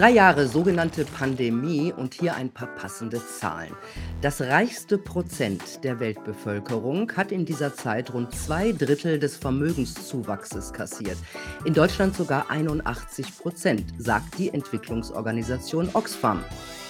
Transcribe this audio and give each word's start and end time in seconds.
Drei 0.00 0.12
Jahre 0.12 0.48
sogenannte 0.48 1.04
Pandemie 1.04 1.92
und 1.92 2.14
hier 2.14 2.34
ein 2.34 2.48
paar 2.48 2.68
passende 2.68 3.20
Zahlen. 3.38 3.74
Das 4.22 4.40
reichste 4.40 4.96
Prozent 4.96 5.84
der 5.84 6.00
Weltbevölkerung 6.00 7.12
hat 7.18 7.30
in 7.30 7.44
dieser 7.44 7.74
Zeit 7.74 8.14
rund 8.14 8.34
zwei 8.34 8.72
Drittel 8.72 9.18
des 9.18 9.36
Vermögenszuwachses 9.36 10.72
kassiert. 10.72 11.18
In 11.66 11.74
Deutschland 11.74 12.16
sogar 12.16 12.50
81 12.50 13.26
Prozent, 13.40 13.84
sagt 13.98 14.38
die 14.38 14.48
Entwicklungsorganisation 14.48 15.90
Oxfam. 15.92 16.42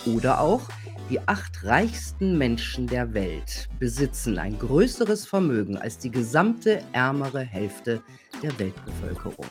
Oder 0.06 0.40
auch, 0.40 0.68
die 1.10 1.20
acht 1.26 1.64
reichsten 1.64 2.38
Menschen 2.38 2.86
der 2.86 3.12
Welt 3.14 3.68
besitzen 3.80 4.38
ein 4.38 4.56
größeres 4.56 5.26
Vermögen 5.26 5.76
als 5.76 5.98
die 5.98 6.10
gesamte 6.10 6.82
ärmere 6.92 7.40
Hälfte 7.40 8.00
der 8.44 8.56
Weltbevölkerung. 8.60 9.46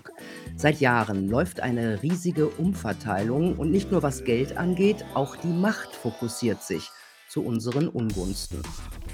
Seit 0.55 0.79
Jahren 0.79 1.27
läuft 1.27 1.59
eine 1.59 2.01
riesige 2.01 2.47
Umverteilung 2.47 3.57
und 3.57 3.71
nicht 3.71 3.91
nur 3.91 4.01
was 4.03 4.23
Geld 4.23 4.55
angeht, 4.57 5.03
auch 5.13 5.35
die 5.35 5.47
Macht 5.47 5.93
fokussiert 5.93 6.63
sich 6.63 6.89
zu 7.27 7.43
unseren 7.43 7.89
Ungunsten. 7.89 8.61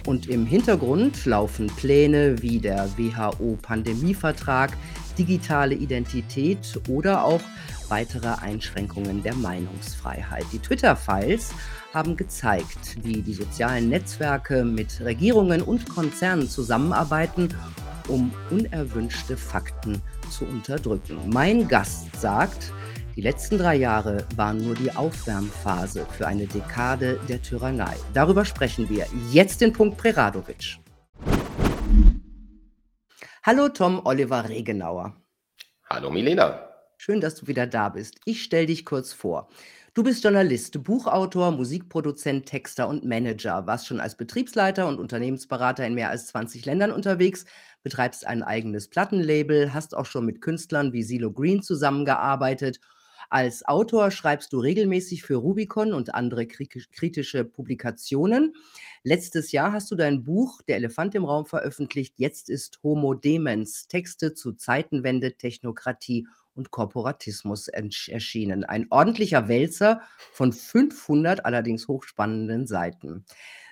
Und 0.05 0.27
im 0.27 0.45
Hintergrund 0.45 1.25
laufen 1.25 1.67
Pläne 1.67 2.41
wie 2.41 2.59
der 2.59 2.87
WHO-Pandemievertrag, 2.95 4.71
digitale 5.17 5.75
Identität 5.75 6.79
oder 6.87 7.25
auch 7.25 7.41
weitere 7.89 8.29
Einschränkungen 8.41 9.23
der 9.23 9.35
Meinungsfreiheit. 9.35 10.45
Die 10.51 10.59
Twitter-Files 10.59 11.51
haben 11.95 12.17
gezeigt, 12.17 13.03
wie 13.03 13.21
die 13.21 13.33
sozialen 13.33 13.87
Netzwerke 13.87 14.65
mit 14.65 14.99
Regierungen 14.99 15.61
und 15.61 15.87
Konzernen 15.87 16.49
zusammenarbeiten, 16.49 17.55
um 18.09 18.33
unerwünschte 18.51 19.37
Fakten 19.37 20.01
zu 20.29 20.43
unterdrücken. 20.45 21.17
Mein 21.29 21.69
Gast 21.69 22.13
sagt, 22.19 22.73
die 23.15 23.21
letzten 23.21 23.57
drei 23.57 23.77
Jahre 23.77 24.27
waren 24.35 24.57
nur 24.57 24.75
die 24.75 24.93
Aufwärmphase 24.93 26.05
für 26.17 26.27
eine 26.27 26.47
Dekade 26.47 27.17
der 27.29 27.41
Tyrannei. 27.41 27.95
Darüber 28.13 28.43
sprechen 28.43 28.89
wir 28.89 29.07
jetzt 29.31 29.61
in 29.61 29.71
Punkt 29.71 29.97
Preradovic. 29.97 30.77
Hallo 33.41 33.69
Tom 33.69 34.01
Oliver 34.03 34.49
Regenauer. 34.49 35.15
Hallo 35.89 36.11
Milena. 36.11 36.67
Schön, 36.97 37.21
dass 37.21 37.35
du 37.35 37.47
wieder 37.47 37.67
da 37.67 37.87
bist. 37.87 38.19
Ich 38.25 38.43
stelle 38.43 38.65
dich 38.65 38.83
kurz 38.83 39.13
vor. 39.13 39.47
Du 39.95 40.03
bist 40.03 40.25
Journalist, 40.25 40.83
Buchautor, 40.83 41.51
Musikproduzent, 41.51 42.45
Texter 42.45 42.89
und 42.89 43.05
Manager, 43.05 43.65
warst 43.65 43.87
schon 43.87 44.01
als 44.01 44.17
Betriebsleiter 44.17 44.89
und 44.89 44.99
Unternehmensberater 44.99 45.87
in 45.87 45.93
mehr 45.93 46.09
als 46.09 46.27
20 46.27 46.65
Ländern 46.65 46.91
unterwegs, 46.91 47.45
betreibst 47.81 48.27
ein 48.27 48.43
eigenes 48.43 48.89
Plattenlabel, 48.89 49.73
hast 49.73 49.95
auch 49.95 50.05
schon 50.05 50.25
mit 50.25 50.41
Künstlern 50.41 50.91
wie 50.91 51.01
Silo 51.01 51.31
Green 51.31 51.63
zusammengearbeitet. 51.63 52.81
Als 53.29 53.65
Autor 53.65 54.11
schreibst 54.11 54.51
du 54.51 54.59
regelmäßig 54.59 55.23
für 55.23 55.35
Rubicon 55.35 55.93
und 55.93 56.13
andere 56.13 56.45
kritische 56.45 57.45
Publikationen. 57.45 58.53
Letztes 59.03 59.53
Jahr 59.53 59.71
hast 59.71 59.91
du 59.91 59.95
dein 59.95 60.25
Buch 60.25 60.61
Der 60.67 60.75
Elefant 60.75 61.15
im 61.15 61.23
Raum 61.23 61.45
veröffentlicht. 61.45 62.15
Jetzt 62.17 62.49
ist 62.49 62.83
Homo 62.83 63.13
Demens. 63.13 63.87
Texte 63.87 64.33
zu 64.33 64.51
Zeitenwende, 64.51 65.37
Technokratie 65.37 66.27
und 66.55 66.71
Korporatismus 66.71 67.67
erschienen. 67.67 68.63
Ein 68.63 68.87
ordentlicher 68.89 69.47
Wälzer 69.47 70.01
von 70.31 70.53
500 70.53 71.45
allerdings 71.45 71.87
hochspannenden 71.87 72.65
Seiten. 72.65 73.25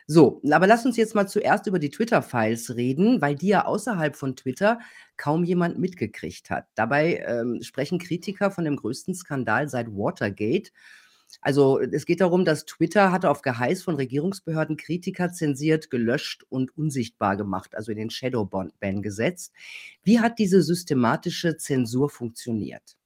So, 0.06 0.42
aber 0.52 0.68
lass 0.68 0.86
uns 0.86 0.98
jetzt 0.98 1.16
mal 1.16 1.28
zuerst 1.28 1.66
über 1.68 1.80
die 1.80 1.90
Twitter-Files 1.90 2.76
reden, 2.76 3.22
weil 3.22 3.36
die 3.36 3.48
ja 3.48 3.66
außerhalb 3.66 4.18
von 4.18 4.36
Twitter 4.36 4.80
kaum 5.16 5.46
jemand 5.46 5.80
mitgekriegt 5.80 6.50
hat. 6.50 6.68
Dabei 6.76 7.24
ähm, 7.26 7.62
sprechen 7.62 8.00
Kritiker 8.00 8.52
von 8.52 8.66
dem 8.66 8.76
größten 8.76 9.16
Skandal 9.16 9.70
seit 9.70 9.88
Watergate. 9.88 10.72
Also 11.42 11.80
es 11.80 12.06
geht 12.06 12.22
darum, 12.22 12.46
dass 12.46 12.66
Twitter 12.66 13.12
hatte 13.12 13.30
auf 13.30 13.42
Geheiß 13.42 13.84
von 13.84 13.96
Regierungsbehörden 13.96 14.78
Kritiker 14.78 15.32
zensiert, 15.32 15.90
gelöscht 15.90 16.44
und 16.50 16.78
unsichtbar 16.78 17.38
gemacht, 17.38 17.76
also 17.76 17.92
in 17.92 17.98
den 17.98 18.10
Shadow-Ban 18.10 19.02
gesetzt. 19.02 19.54
Wie 20.04 20.20
hat 20.20 20.40
diese 20.40 20.62
systematische 20.62 21.58
Zensur 21.58 22.10
funktioniert? 22.10 22.98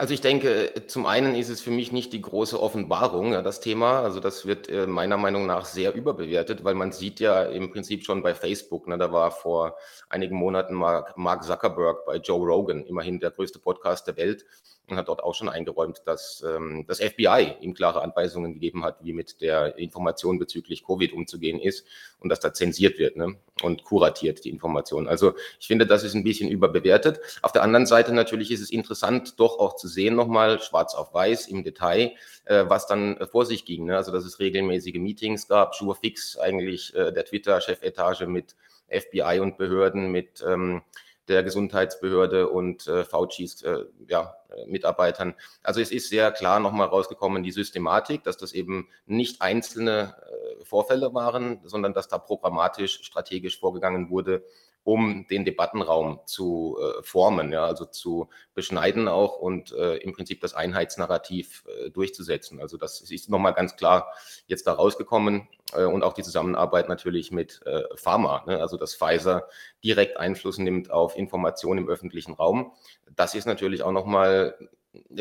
Also 0.00 0.14
ich 0.14 0.22
denke, 0.22 0.72
zum 0.86 1.04
einen 1.04 1.34
ist 1.34 1.50
es 1.50 1.60
für 1.60 1.70
mich 1.70 1.92
nicht 1.92 2.14
die 2.14 2.22
große 2.22 2.58
Offenbarung, 2.58 3.34
ja, 3.34 3.42
das 3.42 3.60
Thema. 3.60 4.00
Also 4.00 4.18
das 4.18 4.46
wird 4.46 4.66
äh, 4.70 4.86
meiner 4.86 5.18
Meinung 5.18 5.44
nach 5.44 5.66
sehr 5.66 5.94
überbewertet, 5.94 6.64
weil 6.64 6.74
man 6.74 6.90
sieht 6.90 7.20
ja 7.20 7.42
im 7.42 7.70
Prinzip 7.70 8.02
schon 8.06 8.22
bei 8.22 8.34
Facebook, 8.34 8.88
ne, 8.88 8.96
da 8.96 9.12
war 9.12 9.30
vor 9.30 9.76
einigen 10.08 10.36
Monaten 10.36 10.72
Mark, 10.72 11.18
Mark 11.18 11.44
Zuckerberg 11.44 12.06
bei 12.06 12.16
Joe 12.16 12.42
Rogan, 12.42 12.82
immerhin 12.86 13.20
der 13.20 13.30
größte 13.30 13.58
Podcast 13.58 14.06
der 14.06 14.16
Welt, 14.16 14.46
und 14.90 14.96
hat 14.98 15.08
dort 15.08 15.22
auch 15.22 15.34
schon 15.34 15.48
eingeräumt, 15.48 16.02
dass 16.06 16.44
ähm, 16.46 16.84
das 16.86 17.00
FBI 17.00 17.56
ihm 17.60 17.74
klare 17.74 18.02
Anweisungen 18.02 18.54
gegeben 18.54 18.84
hat, 18.84 18.98
wie 19.02 19.12
mit 19.12 19.40
der 19.40 19.78
Information 19.78 20.38
bezüglich 20.38 20.84
Covid 20.84 21.12
umzugehen 21.12 21.60
ist 21.60 21.86
und 22.18 22.28
dass 22.28 22.40
da 22.40 22.52
zensiert 22.52 22.98
wird 22.98 23.16
ne? 23.16 23.36
und 23.62 23.84
kuratiert 23.84 24.44
die 24.44 24.50
Information. 24.50 25.08
Also 25.08 25.34
ich 25.58 25.66
finde, 25.66 25.86
das 25.86 26.04
ist 26.04 26.14
ein 26.14 26.24
bisschen 26.24 26.48
überbewertet. 26.48 27.20
Auf 27.42 27.52
der 27.52 27.62
anderen 27.62 27.86
Seite 27.86 28.12
natürlich 28.12 28.50
ist 28.50 28.60
es 28.60 28.70
interessant, 28.70 29.38
doch 29.38 29.58
auch 29.58 29.76
zu 29.76 29.88
sehen, 29.88 30.14
nochmal 30.14 30.60
schwarz 30.60 30.94
auf 30.94 31.14
weiß 31.14 31.48
im 31.48 31.64
Detail, 31.64 32.12
äh, 32.44 32.64
was 32.68 32.86
dann 32.86 33.16
äh, 33.16 33.26
vor 33.26 33.46
sich 33.46 33.64
ging. 33.64 33.86
Ne? 33.86 33.96
Also 33.96 34.12
dass 34.12 34.24
es 34.24 34.38
regelmäßige 34.38 34.94
Meetings 34.94 35.48
gab, 35.48 35.74
Sure 35.74 35.94
Fix 35.94 36.36
eigentlich 36.38 36.94
äh, 36.94 37.12
der 37.12 37.24
Twitter-Chefetage 37.24 38.26
mit 38.26 38.56
FBI 38.88 39.38
und 39.40 39.56
Behörden, 39.56 40.10
mit 40.10 40.44
ähm, 40.46 40.82
der 41.30 41.42
Gesundheitsbehörde 41.42 42.48
und 42.48 42.86
äh, 42.86 43.04
Faucis 43.04 43.62
äh, 43.62 43.84
ja, 44.08 44.34
äh, 44.50 44.66
Mitarbeitern. 44.66 45.34
Also 45.62 45.80
es 45.80 45.92
ist 45.92 46.10
sehr 46.10 46.32
klar 46.32 46.60
nochmal 46.60 46.88
rausgekommen, 46.88 47.42
die 47.42 47.52
Systematik, 47.52 48.24
dass 48.24 48.36
das 48.36 48.52
eben 48.52 48.88
nicht 49.06 49.40
einzelne 49.40 50.16
äh, 50.60 50.64
Vorfälle 50.64 51.14
waren, 51.14 51.60
sondern 51.64 51.94
dass 51.94 52.08
da 52.08 52.18
programmatisch, 52.18 53.00
strategisch 53.02 53.58
vorgegangen 53.60 54.10
wurde, 54.10 54.44
um 54.84 55.26
den 55.28 55.44
Debattenraum 55.44 56.20
zu 56.24 56.78
äh, 56.80 57.02
formen, 57.02 57.52
ja, 57.52 57.64
also 57.64 57.84
zu 57.84 58.28
beschneiden 58.54 59.08
auch 59.08 59.38
und 59.38 59.72
äh, 59.72 59.96
im 59.96 60.12
Prinzip 60.12 60.40
das 60.40 60.54
Einheitsnarrativ 60.54 61.64
äh, 61.66 61.90
durchzusetzen. 61.90 62.60
Also 62.60 62.76
das 62.76 63.00
ist 63.00 63.28
nochmal 63.28 63.54
ganz 63.54 63.76
klar 63.76 64.12
jetzt 64.46 64.66
da 64.66 64.72
rausgekommen 64.72 65.48
äh, 65.74 65.84
und 65.84 66.02
auch 66.02 66.14
die 66.14 66.22
Zusammenarbeit 66.22 66.88
natürlich 66.88 67.30
mit 67.30 67.60
äh, 67.66 67.82
Pharma, 67.94 68.44
ne, 68.46 68.58
also 68.60 68.76
dass 68.76 68.94
Pfizer 68.94 69.48
direkt 69.84 70.16
Einfluss 70.16 70.58
nimmt 70.58 70.90
auf 70.90 71.16
Informationen 71.16 71.84
im 71.84 71.88
öffentlichen 71.88 72.32
Raum. 72.32 72.72
Das 73.14 73.34
ist 73.34 73.46
natürlich 73.46 73.82
auch 73.82 73.92
nochmal 73.92 74.56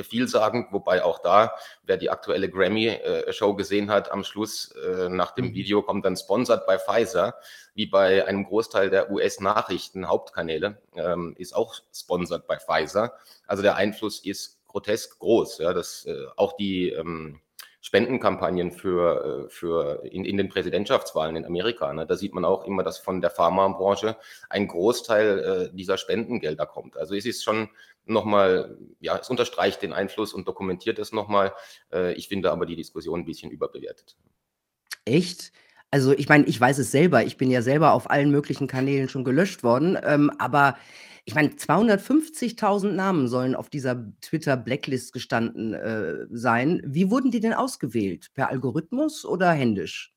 vielsagend, 0.03 0.71
wobei 0.71 1.03
auch 1.03 1.19
da, 1.19 1.53
wer 1.83 1.97
die 1.97 2.09
aktuelle 2.09 2.49
Grammy-Show 2.49 3.53
gesehen 3.55 3.91
hat, 3.91 4.11
am 4.11 4.23
Schluss 4.23 4.71
äh, 4.71 5.09
nach 5.09 5.31
dem 5.31 5.49
mhm. 5.49 5.53
Video 5.53 5.81
kommt 5.81 6.05
dann 6.05 6.17
sponsert 6.17 6.65
bei 6.65 6.79
Pfizer, 6.79 7.35
wie 7.75 7.85
bei 7.85 8.25
einem 8.25 8.45
Großteil 8.45 8.89
der 8.89 9.11
US-Nachrichten, 9.11 10.07
Hauptkanäle, 10.07 10.81
ähm, 10.95 11.35
ist 11.37 11.55
auch 11.55 11.75
sponsert 11.93 12.47
bei 12.47 12.57
Pfizer. 12.57 13.13
Also 13.45 13.61
der 13.63 13.75
Einfluss 13.75 14.19
ist 14.19 14.59
grotesk 14.67 15.19
groß. 15.19 15.59
Ja, 15.59 15.73
dass 15.73 16.05
äh, 16.05 16.25
auch 16.35 16.53
die 16.53 16.89
ähm, 16.89 17.41
Spendenkampagnen 17.81 18.71
für, 18.71 19.45
äh, 19.45 19.49
für 19.49 20.03
in, 20.03 20.25
in 20.25 20.37
den 20.37 20.49
Präsidentschaftswahlen 20.49 21.35
in 21.35 21.45
Amerika. 21.45 21.93
Ne? 21.93 22.05
Da 22.05 22.15
sieht 22.15 22.33
man 22.33 22.45
auch 22.45 22.65
immer, 22.65 22.83
dass 22.83 22.97
von 22.97 23.21
der 23.21 23.29
Pharmabranche 23.29 24.17
ein 24.49 24.67
Großteil 24.67 25.39
äh, 25.39 25.75
dieser 25.75 25.97
Spendengelder 25.97 26.65
kommt. 26.65 26.97
Also 26.97 27.15
es 27.15 27.25
ist 27.25 27.43
schon 27.43 27.69
nochmal, 28.05 28.77
ja, 28.99 29.17
es 29.17 29.29
unterstreicht 29.29 29.81
den 29.81 29.93
Einfluss 29.93 30.33
und 30.33 30.47
dokumentiert 30.47 30.99
es 30.99 31.13
nochmal. 31.13 31.53
Äh, 31.93 32.13
ich 32.13 32.27
finde 32.27 32.51
aber 32.51 32.65
die 32.65 32.75
Diskussion 32.75 33.21
ein 33.21 33.25
bisschen 33.25 33.51
überbewertet. 33.51 34.17
Echt? 35.05 35.53
Also 35.91 36.11
ich 36.11 36.27
meine, 36.27 36.45
ich 36.45 36.59
weiß 36.59 36.77
es 36.79 36.91
selber. 36.91 37.23
Ich 37.23 37.37
bin 37.37 37.49
ja 37.49 37.61
selber 37.61 37.93
auf 37.93 38.09
allen 38.09 38.29
möglichen 38.29 38.67
Kanälen 38.67 39.09
schon 39.09 39.23
gelöscht 39.23 39.63
worden. 39.63 39.97
Ähm, 40.03 40.31
aber 40.37 40.77
ich 41.29 41.35
meine, 41.35 41.49
250.000 41.49 42.93
Namen 42.93 43.27
sollen 43.27 43.53
auf 43.53 43.69
dieser 43.69 44.11
Twitter-Blacklist 44.21 45.13
gestanden 45.13 45.75
äh, 45.75 46.25
sein. 46.31 46.81
Wie 46.83 47.11
wurden 47.11 47.29
die 47.29 47.39
denn 47.39 47.53
ausgewählt? 47.53 48.31
Per 48.33 48.49
Algorithmus 48.49 49.25
oder 49.25 49.51
händisch? 49.51 50.11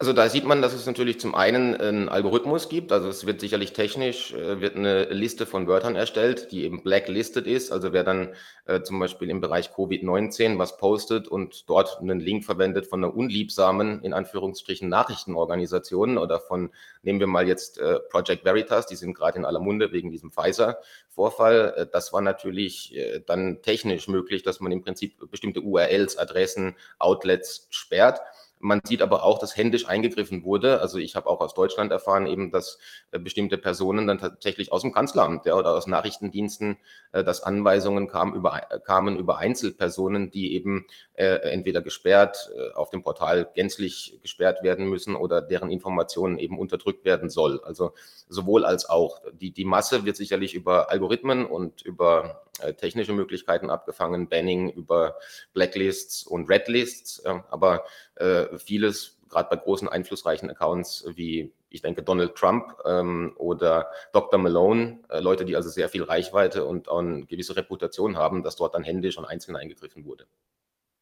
Also 0.00 0.12
da 0.12 0.28
sieht 0.28 0.44
man, 0.44 0.62
dass 0.62 0.74
es 0.74 0.86
natürlich 0.86 1.18
zum 1.18 1.34
einen 1.34 1.74
einen 1.74 2.08
Algorithmus 2.08 2.68
gibt. 2.68 2.92
Also 2.92 3.08
es 3.08 3.26
wird 3.26 3.40
sicherlich 3.40 3.72
technisch, 3.72 4.32
äh, 4.32 4.60
wird 4.60 4.76
eine 4.76 5.06
Liste 5.06 5.44
von 5.44 5.66
Wörtern 5.66 5.96
erstellt, 5.96 6.52
die 6.52 6.62
eben 6.62 6.84
blacklisted 6.84 7.48
ist. 7.48 7.72
Also 7.72 7.92
wer 7.92 8.04
dann 8.04 8.32
äh, 8.66 8.80
zum 8.82 9.00
Beispiel 9.00 9.28
im 9.28 9.40
Bereich 9.40 9.70
Covid-19 9.70 10.56
was 10.56 10.76
postet 10.76 11.26
und 11.26 11.68
dort 11.68 11.98
einen 12.00 12.20
Link 12.20 12.44
verwendet 12.44 12.86
von 12.86 13.02
einer 13.02 13.12
unliebsamen, 13.12 14.00
in 14.04 14.12
Anführungsstrichen, 14.12 14.88
Nachrichtenorganisation 14.88 16.16
oder 16.16 16.38
von, 16.38 16.70
nehmen 17.02 17.18
wir 17.18 17.26
mal 17.26 17.48
jetzt 17.48 17.78
äh, 17.78 17.98
Project 17.98 18.44
Veritas, 18.44 18.86
die 18.86 18.94
sind 18.94 19.14
gerade 19.14 19.38
in 19.38 19.44
aller 19.44 19.58
Munde 19.58 19.90
wegen 19.90 20.12
diesem 20.12 20.30
Pfizer-Vorfall. 20.30 21.74
Äh, 21.76 21.86
das 21.90 22.12
war 22.12 22.20
natürlich 22.20 22.96
äh, 22.96 23.20
dann 23.26 23.62
technisch 23.62 24.06
möglich, 24.06 24.44
dass 24.44 24.60
man 24.60 24.70
im 24.70 24.80
Prinzip 24.80 25.28
bestimmte 25.28 25.60
URLs, 25.60 26.18
Adressen, 26.18 26.76
Outlets 27.00 27.66
sperrt. 27.70 28.20
Man 28.60 28.80
sieht 28.84 29.02
aber 29.02 29.24
auch, 29.24 29.38
dass 29.38 29.56
händisch 29.56 29.88
eingegriffen 29.88 30.44
wurde. 30.44 30.80
Also 30.80 30.98
ich 30.98 31.16
habe 31.16 31.28
auch 31.28 31.40
aus 31.40 31.54
Deutschland 31.54 31.92
erfahren, 31.92 32.26
eben, 32.26 32.50
dass 32.50 32.78
äh, 33.12 33.18
bestimmte 33.18 33.58
Personen 33.58 34.06
dann 34.06 34.18
tatsächlich 34.18 34.72
aus 34.72 34.82
dem 34.82 34.92
Kanzleramt 34.92 35.46
ja, 35.46 35.54
oder 35.54 35.74
aus 35.74 35.86
Nachrichtendiensten, 35.86 36.76
äh, 37.12 37.22
dass 37.24 37.42
Anweisungen 37.42 38.08
kamen 38.08 38.34
über, 38.34 38.60
kamen 38.84 39.16
über 39.16 39.38
Einzelpersonen, 39.38 40.30
die 40.30 40.54
eben 40.54 40.86
äh, 41.14 41.50
entweder 41.50 41.82
gesperrt, 41.82 42.50
äh, 42.56 42.74
auf 42.74 42.90
dem 42.90 43.02
Portal 43.02 43.50
gänzlich 43.54 44.18
gesperrt 44.22 44.62
werden 44.62 44.88
müssen 44.88 45.14
oder 45.14 45.40
deren 45.40 45.70
Informationen 45.70 46.38
eben 46.38 46.58
unterdrückt 46.58 47.04
werden 47.04 47.30
soll. 47.30 47.60
Also 47.64 47.92
sowohl 48.28 48.64
als 48.64 48.88
auch. 48.88 49.20
Die, 49.32 49.52
die 49.52 49.64
Masse 49.64 50.04
wird 50.04 50.16
sicherlich 50.16 50.54
über 50.54 50.90
Algorithmen 50.90 51.46
und 51.46 51.82
über 51.82 52.42
äh, 52.60 52.74
technische 52.74 53.12
Möglichkeiten 53.12 53.70
abgefangen, 53.70 54.28
Banning 54.28 54.68
über 54.70 55.16
Blacklists 55.54 56.24
und 56.24 56.50
Redlists, 56.50 57.24
aber 57.24 57.84
äh, 58.18 58.58
vieles, 58.58 59.18
gerade 59.28 59.48
bei 59.50 59.56
großen 59.56 59.88
einflussreichen 59.88 60.50
Accounts 60.50 61.06
wie 61.14 61.52
ich 61.70 61.82
denke 61.82 62.02
Donald 62.02 62.34
Trump 62.34 62.74
ähm, 62.84 63.32
oder 63.36 63.90
Dr. 64.12 64.38
Malone, 64.38 65.00
äh, 65.08 65.20
Leute, 65.20 65.44
die 65.44 65.56
also 65.56 65.68
sehr 65.68 65.88
viel 65.88 66.02
Reichweite 66.02 66.64
und 66.64 66.88
auch 66.88 67.00
eine 67.00 67.26
gewisse 67.26 67.56
Reputation 67.56 68.16
haben, 68.16 68.42
dass 68.42 68.56
dort 68.56 68.74
dann 68.74 68.84
händisch 68.84 69.18
und 69.18 69.24
einzeln 69.24 69.56
eingegriffen 69.56 70.04
wurde. 70.04 70.26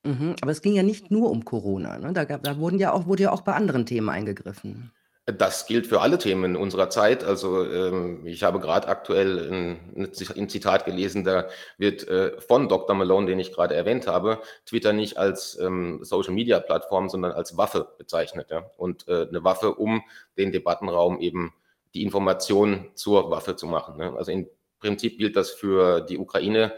Mhm, 0.04 0.36
aber 0.40 0.50
es 0.50 0.62
ging 0.62 0.74
ja 0.74 0.82
nicht 0.82 1.10
nur 1.10 1.30
um 1.30 1.44
Corona, 1.44 1.98
ne? 1.98 2.12
Da, 2.12 2.24
gab, 2.24 2.42
da 2.42 2.58
wurden 2.58 2.78
ja 2.78 2.92
auch, 2.92 3.06
wurde 3.06 3.24
ja 3.24 3.32
auch 3.32 3.42
bei 3.42 3.54
anderen 3.54 3.86
Themen 3.86 4.08
eingegriffen. 4.08 4.92
Das 5.26 5.67
gilt 5.67 5.88
für 5.88 6.00
alle 6.02 6.19
Themen 6.19 6.55
unserer 6.55 6.88
Zeit. 6.88 7.25
Also 7.25 7.64
ähm, 7.69 8.25
ich 8.25 8.44
habe 8.44 8.61
gerade 8.61 8.87
aktuell 8.87 9.50
ein, 9.50 10.12
ein, 10.37 10.49
Zitat 10.49 10.84
gelesen, 10.84 11.25
da 11.25 11.49
wird 11.78 12.06
äh, 12.06 12.40
von 12.40 12.69
Dr. 12.69 12.94
Malone, 12.94 13.26
den 13.26 13.40
ich 13.40 13.52
gerade 13.52 13.75
erwähnt 13.75 14.06
habe, 14.06 14.40
Twitter 14.67 14.93
nicht 14.93 15.17
als 15.17 15.58
ähm, 15.58 15.99
Social-Media-Plattform, 16.05 17.08
sondern 17.08 17.32
als 17.32 17.56
Waffe 17.56 17.88
bezeichnet. 17.99 18.50
Ja? 18.50 18.70
Und 18.76 19.08
äh, 19.08 19.26
eine 19.28 19.43
Waffe, 19.43 19.75
um 19.75 20.05
den 20.38 20.52
Debattenraum 20.52 21.19
eben 21.19 21.52
die 21.93 22.05
Information 22.05 22.93
zur 22.94 23.29
Waffe 23.29 23.56
zu 23.56 23.67
machen. 23.67 23.96
Ne? 23.96 24.14
Also 24.17 24.31
im 24.31 24.49
Prinzip 24.79 25.19
gilt 25.19 25.34
das 25.34 25.50
für 25.50 26.02
die 26.02 26.19
Ukraine. 26.19 26.72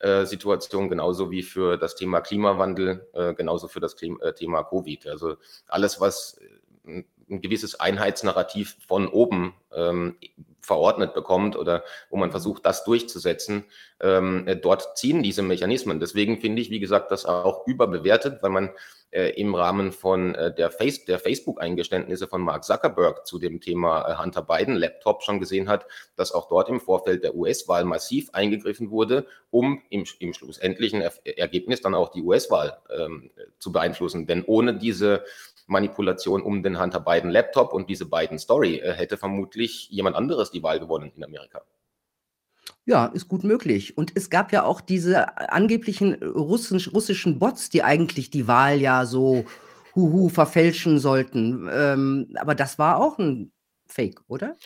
Äh, 0.00 0.26
genauso 0.26 1.30
wie 1.30 1.44
für 1.44 1.76
das 1.76 1.94
Thema 1.94 2.20
Klimawandel, 2.20 3.08
äh, 3.12 3.32
genauso 3.34 3.68
für 3.68 3.78
das 3.78 3.94
äh, 4.02 4.32
Thema 4.32 4.64
Covid. 4.64 5.06
Also 5.06 5.36
alles, 5.68 6.00
was 6.00 6.40
ein 7.32 7.40
gewisses 7.40 7.80
Einheitsnarrativ 7.80 8.76
von 8.86 9.08
oben 9.08 9.54
ähm, 9.74 10.16
verordnet 10.60 11.12
bekommt 11.12 11.56
oder 11.56 11.82
wo 12.08 12.16
man 12.16 12.30
versucht, 12.30 12.64
das 12.64 12.84
durchzusetzen, 12.84 13.64
ähm, 14.00 14.46
äh, 14.46 14.56
dort 14.56 14.96
ziehen 14.96 15.22
diese 15.22 15.42
Mechanismen. 15.42 15.98
Deswegen 15.98 16.40
finde 16.40 16.62
ich, 16.62 16.70
wie 16.70 16.80
gesagt, 16.80 17.10
das 17.10 17.26
auch 17.26 17.66
überbewertet, 17.66 18.42
weil 18.42 18.50
man 18.50 18.70
äh, 19.10 19.30
im 19.30 19.54
Rahmen 19.54 19.92
von 19.92 20.34
äh, 20.34 20.54
der, 20.54 20.70
Face 20.70 21.04
der 21.04 21.18
Facebook-Eingeständnisse 21.18 22.28
von 22.28 22.40
Mark 22.40 22.64
Zuckerberg 22.64 23.26
zu 23.26 23.38
dem 23.38 23.60
Thema 23.60 24.08
äh, 24.08 24.22
Hunter 24.22 24.42
Biden 24.42 24.76
Laptop 24.76 25.22
schon 25.22 25.40
gesehen 25.40 25.68
hat, 25.68 25.86
dass 26.16 26.32
auch 26.32 26.48
dort 26.48 26.68
im 26.68 26.80
Vorfeld 26.80 27.24
der 27.24 27.34
US-Wahl 27.34 27.84
massiv 27.84 28.30
eingegriffen 28.32 28.90
wurde, 28.90 29.26
um 29.50 29.82
im, 29.90 30.04
im 30.20 30.32
schlussendlichen 30.32 31.02
er 31.02 31.12
Ergebnis 31.24 31.80
dann 31.80 31.94
auch 31.94 32.10
die 32.10 32.22
US-Wahl 32.22 32.78
ähm, 32.96 33.30
zu 33.58 33.72
beeinflussen. 33.72 34.26
Denn 34.26 34.44
ohne 34.44 34.76
diese 34.76 35.24
Manipulation 35.72 36.42
um 36.42 36.62
den 36.62 36.80
Hunter 36.80 37.00
Biden 37.00 37.30
Laptop 37.30 37.72
und 37.72 37.88
diese 37.90 38.06
beiden 38.06 38.38
Story 38.38 38.76
äh, 38.76 38.92
hätte 38.92 39.16
vermutlich 39.16 39.88
jemand 39.90 40.14
anderes 40.14 40.50
die 40.50 40.62
Wahl 40.62 40.78
gewonnen 40.78 41.12
in 41.16 41.24
Amerika. 41.24 41.62
Ja, 42.84 43.06
ist 43.06 43.28
gut 43.28 43.44
möglich. 43.44 43.96
Und 43.96 44.12
es 44.14 44.28
gab 44.30 44.52
ja 44.52 44.64
auch 44.64 44.80
diese 44.80 45.38
angeblichen 45.38 46.14
russisch, 46.22 46.92
russischen 46.92 47.38
Bots, 47.38 47.70
die 47.70 47.82
eigentlich 47.82 48.30
die 48.30 48.48
Wahl 48.48 48.80
ja 48.80 49.06
so 49.06 49.44
huhu 49.94 50.28
verfälschen 50.28 50.98
sollten. 50.98 51.68
Ähm, 51.72 52.34
aber 52.36 52.54
das 52.54 52.78
war 52.78 52.98
auch 52.98 53.18
ein 53.18 53.52
Fake, 53.86 54.20
oder? 54.26 54.56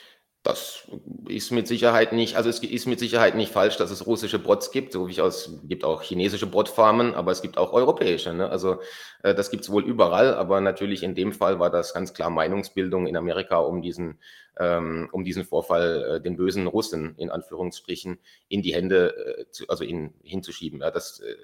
Das 0.47 0.87
ist 1.27 1.51
mit 1.51 1.67
Sicherheit 1.67 2.13
nicht, 2.13 2.37
also 2.37 2.49
es 2.49 2.61
ist 2.61 2.87
mit 2.87 3.01
Sicherheit 3.01 3.35
nicht 3.35 3.51
falsch, 3.51 3.79
dass 3.79 3.91
es 3.91 4.07
russische 4.07 4.39
Bots 4.39 4.71
gibt, 4.71 4.93
so 4.93 5.09
wie 5.09 5.11
ich 5.11 5.21
aus, 5.21 5.59
gibt 5.65 5.83
auch 5.83 6.03
chinesische 6.03 6.47
Botfarmen, 6.47 7.17
aber 7.17 7.33
es 7.33 7.43
gibt 7.43 7.59
auch 7.59 7.73
europäische. 7.73 8.33
Ne? 8.33 8.49
Also 8.49 8.79
äh, 9.25 9.35
das 9.35 9.51
gibt 9.51 9.65
es 9.65 9.71
wohl 9.71 9.83
überall, 9.83 10.35
aber 10.35 10.61
natürlich 10.61 11.03
in 11.03 11.17
dem 11.17 11.33
Fall 11.33 11.59
war 11.59 11.69
das 11.69 11.95
ganz 11.95 12.15
klar 12.15 12.31
Meinungsbildung 12.31 13.09
in 13.09 13.17
Amerika, 13.17 13.57
um 13.59 13.83
diesen, 13.83 14.21
ähm, 14.57 15.09
um 15.11 15.25
diesen 15.25 15.45
Vorfall 15.45 16.19
äh, 16.19 16.21
den 16.21 16.37
bösen 16.37 16.69
Russen 16.69 17.17
in 17.17 17.31
Anführungsstrichen 17.31 18.21
in 18.47 18.63
die 18.63 18.73
Hände, 18.73 19.17
äh, 19.17 19.51
zu, 19.51 19.67
also 19.67 19.83
in, 19.83 20.15
hinzuschieben. 20.23 20.81
Ja, 20.81 20.93
das 20.93 21.19
äh, 21.19 21.35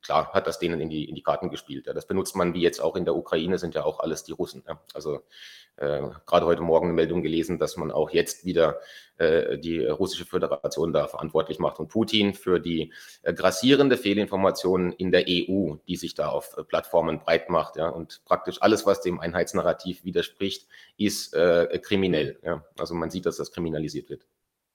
klar 0.00 0.32
hat 0.32 0.46
das 0.46 0.60
denen 0.60 0.80
in 0.80 0.90
die, 0.90 1.08
in 1.08 1.16
die 1.16 1.24
Karten 1.24 1.50
gespielt. 1.50 1.88
Ja. 1.88 1.92
Das 1.92 2.06
benutzt 2.06 2.36
man 2.36 2.54
wie 2.54 2.60
jetzt 2.60 2.80
auch 2.80 2.94
in 2.94 3.04
der 3.04 3.16
Ukraine, 3.16 3.58
sind 3.58 3.74
ja 3.74 3.84
auch 3.84 3.98
alles 3.98 4.22
die 4.22 4.32
Russen. 4.32 4.62
Ja. 4.68 4.80
Also 4.94 5.24
äh, 5.76 6.02
gerade 6.26 6.46
heute 6.46 6.62
Morgen 6.62 6.86
eine 6.86 6.94
Meldung 6.94 7.22
gelesen, 7.22 7.58
dass 7.58 7.76
man 7.76 7.90
auch 7.90 8.10
jetzt 8.10 8.44
wieder 8.44 8.80
äh, 9.16 9.58
die 9.58 9.84
russische 9.84 10.24
Föderation 10.24 10.92
da 10.92 11.06
verantwortlich 11.06 11.58
macht 11.58 11.78
und 11.78 11.88
Putin 11.88 12.34
für 12.34 12.60
die 12.60 12.92
äh, 13.22 13.32
grassierende 13.32 13.96
Fehlinformation 13.96 14.92
in 14.92 15.10
der 15.10 15.24
EU, 15.28 15.76
die 15.86 15.96
sich 15.96 16.14
da 16.14 16.28
auf 16.28 16.56
äh, 16.56 16.64
Plattformen 16.64 17.20
breit 17.20 17.50
macht. 17.50 17.76
Ja. 17.76 17.88
Und 17.88 18.22
praktisch 18.24 18.60
alles, 18.60 18.86
was 18.86 19.00
dem 19.00 19.20
Einheitsnarrativ 19.20 20.04
widerspricht, 20.04 20.66
ist 20.96 21.34
äh, 21.34 21.78
kriminell. 21.82 22.38
Ja. 22.42 22.64
Also 22.78 22.94
man 22.94 23.10
sieht, 23.10 23.26
dass 23.26 23.36
das 23.36 23.52
kriminalisiert 23.52 24.10
wird. 24.10 24.26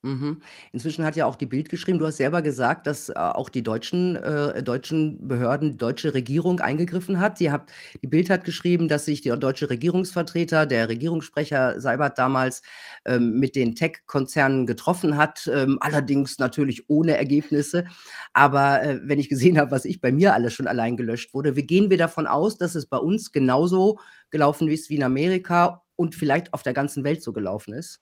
Mhm. 0.03 0.41
Inzwischen 0.71 1.03
hat 1.03 1.17
ja 1.17 1.25
auch 1.25 1.35
die 1.35 1.45
Bild 1.45 1.67
geschrieben, 1.67 1.99
du 1.99 2.05
hast 2.07 2.15
selber 2.17 2.41
gesagt, 2.41 2.87
dass, 2.87 3.09
äh, 3.09 3.13
auch 3.15 3.49
die 3.49 3.63
deutschen 3.63 4.15
äh, 4.15 4.63
deutschen 4.63 5.27
Behörden, 5.27 5.71
die 5.71 5.77
deutsche 5.77 6.13
Regierung 6.13 6.61
eingegriffen 6.61 7.19
hat. 7.19 7.37
Sie 7.37 7.51
hat 7.51 7.69
die 8.01 8.07
Bild 8.07 8.29
hat 8.29 8.45
geschrieben, 8.45 8.87
dass 8.87 9.03
sich 9.03 9.19
der 9.21 9.35
deutsche 9.35 9.69
Regierungsvertreter, 9.69 10.65
der 10.65 10.87
Regierungssprecher 10.87 11.81
Seibert 11.81 12.17
damals, 12.17 12.61
ähm, 13.05 13.39
mit 13.41 13.57
den 13.57 13.75
Tech-Konzernen 13.75 14.65
getroffen 14.65 15.17
hat, 15.17 15.49
ähm, 15.53 15.77
allerdings 15.81 16.39
natürlich 16.39 16.89
ohne 16.89 17.17
Ergebnisse. 17.17 17.83
Aber, 18.31 18.81
äh, 18.81 18.99
wenn 19.03 19.19
ich 19.19 19.27
gesehen 19.27 19.57
habe, 19.59 19.71
was 19.71 19.83
ich 19.83 19.99
bei 19.99 20.13
mir 20.13 20.33
alles 20.33 20.53
schon 20.53 20.67
allein 20.67 20.95
gelöscht 20.95 21.33
wurde, 21.33 21.57
wie 21.57 21.63
gehen 21.67 21.89
wir 21.89 21.97
davon 21.97 22.25
aus, 22.25 22.57
dass 22.57 22.73
es 22.75 22.85
bei 22.85 22.97
uns 22.97 23.33
genauso 23.33 23.99
gelaufen 24.29 24.69
ist 24.69 24.89
wie 24.89 24.95
in 24.95 25.03
Amerika 25.03 25.83
und 25.97 26.15
vielleicht 26.15 26.53
auf 26.53 26.63
der 26.63 26.73
ganzen 26.73 27.03
Welt 27.03 27.21
so 27.21 27.33
gelaufen 27.33 27.73
ist? 27.73 27.99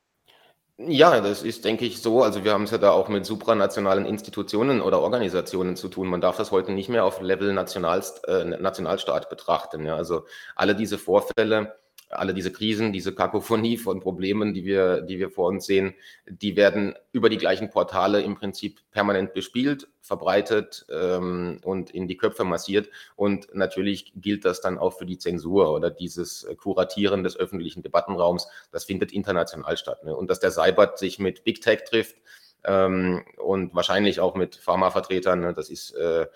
Ja, 0.79 1.21
das 1.21 1.41
ist, 1.41 1.65
denke 1.65 1.85
ich, 1.85 2.01
so. 2.03 2.21
Also 2.21 2.43
wir 2.43 2.53
haben 2.53 2.63
es 2.65 2.71
ja 2.71 2.77
da 2.77 2.91
auch 2.91 3.09
mit 3.09 3.25
supranationalen 3.25 4.05
Institutionen 4.05 4.79
oder 4.81 4.99
Organisationen 5.01 5.75
zu 5.75 5.87
tun. 5.89 6.07
Man 6.07 6.21
darf 6.21 6.37
das 6.37 6.51
heute 6.51 6.71
nicht 6.71 6.87
mehr 6.87 7.03
auf 7.03 7.19
Level 7.19 7.51
Nationalst 7.51 8.27
äh, 8.27 8.45
Nationalstaat 8.45 9.27
betrachten. 9.27 9.85
Ja. 9.87 9.95
Also 9.95 10.25
alle 10.55 10.75
diese 10.75 10.99
Vorfälle 10.99 11.79
alle 12.09 12.33
diese 12.33 12.51
Krisen, 12.51 12.93
diese 12.93 13.13
Kakophonie 13.13 13.77
von 13.77 13.99
Problemen, 13.99 14.53
die 14.53 14.63
wir, 14.63 15.01
die 15.01 15.19
wir 15.19 15.29
vor 15.29 15.47
uns 15.47 15.65
sehen, 15.65 15.93
die 16.25 16.55
werden 16.55 16.95
über 17.11 17.29
die 17.29 17.37
gleichen 17.37 17.69
Portale 17.69 18.21
im 18.21 18.35
Prinzip 18.35 18.79
permanent 18.91 19.33
bespielt, 19.33 19.87
verbreitet 20.01 20.85
ähm, 20.89 21.59
und 21.63 21.91
in 21.91 22.07
die 22.07 22.17
Köpfe 22.17 22.45
massiert. 22.45 22.89
Und 23.15 23.53
natürlich 23.53 24.13
gilt 24.15 24.45
das 24.45 24.61
dann 24.61 24.77
auch 24.77 24.97
für 24.97 25.05
die 25.05 25.17
Zensur 25.17 25.73
oder 25.73 25.89
dieses 25.89 26.47
Kuratieren 26.57 27.23
des 27.23 27.37
öffentlichen 27.37 27.83
Debattenraums. 27.83 28.47
Das 28.71 28.85
findet 28.85 29.11
international 29.11 29.75
statt. 29.75 30.03
Ne? 30.05 30.15
Und 30.15 30.29
dass 30.29 30.39
der 30.39 30.51
Cybert 30.51 30.97
sich 30.97 31.19
mit 31.19 31.43
Big 31.43 31.61
Tech 31.61 31.83
trifft 31.83 32.15
ähm, 32.63 33.25
und 33.37 33.75
wahrscheinlich 33.75 34.21
auch 34.21 34.35
mit 34.35 34.55
Pharmavertretern, 34.55 35.41
ne? 35.41 35.53
das 35.53 35.69
ist 35.69 35.91
äh, 35.91 36.27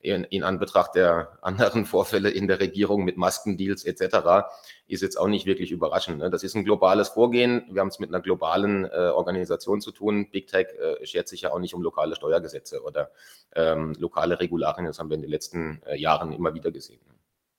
in, 0.00 0.24
in 0.24 0.42
Anbetracht 0.42 0.94
der 0.94 1.38
anderen 1.42 1.84
Vorfälle 1.84 2.30
in 2.30 2.46
der 2.46 2.60
Regierung 2.60 3.04
mit 3.04 3.16
Maskendeals 3.16 3.84
etc., 3.84 4.48
ist 4.86 5.02
jetzt 5.02 5.16
auch 5.16 5.28
nicht 5.28 5.44
wirklich 5.44 5.70
überraschend. 5.70 6.18
Ne? 6.18 6.30
Das 6.30 6.42
ist 6.42 6.54
ein 6.54 6.64
globales 6.64 7.08
Vorgehen. 7.08 7.64
Wir 7.70 7.80
haben 7.80 7.88
es 7.88 7.98
mit 7.98 8.08
einer 8.08 8.22
globalen 8.22 8.84
äh, 8.84 9.10
Organisation 9.14 9.80
zu 9.80 9.90
tun. 9.90 10.30
Big 10.30 10.46
Tech 10.46 10.68
äh, 10.80 11.04
schert 11.04 11.28
sich 11.28 11.42
ja 11.42 11.52
auch 11.52 11.58
nicht 11.58 11.74
um 11.74 11.82
lokale 11.82 12.14
Steuergesetze 12.14 12.82
oder 12.82 13.10
ähm, 13.54 13.94
lokale 13.98 14.40
Regularien. 14.40 14.86
Das 14.86 14.98
haben 14.98 15.10
wir 15.10 15.16
in 15.16 15.22
den 15.22 15.30
letzten 15.30 15.82
äh, 15.84 15.96
Jahren 15.96 16.32
immer 16.32 16.54
wieder 16.54 16.70
gesehen. 16.70 17.00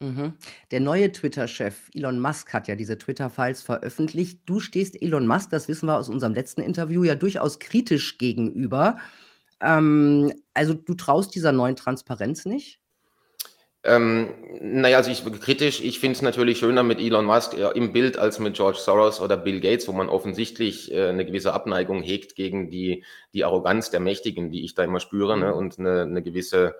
Mhm. 0.01 0.33
Der 0.71 0.79
neue 0.79 1.11
Twitter-Chef 1.11 1.89
Elon 1.93 2.21
Musk 2.21 2.53
hat 2.53 2.69
ja 2.69 2.75
diese 2.75 2.97
Twitter-Files 2.97 3.61
veröffentlicht. 3.61 4.39
Du 4.45 4.61
stehst 4.61 4.99
Elon 5.01 5.27
Musk, 5.27 5.49
das 5.49 5.67
wissen 5.67 5.87
wir 5.87 5.97
aus 5.97 6.07
unserem 6.07 6.33
letzten 6.33 6.61
Interview, 6.61 7.03
ja 7.03 7.15
durchaus 7.15 7.59
kritisch 7.59 8.17
gegenüber. 8.17 8.97
Ähm, 9.61 10.33
also 10.53 10.73
du 10.73 10.93
traust 10.93 11.35
dieser 11.35 11.51
neuen 11.51 11.75
Transparenz 11.75 12.45
nicht? 12.45 12.79
Ähm, 13.83 14.33
naja, 14.59 14.97
also 14.97 15.09
ich 15.09 15.23
kritisch, 15.39 15.81
ich 15.81 15.99
finde 15.99 16.17
es 16.17 16.21
natürlich 16.21 16.59
schöner 16.59 16.83
mit 16.83 16.99
Elon 16.99 17.23
Musk 17.23 17.57
ja, 17.57 17.71
im 17.71 17.93
Bild 17.93 18.17
als 18.17 18.37
mit 18.37 18.55
George 18.55 18.77
Soros 18.77 19.21
oder 19.21 19.37
Bill 19.37 19.61
Gates, 19.61 19.87
wo 19.87 19.93
man 19.93 20.09
offensichtlich 20.09 20.91
äh, 20.91 21.07
eine 21.07 21.25
gewisse 21.25 21.53
Abneigung 21.53 22.01
hegt 22.01 22.35
gegen 22.35 22.69
die, 22.69 23.05
die 23.33 23.45
Arroganz 23.45 23.89
der 23.89 24.01
Mächtigen, 24.01 24.51
die 24.51 24.65
ich 24.65 24.75
da 24.75 24.83
immer 24.83 24.99
spüre, 24.99 25.37
ne, 25.37 25.47
mhm. 25.47 25.53
und 25.53 25.79
eine, 25.79 26.01
eine 26.01 26.21
gewisse 26.21 26.75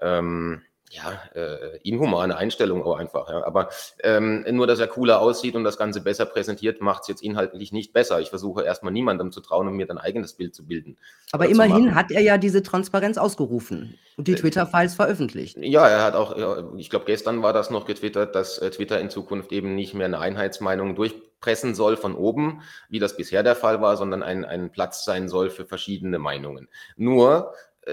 ähm, 0.00 0.62
ja, 0.90 1.20
äh, 1.34 1.78
inhumane 1.82 2.36
Einstellung 2.36 2.82
auch 2.84 2.96
einfach. 2.96 3.28
Ja. 3.28 3.44
Aber 3.44 3.68
ähm, 4.02 4.44
nur, 4.50 4.66
dass 4.66 4.78
er 4.78 4.86
cooler 4.86 5.20
aussieht 5.20 5.56
und 5.56 5.64
das 5.64 5.76
Ganze 5.76 6.00
besser 6.00 6.26
präsentiert, 6.26 6.80
macht 6.80 7.02
es 7.02 7.08
jetzt 7.08 7.22
inhaltlich 7.22 7.72
nicht 7.72 7.92
besser. 7.92 8.20
Ich 8.20 8.30
versuche 8.30 8.62
erstmal 8.62 8.92
niemandem 8.92 9.32
zu 9.32 9.40
trauen 9.40 9.66
und 9.66 9.74
mir 9.74 9.90
ein 9.90 9.98
eigenes 9.98 10.34
Bild 10.34 10.54
zu 10.54 10.66
bilden. 10.66 10.96
Aber 11.32 11.48
immerhin 11.48 11.94
hat 11.94 12.10
er 12.10 12.20
ja 12.20 12.38
diese 12.38 12.62
Transparenz 12.62 13.18
ausgerufen 13.18 13.98
und 14.16 14.28
die 14.28 14.32
äh, 14.32 14.36
Twitter-Files 14.36 14.94
veröffentlicht. 14.94 15.56
Ja, 15.58 15.88
er 15.88 16.04
hat 16.04 16.14
auch, 16.14 16.74
ich 16.76 16.90
glaube, 16.90 17.06
gestern 17.06 17.42
war 17.42 17.52
das 17.52 17.70
noch 17.70 17.86
getwittert, 17.86 18.34
dass 18.34 18.58
äh, 18.58 18.70
Twitter 18.70 19.00
in 19.00 19.10
Zukunft 19.10 19.52
eben 19.52 19.74
nicht 19.74 19.94
mehr 19.94 20.06
eine 20.06 20.20
Einheitsmeinung 20.20 20.94
durchpressen 20.94 21.74
soll 21.74 21.96
von 21.96 22.14
oben, 22.14 22.62
wie 22.88 23.00
das 23.00 23.16
bisher 23.16 23.42
der 23.42 23.56
Fall 23.56 23.80
war, 23.80 23.96
sondern 23.96 24.22
ein, 24.22 24.44
ein 24.44 24.70
Platz 24.70 25.04
sein 25.04 25.28
soll 25.28 25.50
für 25.50 25.64
verschiedene 25.64 26.18
Meinungen. 26.18 26.68
Nur 26.96 27.52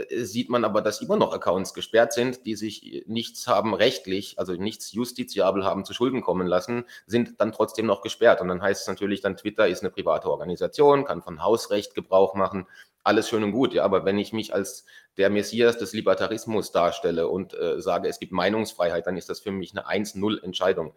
sieht 0.09 0.49
man 0.49 0.63
aber, 0.63 0.81
dass 0.81 1.01
immer 1.01 1.17
noch 1.17 1.33
Accounts 1.33 1.73
gesperrt 1.73 2.13
sind, 2.13 2.45
die 2.45 2.55
sich 2.55 3.03
nichts 3.07 3.47
haben 3.47 3.73
rechtlich, 3.73 4.39
also 4.39 4.53
nichts 4.53 4.91
justiziabel 4.91 5.65
haben 5.65 5.85
zu 5.85 5.93
Schulden 5.93 6.21
kommen 6.21 6.47
lassen, 6.47 6.85
sind 7.05 7.39
dann 7.39 7.51
trotzdem 7.51 7.85
noch 7.85 8.01
gesperrt. 8.01 8.41
Und 8.41 8.47
dann 8.47 8.61
heißt 8.61 8.81
es 8.81 8.87
natürlich 8.87 9.21
dann, 9.21 9.37
Twitter 9.37 9.67
ist 9.67 9.81
eine 9.81 9.91
private 9.91 10.29
Organisation, 10.29 11.05
kann 11.05 11.21
von 11.21 11.43
Hausrecht 11.43 11.93
Gebrauch 11.93 12.35
machen, 12.35 12.67
alles 13.03 13.29
schön 13.29 13.43
und 13.43 13.51
gut, 13.51 13.73
ja, 13.73 13.83
aber 13.83 14.05
wenn 14.05 14.19
ich 14.19 14.31
mich 14.31 14.53
als 14.53 14.85
der 15.17 15.29
Messias 15.29 15.77
des 15.77 15.93
Libertarismus 15.93 16.71
darstelle 16.71 17.27
und 17.27 17.53
äh, 17.53 17.81
sage, 17.81 18.07
es 18.07 18.19
gibt 18.19 18.31
Meinungsfreiheit, 18.31 19.07
dann 19.07 19.17
ist 19.17 19.29
das 19.29 19.39
für 19.39 19.51
mich 19.51 19.71
eine 19.71 19.87
1-0-Entscheidung. 19.87 20.93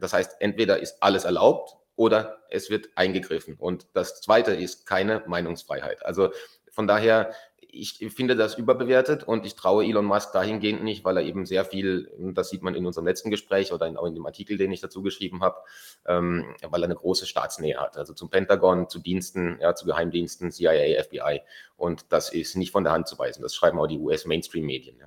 Das 0.00 0.12
heißt, 0.12 0.36
entweder 0.40 0.78
ist 0.78 1.02
alles 1.02 1.24
erlaubt 1.24 1.76
oder 1.96 2.38
es 2.50 2.70
wird 2.70 2.90
eingegriffen. 2.94 3.56
Und 3.58 3.88
das 3.92 4.20
Zweite 4.20 4.52
ist 4.52 4.86
keine 4.86 5.24
Meinungsfreiheit. 5.26 6.06
Also 6.06 6.30
von 6.70 6.86
daher 6.86 7.34
ich 7.70 7.98
finde 8.14 8.34
das 8.34 8.56
überbewertet 8.56 9.24
und 9.24 9.44
ich 9.44 9.54
traue 9.54 9.84
Elon 9.84 10.04
Musk 10.04 10.32
dahingehend 10.32 10.82
nicht, 10.82 11.04
weil 11.04 11.18
er 11.18 11.22
eben 11.22 11.44
sehr 11.44 11.64
viel, 11.64 12.10
das 12.18 12.48
sieht 12.48 12.62
man 12.62 12.74
in 12.74 12.86
unserem 12.86 13.06
letzten 13.06 13.30
Gespräch 13.30 13.72
oder 13.72 13.86
in, 13.86 13.96
auch 13.96 14.06
in 14.06 14.14
dem 14.14 14.24
Artikel, 14.24 14.56
den 14.56 14.72
ich 14.72 14.80
dazu 14.80 15.02
geschrieben 15.02 15.42
habe, 15.42 15.56
ähm, 16.06 16.54
weil 16.62 16.82
er 16.82 16.86
eine 16.86 16.94
große 16.94 17.26
Staatsnähe 17.26 17.78
hat. 17.78 17.96
Also 17.98 18.14
zum 18.14 18.30
Pentagon, 18.30 18.88
zu 18.88 18.98
Diensten, 18.98 19.58
ja, 19.60 19.74
zu 19.74 19.84
Geheimdiensten, 19.84 20.50
CIA, 20.50 21.02
FBI. 21.02 21.42
Und 21.76 22.06
das 22.10 22.32
ist 22.32 22.56
nicht 22.56 22.72
von 22.72 22.84
der 22.84 22.92
Hand 22.92 23.06
zu 23.06 23.18
weisen. 23.18 23.42
Das 23.42 23.54
schreiben 23.54 23.78
auch 23.78 23.86
die 23.86 23.98
US-Mainstream-Medien. 23.98 24.96
Ja. 24.98 25.06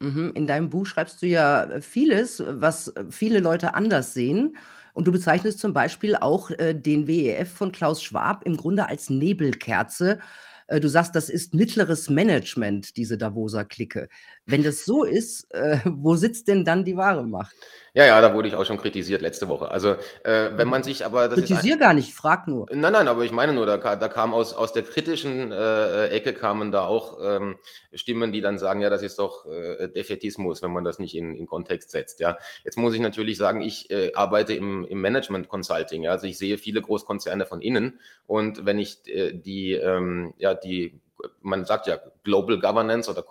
Mhm. 0.00 0.32
In 0.34 0.46
deinem 0.46 0.70
Buch 0.70 0.86
schreibst 0.86 1.20
du 1.22 1.26
ja 1.26 1.80
vieles, 1.80 2.42
was 2.46 2.92
viele 3.10 3.40
Leute 3.40 3.74
anders 3.74 4.14
sehen. 4.14 4.56
Und 4.94 5.06
du 5.06 5.12
bezeichnest 5.12 5.60
zum 5.60 5.72
Beispiel 5.72 6.16
auch 6.16 6.50
äh, 6.50 6.74
den 6.74 7.06
WEF 7.06 7.52
von 7.52 7.70
Klaus 7.70 8.02
Schwab 8.02 8.44
im 8.44 8.56
Grunde 8.56 8.88
als 8.88 9.10
Nebelkerze 9.10 10.18
äh, 10.68 10.80
du 10.80 10.88
sagst, 10.88 11.14
das 11.16 11.28
ist 11.28 11.54
mittleres 11.54 12.08
Management, 12.08 12.96
diese 12.96 13.18
Davoser 13.18 13.64
Clique. 13.64 14.08
Wenn 14.46 14.62
das 14.62 14.84
so 14.84 15.02
ist, 15.02 15.52
äh, 15.52 15.78
wo 15.84 16.14
sitzt 16.14 16.48
denn 16.48 16.64
dann 16.64 16.84
die 16.84 16.96
wahre 16.96 17.26
Macht? 17.26 17.56
Ja, 17.94 18.06
ja, 18.06 18.20
da 18.20 18.32
wurde 18.32 18.46
ich 18.46 18.54
auch 18.54 18.64
schon 18.64 18.78
kritisiert 18.78 19.22
letzte 19.22 19.48
Woche. 19.48 19.70
Also, 19.70 19.96
äh, 20.22 20.50
wenn 20.54 20.68
man 20.68 20.84
sich 20.84 21.04
aber. 21.04 21.30
Kritisier 21.30 21.78
gar 21.78 21.94
nicht, 21.94 22.14
frag 22.14 22.46
nur. 22.46 22.66
Nein, 22.70 22.92
nein, 22.92 23.08
aber 23.08 23.24
ich 23.24 23.32
meine 23.32 23.52
nur, 23.52 23.66
da, 23.66 23.96
da 23.96 24.08
kam 24.08 24.34
aus, 24.34 24.52
aus 24.52 24.72
der 24.72 24.82
kritischen 24.84 25.50
äh, 25.50 26.08
Ecke 26.08 26.32
kamen 26.32 26.70
da 26.70 26.84
auch 26.84 27.18
ähm, 27.20 27.56
Stimmen, 27.92 28.30
die 28.30 28.40
dann 28.40 28.58
sagen, 28.58 28.82
ja, 28.82 28.90
das 28.90 29.02
ist 29.02 29.18
doch 29.18 29.46
äh, 29.46 29.88
Defetismus, 29.88 30.62
wenn 30.62 30.70
man 30.70 30.84
das 30.84 30.98
nicht 30.98 31.16
in, 31.16 31.34
in 31.34 31.46
Kontext 31.46 31.90
setzt. 31.90 32.20
Ja, 32.20 32.38
jetzt 32.64 32.76
muss 32.76 32.94
ich 32.94 33.00
natürlich 33.00 33.36
sagen, 33.36 33.62
ich 33.62 33.88
arbeite 34.14 34.52
im, 34.52 34.84
im 34.84 35.00
Management 35.00 35.48
Consulting. 35.48 36.02
Ja? 36.02 36.12
Also 36.12 36.26
ich 36.26 36.38
sehe 36.38 36.58
viele 36.58 36.82
Großkonzerne 36.82 37.46
von 37.46 37.60
innen 37.62 38.00
und 38.26 38.66
wenn 38.66 38.78
ich 38.78 39.02
die, 39.02 39.72
ähm, 39.72 40.34
ja, 40.36 40.54
die 40.64 41.00
man 41.40 41.64
sagt 41.64 41.86
ja 41.86 41.98
Global 42.22 42.60
Governance 42.60 43.10
oder 43.10 43.24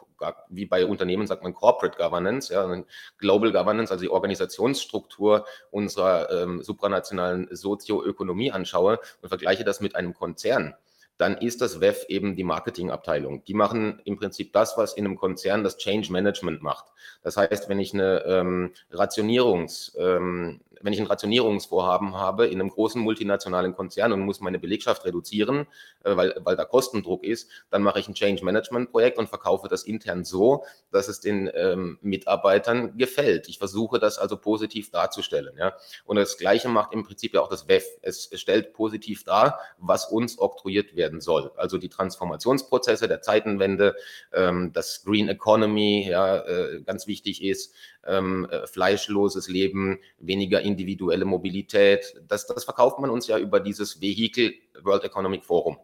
wie 0.49 0.65
bei 0.65 0.85
Unternehmen 0.85 1.27
sagt 1.27 1.43
man 1.43 1.53
Corporate 1.53 1.97
Governance, 1.97 2.53
ja, 2.53 2.83
Global 3.17 3.51
Governance, 3.51 3.91
also 3.91 4.03
die 4.03 4.09
Organisationsstruktur 4.09 5.45
unserer 5.71 6.29
ähm, 6.31 6.63
supranationalen 6.63 7.47
Sozioökonomie 7.51 8.51
anschaue 8.51 8.99
und 9.21 9.29
vergleiche 9.29 9.63
das 9.63 9.79
mit 9.79 9.95
einem 9.95 10.13
Konzern, 10.13 10.75
dann 11.17 11.37
ist 11.37 11.61
das 11.61 11.79
WEF 11.81 12.05
eben 12.09 12.35
die 12.35 12.43
Marketingabteilung. 12.43 13.43
Die 13.45 13.53
machen 13.53 14.01
im 14.05 14.17
Prinzip 14.17 14.53
das, 14.53 14.77
was 14.77 14.93
in 14.93 15.05
einem 15.05 15.17
Konzern 15.17 15.63
das 15.63 15.77
Change 15.77 16.11
Management 16.11 16.61
macht. 16.61 16.85
Das 17.23 17.37
heißt, 17.37 17.69
wenn 17.69 17.79
ich 17.79 17.93
eine 17.93 18.23
ähm, 18.25 18.71
Rationierungs, 18.91 19.95
ähm, 19.97 20.61
wenn 20.81 20.93
ich 20.93 20.99
ein 20.99 21.07
Rationierungsvorhaben 21.07 22.15
habe 22.15 22.47
in 22.47 22.59
einem 22.59 22.69
großen 22.69 23.01
multinationalen 23.01 23.75
Konzern 23.75 24.13
und 24.13 24.21
muss 24.21 24.39
meine 24.39 24.59
Belegschaft 24.59 25.05
reduzieren, 25.05 25.67
äh, 26.03 26.15
weil, 26.15 26.35
weil 26.43 26.55
da 26.55 26.65
Kostendruck 26.65 27.23
ist, 27.23 27.49
dann 27.69 27.83
mache 27.83 27.99
ich 27.99 28.07
ein 28.07 28.13
Change 28.13 28.43
Management 28.43 28.91
Projekt 28.91 29.17
und 29.17 29.29
verkaufe 29.29 29.67
das 29.67 29.83
intern 29.83 30.23
so, 30.23 30.63
dass 30.91 31.07
es 31.07 31.19
den 31.19 31.49
ähm, 31.53 31.97
Mitarbeitern 32.01 32.97
gefällt. 32.97 33.47
Ich 33.49 33.57
versuche 33.57 33.99
das 33.99 34.17
also 34.17 34.37
positiv 34.37 34.91
darzustellen. 34.91 35.55
Ja? 35.57 35.75
Und 36.05 36.17
das 36.17 36.37
Gleiche 36.37 36.69
macht 36.69 36.93
im 36.93 37.03
Prinzip 37.03 37.33
ja 37.33 37.41
auch 37.41 37.49
das 37.49 37.67
WEF. 37.67 37.85
Es 38.01 38.29
stellt 38.33 38.73
positiv 38.73 39.23
dar, 39.23 39.59
was 39.77 40.05
uns 40.05 40.39
oktroyiert 40.39 40.95
werden 40.95 41.21
soll. 41.21 41.51
Also 41.55 41.77
die 41.77 41.89
Transformationsprozesse 41.89 43.07
der 43.07 43.21
Zeitenwende, 43.21 43.95
ähm, 44.33 44.71
das 44.73 45.03
Green 45.03 45.29
Economy, 45.29 46.07
ja, 46.09 46.37
äh, 46.45 46.81
ganz 46.81 47.07
wichtig 47.07 47.43
ist, 47.43 47.73
ähm, 48.07 48.47
äh, 48.49 48.65
fleischloses 48.67 49.47
Leben, 49.47 49.99
weniger 50.19 50.61
individuelle 50.61 51.25
Mobilität. 51.25 52.15
Das, 52.27 52.47
das 52.47 52.63
verkauft 52.63 52.99
man 52.99 53.09
uns 53.09 53.27
ja 53.27 53.37
über 53.37 53.59
dieses 53.59 54.01
Vehikel 54.01 54.53
World 54.83 55.03
Economic 55.03 55.45
Forum. 55.45 55.77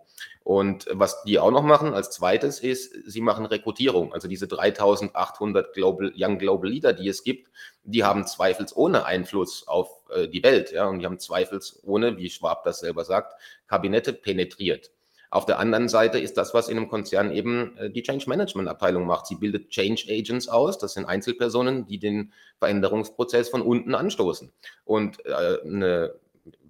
Und 0.44 0.88
was 0.92 1.24
die 1.24 1.40
auch 1.40 1.52
noch 1.52 1.64
machen 1.64 1.94
als 1.94 2.12
zweites 2.12 2.60
ist, 2.60 2.94
sie 3.06 3.22
machen 3.22 3.46
Rekrutierung. 3.46 4.14
Also 4.14 4.28
diese 4.28 4.48
3800 4.48 5.74
Global, 5.74 6.12
Young 6.16 6.38
Global 6.38 6.70
Leader, 6.70 6.94
die 6.94 7.08
es 7.08 7.24
gibt, 7.24 7.50
die 7.84 8.04
haben 8.04 8.28
zweifelsohne 8.28 9.06
Einfluss 9.06 9.68
auf 9.68 9.90
äh, 10.10 10.28
die 10.28 10.44
Welt. 10.44 10.72
Ja, 10.72 10.88
und 10.88 11.00
die 11.00 11.06
haben 11.06 11.20
zweifelsohne, 11.20 12.18
wie 12.18 12.30
Schwab 12.30 12.64
das 12.64 12.80
selber 12.80 13.06
sagt, 13.06 13.34
Kabinette 13.68 14.14
penetriert. 14.14 14.92
Auf 15.34 15.48
der 15.48 15.58
anderen 15.58 15.90
Seite 15.90 16.20
ist 16.20 16.38
das, 16.38 16.54
was 16.54 16.70
in 16.70 16.78
einem 16.78 16.88
Konzern 16.88 17.32
eben 17.32 17.76
äh, 17.78 17.90
die 17.90 18.04
Change 18.04 18.30
Management 18.30 18.70
Abteilung 18.70 19.08
macht. 19.08 19.26
Sie 19.26 19.34
bildet 19.34 19.70
Change 19.70 20.06
Agents 20.08 20.48
aus. 20.48 20.78
Das 20.78 20.94
sind 20.94 21.06
Einzelpersonen, 21.06 21.88
die 21.88 21.98
den 21.98 22.34
Veränderungsprozess 22.60 23.50
von 23.50 23.64
unten 23.64 23.96
anstoßen. 23.96 24.52
Und 24.86 25.26
äh, 25.26 25.58
eine 25.66 26.14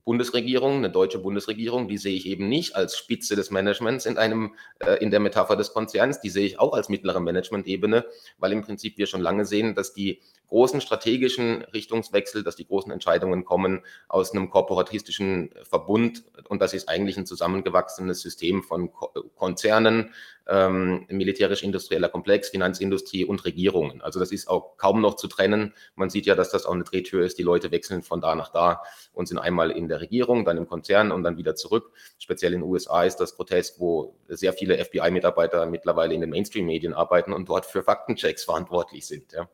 Bundesregierung, 0.05 0.77
eine 0.77 0.89
deutsche 0.89 1.19
Bundesregierung, 1.19 1.88
die 1.88 1.98
sehe 1.98 2.15
ich 2.15 2.25
eben 2.25 2.50
nicht 2.50 2.75
als 2.75 2.98
Spitze 2.98 3.36
des 3.36 3.51
Managements 3.51 4.05
in 4.05 4.17
einem, 4.17 4.55
äh, 4.79 4.95
in 4.95 5.12
der 5.12 5.19
Metapher 5.19 5.55
des 5.55 5.74
Konzerns, 5.74 6.19
die 6.19 6.29
sehe 6.29 6.45
ich 6.45 6.60
auch 6.60 6.74
als 6.74 6.89
mittlere 6.89 7.22
Management-Ebene, 7.22 8.05
weil 8.38 8.51
im 8.51 8.62
Prinzip 8.62 8.98
wir 8.98 9.07
schon 9.07 9.22
lange 9.22 9.45
sehen, 9.45 9.75
dass 9.75 9.93
die 9.93 10.22
großen 10.48 10.81
strategischen 10.81 11.63
Richtungswechsel, 11.74 12.43
dass 12.43 12.55
die 12.55 12.67
großen 12.67 12.91
Entscheidungen 12.91 13.45
kommen 13.45 13.83
aus 14.07 14.31
einem 14.31 14.50
korporatistischen 14.50 15.51
Verbund 15.63 16.24
und 16.50 16.62
das 16.62 16.74
ist 16.74 16.89
eigentlich 16.89 17.17
ein 17.17 17.25
zusammengewachsenes 17.25 18.22
System 18.22 18.62
von 18.62 18.91
Konzernen, 19.36 20.13
ähm, 20.47 21.05
militärisch-industrieller 21.09 22.09
Komplex, 22.09 22.50
Finanzindustrie 22.50 23.25
und 23.25 23.45
Regierungen. 23.45 24.01
Also 24.01 24.19
das 24.19 24.31
ist 24.31 24.47
auch 24.47 24.77
kaum 24.77 25.01
noch 25.01 25.15
zu 25.15 25.27
trennen. 25.27 25.73
Man 25.95 26.09
sieht 26.09 26.25
ja, 26.25 26.35
dass 26.35 26.50
das 26.50 26.65
auch 26.65 26.73
eine 26.73 26.83
Drehtür 26.83 27.25
ist. 27.25 27.38
Die 27.38 27.43
Leute 27.43 27.71
wechseln 27.71 28.03
von 28.03 28.21
da 28.21 28.35
nach 28.35 28.50
da 28.50 28.81
und 29.13 29.27
sind 29.27 29.38
einmal 29.38 29.71
in 29.71 29.88
der 29.88 30.01
Regierung, 30.01 30.45
dann 30.45 30.57
im 30.57 30.67
Konzern 30.67 31.12
und 31.12 31.23
dann 31.23 31.38
wieder 31.38 31.55
zurück. 31.55 31.91
Speziell 32.19 32.53
in 32.53 32.62
den 32.62 32.69
USA 32.69 33.03
ist 33.03 33.17
das 33.17 33.35
Protest, 33.35 33.79
wo 33.79 34.17
sehr 34.27 34.53
viele 34.53 34.83
FBI-Mitarbeiter 34.83 35.65
mittlerweile 35.65 36.13
in 36.13 36.21
den 36.21 36.29
Mainstream-Medien 36.29 36.93
arbeiten 36.93 37.33
und 37.33 37.47
dort 37.47 37.65
für 37.65 37.83
Faktenchecks 37.83 38.43
verantwortlich 38.43 39.07
sind. 39.07 39.31
Ja. 39.31 39.50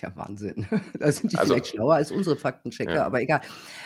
Ja, 0.00 0.14
Wahnsinn. 0.16 0.66
Da 0.98 1.12
sind 1.12 1.32
die 1.32 1.36
also, 1.36 1.54
vielleicht 1.54 1.68
schlauer 1.68 1.94
als 1.94 2.10
unsere 2.10 2.36
Faktenchecker, 2.36 2.94
ja. 2.94 3.06
aber 3.06 3.20
egal. 3.20 3.40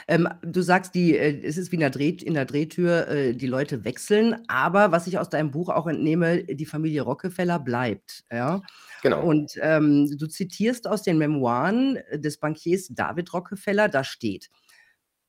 Ähm, 0.06 0.28
du 0.42 0.62
sagst, 0.62 0.94
die, 0.94 1.16
äh, 1.16 1.40
es 1.44 1.56
ist 1.56 1.72
wie 1.72 1.76
in 1.76 1.80
der, 1.80 1.90
Dreh, 1.90 2.10
in 2.10 2.34
der 2.34 2.44
Drehtür, 2.44 3.08
äh, 3.08 3.34
die 3.34 3.46
Leute 3.46 3.84
wechseln, 3.84 4.36
aber 4.48 4.92
was 4.92 5.06
ich 5.06 5.18
aus 5.18 5.28
deinem 5.28 5.50
Buch 5.50 5.68
auch 5.68 5.86
entnehme, 5.86 6.44
die 6.44 6.66
Familie 6.66 7.02
Rockefeller 7.02 7.58
bleibt. 7.58 8.24
Ja? 8.30 8.62
Genau. 9.02 9.24
Und 9.24 9.52
ähm, 9.60 10.16
du 10.18 10.26
zitierst 10.26 10.86
aus 10.86 11.02
den 11.02 11.18
Memoiren 11.18 11.98
des 12.12 12.38
Bankiers 12.38 12.88
David 12.88 13.32
Rockefeller, 13.32 13.88
da 13.88 14.04
steht, 14.04 14.50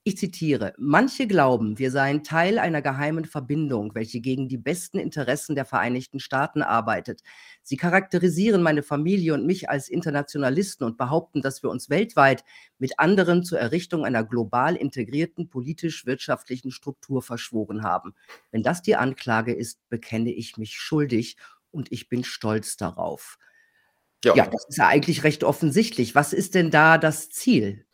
ich 0.08 0.20
zitiere, 0.20 0.76
manche 0.78 1.26
glauben, 1.26 1.80
wir 1.80 1.90
seien 1.90 2.24
Teil 2.24 2.60
einer 2.60 2.84
geheimen 2.84 3.26
Verbindung, 3.26 3.96
welche 3.96 4.22
gegen 4.22 4.48
die 4.48 4.60
besten 4.60 5.00
Interessen 5.00 5.56
der 5.56 5.66
Vereinigten 5.66 6.20
Staaten 6.20 6.62
arbeitet. 6.62 7.24
Sie 7.64 7.76
charakterisieren 7.76 8.62
meine 8.62 8.84
Familie 8.84 9.34
und 9.34 9.48
mich 9.48 9.68
als 9.68 9.90
Internationalisten 9.90 10.86
und 10.86 11.00
behaupten, 11.00 11.42
dass 11.42 11.64
wir 11.64 11.72
uns 11.72 11.90
weltweit 11.90 12.44
mit 12.78 13.00
anderen 13.00 13.44
zur 13.44 13.58
Errichtung 13.60 14.06
einer 14.06 14.24
global 14.24 14.76
integrierten 14.76 15.50
politisch-wirtschaftlichen 15.50 16.70
Struktur 16.70 17.24
verschworen 17.24 17.82
haben. 17.82 18.14
Wenn 18.52 18.62
das 18.62 18.84
die 18.84 18.96
Anklage 18.96 19.56
ist, 19.56 19.80
bekenne 19.90 20.32
ich 20.32 20.56
mich 20.56 20.78
schuldig 20.78 21.36
und 21.72 21.92
ich 21.92 22.10
bin 22.10 22.24
stolz 22.24 22.78
darauf. 22.78 23.40
Ja, 24.24 24.36
ja 24.36 24.46
das 24.46 24.68
ist 24.70 24.78
ja 24.78 24.88
eigentlich 24.88 25.24
recht 25.24 25.44
offensichtlich. 25.44 26.14
Was 26.14 26.32
ist 26.32 26.54
denn 26.54 26.70
da 26.70 27.00
das 27.00 27.32
Ziel? 27.32 27.88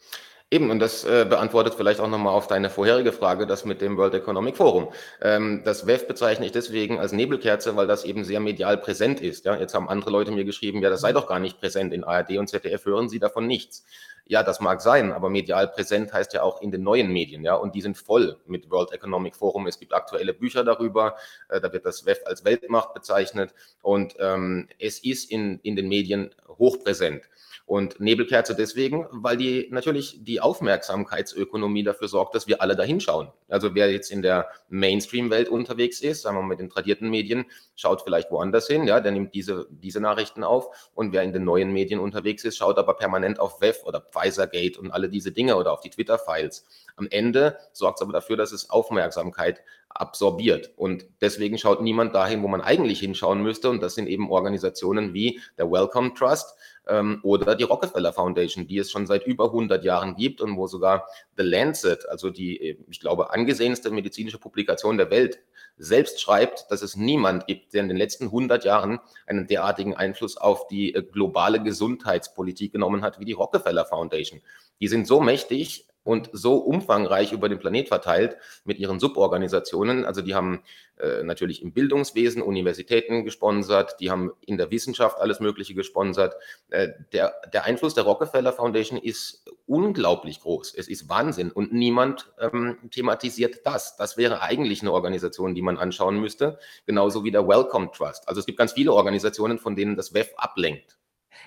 Eben, 0.53 0.70
und 0.70 0.79
das 0.79 1.05
äh, 1.05 1.25
beantwortet 1.27 1.75
vielleicht 1.75 2.01
auch 2.01 2.10
nochmal 2.10 2.34
auf 2.34 2.48
deine 2.48 2.70
vorherige 2.70 3.13
Frage, 3.13 3.48
das 3.48 3.63
mit 3.63 3.79
dem 3.79 3.96
World 3.96 4.13
Economic 4.15 4.58
Forum. 4.58 4.89
Ähm, 5.22 5.62
das 5.63 5.88
WEF 5.88 6.08
bezeichne 6.08 6.46
ich 6.46 6.51
deswegen 6.51 7.00
als 7.00 7.13
Nebelkerze, 7.13 7.77
weil 7.77 7.88
das 7.88 8.03
eben 8.03 8.25
sehr 8.25 8.41
medial 8.41 8.77
präsent 8.77 9.22
ist. 9.22 9.46
Ja? 9.46 9.55
Jetzt 9.55 9.74
haben 9.74 9.88
andere 9.88 10.12
Leute 10.12 10.31
mir 10.31 10.43
geschrieben, 10.43 10.81
ja, 10.81 10.89
das 10.89 11.00
sei 11.00 11.13
doch 11.13 11.25
gar 11.25 11.39
nicht 11.39 11.58
präsent 11.62 11.93
in 11.93 12.03
ARD 12.03 12.31
und 12.38 12.50
ZDF, 12.50 12.84
hören 12.84 13.08
Sie 13.08 13.20
davon 13.20 13.48
nichts. 13.48 13.86
Ja, 14.25 14.43
das 14.43 14.60
mag 14.60 14.81
sein, 14.81 15.13
aber 15.13 15.29
medial 15.29 15.70
präsent 15.70 16.12
heißt 16.12 16.34
ja 16.34 16.43
auch 16.43 16.62
in 16.62 16.70
den 16.70 16.84
neuen 16.84 17.12
Medien, 17.12 17.43
ja, 17.43 17.55
und 17.55 17.74
die 17.74 17.81
sind 17.81 17.98
voll 17.98 18.38
mit 18.46 18.70
World 18.70 18.91
Economic 18.91 19.38
Forum. 19.38 19.67
Es 19.67 19.79
gibt 19.79 19.93
aktuelle 19.93 20.34
Bücher 20.34 20.65
darüber, 20.65 21.15
äh, 21.48 21.62
da 21.62 21.72
wird 21.72 21.86
das 21.86 22.05
WEF 22.05 22.20
als 22.25 22.43
Weltmacht 22.43 22.93
bezeichnet 22.93 23.53
und 23.81 24.15
ähm, 24.20 24.67
es 24.79 25.00
ist 25.00 25.31
in, 25.31 25.60
in 25.63 25.77
den 25.77 25.88
Medien 25.88 26.36
hochpräsent. 26.48 27.29
Und 27.65 28.00
Nebelkerze 28.00 28.55
deswegen, 28.55 29.08
weil 29.12 29.38
die 29.38 29.67
natürlich 29.72 30.24
die 30.24 30.41
Aufmerksamkeitsökonomie 30.41 31.84
dafür 31.84 32.08
sorgt, 32.08 32.36
dass 32.36 32.48
wir 32.48 32.62
alle 32.62 32.75
da 32.75 32.84
hinschauen. 32.84 33.29
Also 33.50 33.75
wer 33.75 33.91
jetzt 33.91 34.12
in 34.12 34.22
der 34.22 34.50
Mainstream-Welt 34.70 35.50
unterwegs 35.50 36.01
ist, 36.01 36.22
sagen 36.22 36.38
wir 36.38 36.41
mal 36.41 36.50
mit 36.50 36.60
den 36.60 36.70
tradierten 36.70 37.10
Medien, 37.10 37.46
schaut 37.75 38.01
vielleicht 38.01 38.31
woanders 38.31 38.67
hin, 38.67 38.86
ja, 38.86 39.00
der 39.00 39.12
nimmt 39.12 39.34
diese, 39.34 39.67
diese 39.70 40.00
Nachrichten 40.00 40.43
auf. 40.43 40.91
Und 40.93 41.13
wer 41.13 41.24
in 41.24 41.34
den 41.34 41.43
neuen 41.43 41.72
Medien 41.72 42.00
unterwegs 42.00 42.43
ist, 42.43 42.58
schaut 42.58 42.77
aber 42.77 42.96
permanent 42.96 43.39
auf 43.39 43.62
WEF 43.62 43.84
oder 43.86 44.01
Pfizergate 44.01 44.79
und 44.79 44.91
alle 44.91 45.10
diese 45.10 45.31
Dinge 45.31 45.55
oder 45.55 45.74
auf 45.74 45.81
die 45.81 45.89
Twitter-Files. 45.89 46.65
Am 46.96 47.08
Ende 47.10 47.58
sorgt 47.74 48.00
es 48.00 48.01
aber 48.03 48.13
dafür, 48.13 48.38
dass 48.38 48.51
es 48.51 48.70
Aufmerksamkeit 48.70 49.62
absorbiert. 49.89 50.72
Und 50.75 51.05
deswegen 51.22 51.58
schaut 51.58 51.81
niemand 51.81 52.15
dahin, 52.15 52.43
wo 52.43 52.48
man 52.48 52.62
eigentlich 52.62 53.00
hinschauen 53.00 53.41
müsste. 53.41 53.70
Und 53.70 53.81
das 53.81 53.96
sind 53.96 54.08
eben 54.08 54.31
Organisationen 54.31 55.13
wie 55.13 55.41
der 55.58 55.72
Wellcome 55.72 56.13
Trust, 56.13 56.55
ähm, 56.88 57.19
oder 57.23 57.55
die 57.55 57.63
Rockefeller 57.63 58.13
Foundation, 58.13 58.67
die 58.67 58.77
es 58.77 58.91
schon 58.91 59.07
seit 59.07 59.25
über 59.25 59.45
100 59.45 59.83
Jahren 59.83 60.15
gibt 60.15 60.41
und 60.41 60.57
wo 60.57 60.67
sogar 60.67 61.07
The 61.38 61.43
Lancet, 61.43 62.07
also 62.09 62.29
die, 62.29 62.77
ich 62.89 63.00
glaube, 63.00 63.31
angesehenste 63.31 63.91
medizinische 63.91 64.39
Publikation 64.39 64.97
der 64.97 65.09
Welt, 65.09 65.39
selbst 65.77 66.21
schreibt, 66.21 66.65
dass 66.69 66.81
es 66.81 66.95
niemand 66.95 67.47
gibt, 67.47 67.73
der 67.73 67.81
in 67.81 67.88
den 67.88 67.97
letzten 67.97 68.25
100 68.25 68.65
Jahren 68.65 69.00
einen 69.25 69.47
derartigen 69.47 69.95
Einfluss 69.95 70.38
auf 70.38 70.67
die 70.67 70.93
äh, 70.93 71.01
globale 71.01 71.61
Gesundheitspolitik 71.61 72.71
genommen 72.73 73.01
hat 73.01 73.19
wie 73.19 73.25
die 73.25 73.31
Rockefeller 73.33 73.85
Foundation. 73.85 74.41
Die 74.79 74.88
sind 74.88 75.07
so 75.07 75.21
mächtig, 75.21 75.88
und 76.03 76.29
so 76.34 76.58
umfangreich 76.58 77.31
über 77.31 77.50
den 77.50 77.60
Planet 77.60 77.88
verteilt 77.88 78.38
mit 78.65 78.79
ihren 78.79 79.00
Suborganisationen. 79.00 80.05
Also 80.05 80.22
die 80.22 80.34
haben 80.34 80.63
äh, 80.98 81.24
natürlich 81.24 81.62
im 81.62 81.74
Bildungswesen 81.74 82.41
Universitäten 82.41 83.24
gesponsert, 83.24 84.00
die 84.00 84.10
haben 84.10 84.31
in 84.41 84.58
der 84.58 84.72
Wissenschaft 84.72 85.20
alles 85.20 85.39
Mögliche 85.39 85.75
gesponsert. 85.75 86.36
Äh, 86.70 86.89
der, 87.13 87.36
der 87.53 87.65
Einfluss 87.65 87.93
der 87.93 88.03
Rockefeller 88.03 88.53
Foundation 88.53 88.98
ist 88.98 89.46
unglaublich 89.67 90.41
groß. 90.41 90.74
Es 90.75 90.88
ist 90.88 91.08
Wahnsinn 91.08 91.51
und 91.51 91.72
niemand 91.72 92.31
ähm, 92.39 92.77
thematisiert 92.89 93.62
das. 93.65 93.96
Das 93.96 94.17
wäre 94.17 94.41
eigentlich 94.41 94.81
eine 94.81 94.91
Organisation, 94.91 95.53
die 95.53 95.62
man 95.62 95.77
anschauen 95.77 96.20
müsste, 96.20 96.60
genauso 96.86 97.24
wie 97.24 97.31
der 97.31 97.48
Wellcome 97.48 97.91
Trust. 97.91 98.27
Also 98.27 98.39
es 98.39 98.46
gibt 98.46 98.58
ganz 98.58 98.74
viele 98.74 98.93
Organisationen, 98.93 99.60
von 99.60 99.75
denen 99.75 99.96
das 99.96 100.13
WEF 100.13 100.34
ablenkt. 100.38 100.98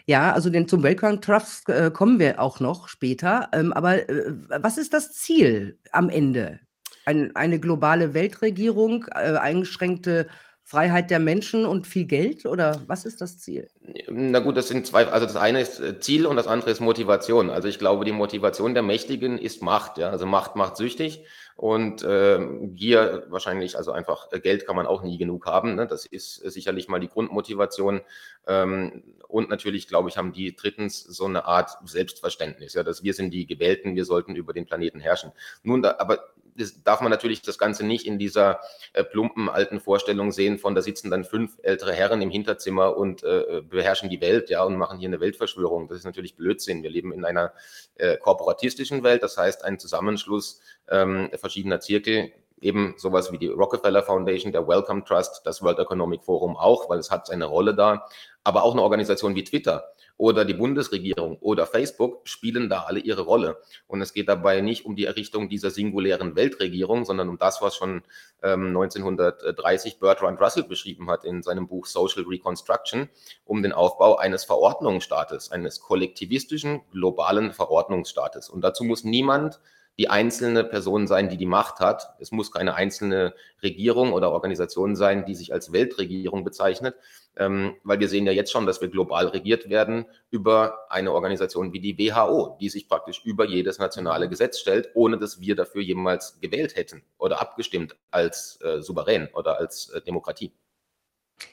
Ja, 0.06 0.32
also 0.32 0.50
den 0.50 0.68
zum 0.68 0.82
Welcome 0.82 1.20
Trust 1.20 1.68
äh, 1.68 1.90
kommen 1.92 2.18
wir 2.18 2.40
auch 2.40 2.60
noch 2.60 2.88
später. 2.88 3.48
Ähm, 3.52 3.72
aber 3.72 4.08
äh, 4.08 4.32
was 4.48 4.78
ist 4.78 4.92
das 4.92 5.12
Ziel 5.12 5.78
am 5.92 6.08
Ende? 6.08 6.60
Ein, 7.06 7.34
eine 7.36 7.60
globale 7.60 8.14
Weltregierung, 8.14 9.06
äh, 9.14 9.36
eingeschränkte 9.36 10.28
Freiheit 10.66 11.10
der 11.10 11.18
Menschen 11.18 11.66
und 11.66 11.86
viel 11.86 12.06
Geld 12.06 12.46
oder 12.46 12.82
was 12.86 13.04
ist 13.04 13.20
das 13.20 13.38
Ziel? 13.38 13.68
Na 14.08 14.38
gut, 14.38 14.56
das 14.56 14.68
sind 14.68 14.86
zwei, 14.86 15.06
also 15.06 15.26
das 15.26 15.36
eine 15.36 15.60
ist 15.60 15.78
äh, 15.78 16.00
Ziel 16.00 16.24
und 16.24 16.36
das 16.36 16.46
andere 16.46 16.70
ist 16.70 16.80
Motivation. 16.80 17.50
Also 17.50 17.68
ich 17.68 17.78
glaube, 17.78 18.06
die 18.06 18.12
Motivation 18.12 18.72
der 18.72 18.82
Mächtigen 18.82 19.36
ist 19.36 19.62
Macht, 19.62 19.98
ja. 19.98 20.08
Also 20.08 20.24
Macht 20.24 20.56
macht 20.56 20.76
süchtig 20.78 21.26
und 21.56 22.02
äh, 22.02 22.40
Gier 22.74 23.26
wahrscheinlich, 23.28 23.76
also 23.76 23.92
einfach 23.92 24.32
äh, 24.32 24.40
Geld 24.40 24.66
kann 24.66 24.74
man 24.74 24.86
auch 24.86 25.02
nie 25.02 25.18
genug 25.18 25.46
haben. 25.46 25.76
Ne? 25.76 25.86
Das 25.86 26.04
ist 26.04 26.44
äh, 26.44 26.50
sicherlich 26.50 26.88
mal 26.88 26.98
die 26.98 27.08
Grundmotivation. 27.08 28.00
Ähm, 28.46 29.04
und 29.28 29.50
natürlich, 29.50 29.86
glaube 29.86 30.08
ich, 30.08 30.16
haben 30.16 30.32
die 30.32 30.54
drittens 30.56 31.02
so 31.02 31.26
eine 31.26 31.44
Art 31.44 31.70
Selbstverständnis, 31.84 32.74
ja, 32.74 32.82
dass 32.82 33.04
wir 33.04 33.14
sind 33.14 33.30
die 33.30 33.46
Gewählten, 33.46 33.94
wir 33.94 34.04
sollten 34.04 34.34
über 34.34 34.52
den 34.52 34.66
Planeten 34.66 35.00
herrschen. 35.00 35.32
Nun, 35.62 35.82
da, 35.82 35.96
aber 35.98 36.33
das 36.56 36.82
darf 36.82 37.00
man 37.00 37.10
natürlich 37.10 37.42
das 37.42 37.58
Ganze 37.58 37.84
nicht 37.84 38.06
in 38.06 38.18
dieser 38.18 38.60
äh, 38.92 39.04
plumpen 39.04 39.48
alten 39.48 39.80
Vorstellung 39.80 40.32
sehen 40.32 40.58
von, 40.58 40.74
da 40.74 40.82
sitzen 40.82 41.10
dann 41.10 41.24
fünf 41.24 41.58
ältere 41.62 41.92
Herren 41.92 42.22
im 42.22 42.30
Hinterzimmer 42.30 42.96
und 42.96 43.22
äh, 43.22 43.62
beherrschen 43.68 44.10
die 44.10 44.20
Welt, 44.20 44.50
ja, 44.50 44.62
und 44.64 44.76
machen 44.76 44.98
hier 44.98 45.08
eine 45.08 45.20
Weltverschwörung. 45.20 45.88
Das 45.88 45.98
ist 45.98 46.04
natürlich 46.04 46.36
Blödsinn. 46.36 46.82
Wir 46.82 46.90
leben 46.90 47.12
in 47.12 47.24
einer 47.24 47.52
äh, 47.96 48.16
korporatistischen 48.16 49.02
Welt, 49.02 49.22
das 49.22 49.36
heißt 49.36 49.64
ein 49.64 49.78
Zusammenschluss 49.78 50.60
ähm, 50.88 51.30
verschiedener 51.34 51.80
Zirkel, 51.80 52.32
eben 52.60 52.94
sowas 52.96 53.30
wie 53.32 53.38
die 53.38 53.48
Rockefeller 53.48 54.02
Foundation, 54.02 54.52
der 54.52 54.66
Wellcome 54.66 55.04
Trust, 55.04 55.42
das 55.44 55.62
World 55.62 55.78
Economic 55.78 56.24
Forum 56.24 56.56
auch, 56.56 56.88
weil 56.88 56.98
es 56.98 57.10
hat 57.10 57.26
seine 57.26 57.44
Rolle 57.44 57.74
da, 57.74 58.06
aber 58.42 58.62
auch 58.62 58.72
eine 58.72 58.82
Organisation 58.82 59.34
wie 59.34 59.44
Twitter 59.44 59.93
oder 60.16 60.44
die 60.44 60.54
Bundesregierung 60.54 61.38
oder 61.40 61.66
Facebook 61.66 62.20
spielen 62.28 62.68
da 62.68 62.82
alle 62.82 63.00
ihre 63.00 63.22
Rolle. 63.22 63.60
Und 63.86 64.00
es 64.00 64.12
geht 64.12 64.28
dabei 64.28 64.60
nicht 64.60 64.84
um 64.84 64.94
die 64.94 65.06
Errichtung 65.06 65.48
dieser 65.48 65.70
singulären 65.70 66.36
Weltregierung, 66.36 67.04
sondern 67.04 67.28
um 67.28 67.38
das, 67.38 67.60
was 67.62 67.74
schon 67.74 68.02
ähm, 68.42 68.68
1930 68.68 69.98
Bertrand 69.98 70.40
Russell 70.40 70.64
beschrieben 70.64 71.10
hat 71.10 71.24
in 71.24 71.42
seinem 71.42 71.66
Buch 71.66 71.86
Social 71.86 72.24
Reconstruction, 72.24 73.08
um 73.44 73.62
den 73.62 73.72
Aufbau 73.72 74.16
eines 74.16 74.44
Verordnungsstaates, 74.44 75.50
eines 75.50 75.80
kollektivistischen 75.80 76.82
globalen 76.92 77.52
Verordnungsstaates. 77.52 78.48
Und 78.48 78.62
dazu 78.62 78.84
muss 78.84 79.02
niemand 79.02 79.60
die 79.98 80.10
einzelne 80.10 80.64
Person 80.64 81.06
sein, 81.06 81.28
die 81.28 81.36
die 81.36 81.46
Macht 81.46 81.78
hat. 81.78 82.14
Es 82.18 82.32
muss 82.32 82.50
keine 82.50 82.74
einzelne 82.74 83.34
Regierung 83.62 84.12
oder 84.12 84.32
Organisation 84.32 84.96
sein, 84.96 85.24
die 85.24 85.34
sich 85.34 85.52
als 85.52 85.72
Weltregierung 85.72 86.42
bezeichnet, 86.42 86.96
ähm, 87.36 87.76
weil 87.84 88.00
wir 88.00 88.08
sehen 88.08 88.26
ja 88.26 88.32
jetzt 88.32 88.50
schon, 88.50 88.66
dass 88.66 88.80
wir 88.80 88.88
global 88.88 89.28
regiert 89.28 89.68
werden 89.70 90.06
über 90.30 90.90
eine 90.90 91.12
Organisation 91.12 91.72
wie 91.72 91.80
die 91.80 91.98
WHO, 91.98 92.56
die 92.60 92.68
sich 92.68 92.88
praktisch 92.88 93.24
über 93.24 93.46
jedes 93.46 93.78
nationale 93.78 94.28
Gesetz 94.28 94.58
stellt, 94.58 94.90
ohne 94.94 95.18
dass 95.18 95.40
wir 95.40 95.54
dafür 95.54 95.82
jemals 95.82 96.40
gewählt 96.40 96.74
hätten 96.74 97.02
oder 97.18 97.40
abgestimmt 97.40 97.96
als 98.10 98.58
äh, 98.62 98.82
souverän 98.82 99.28
oder 99.32 99.58
als 99.58 99.90
äh, 99.90 100.00
Demokratie. 100.00 100.52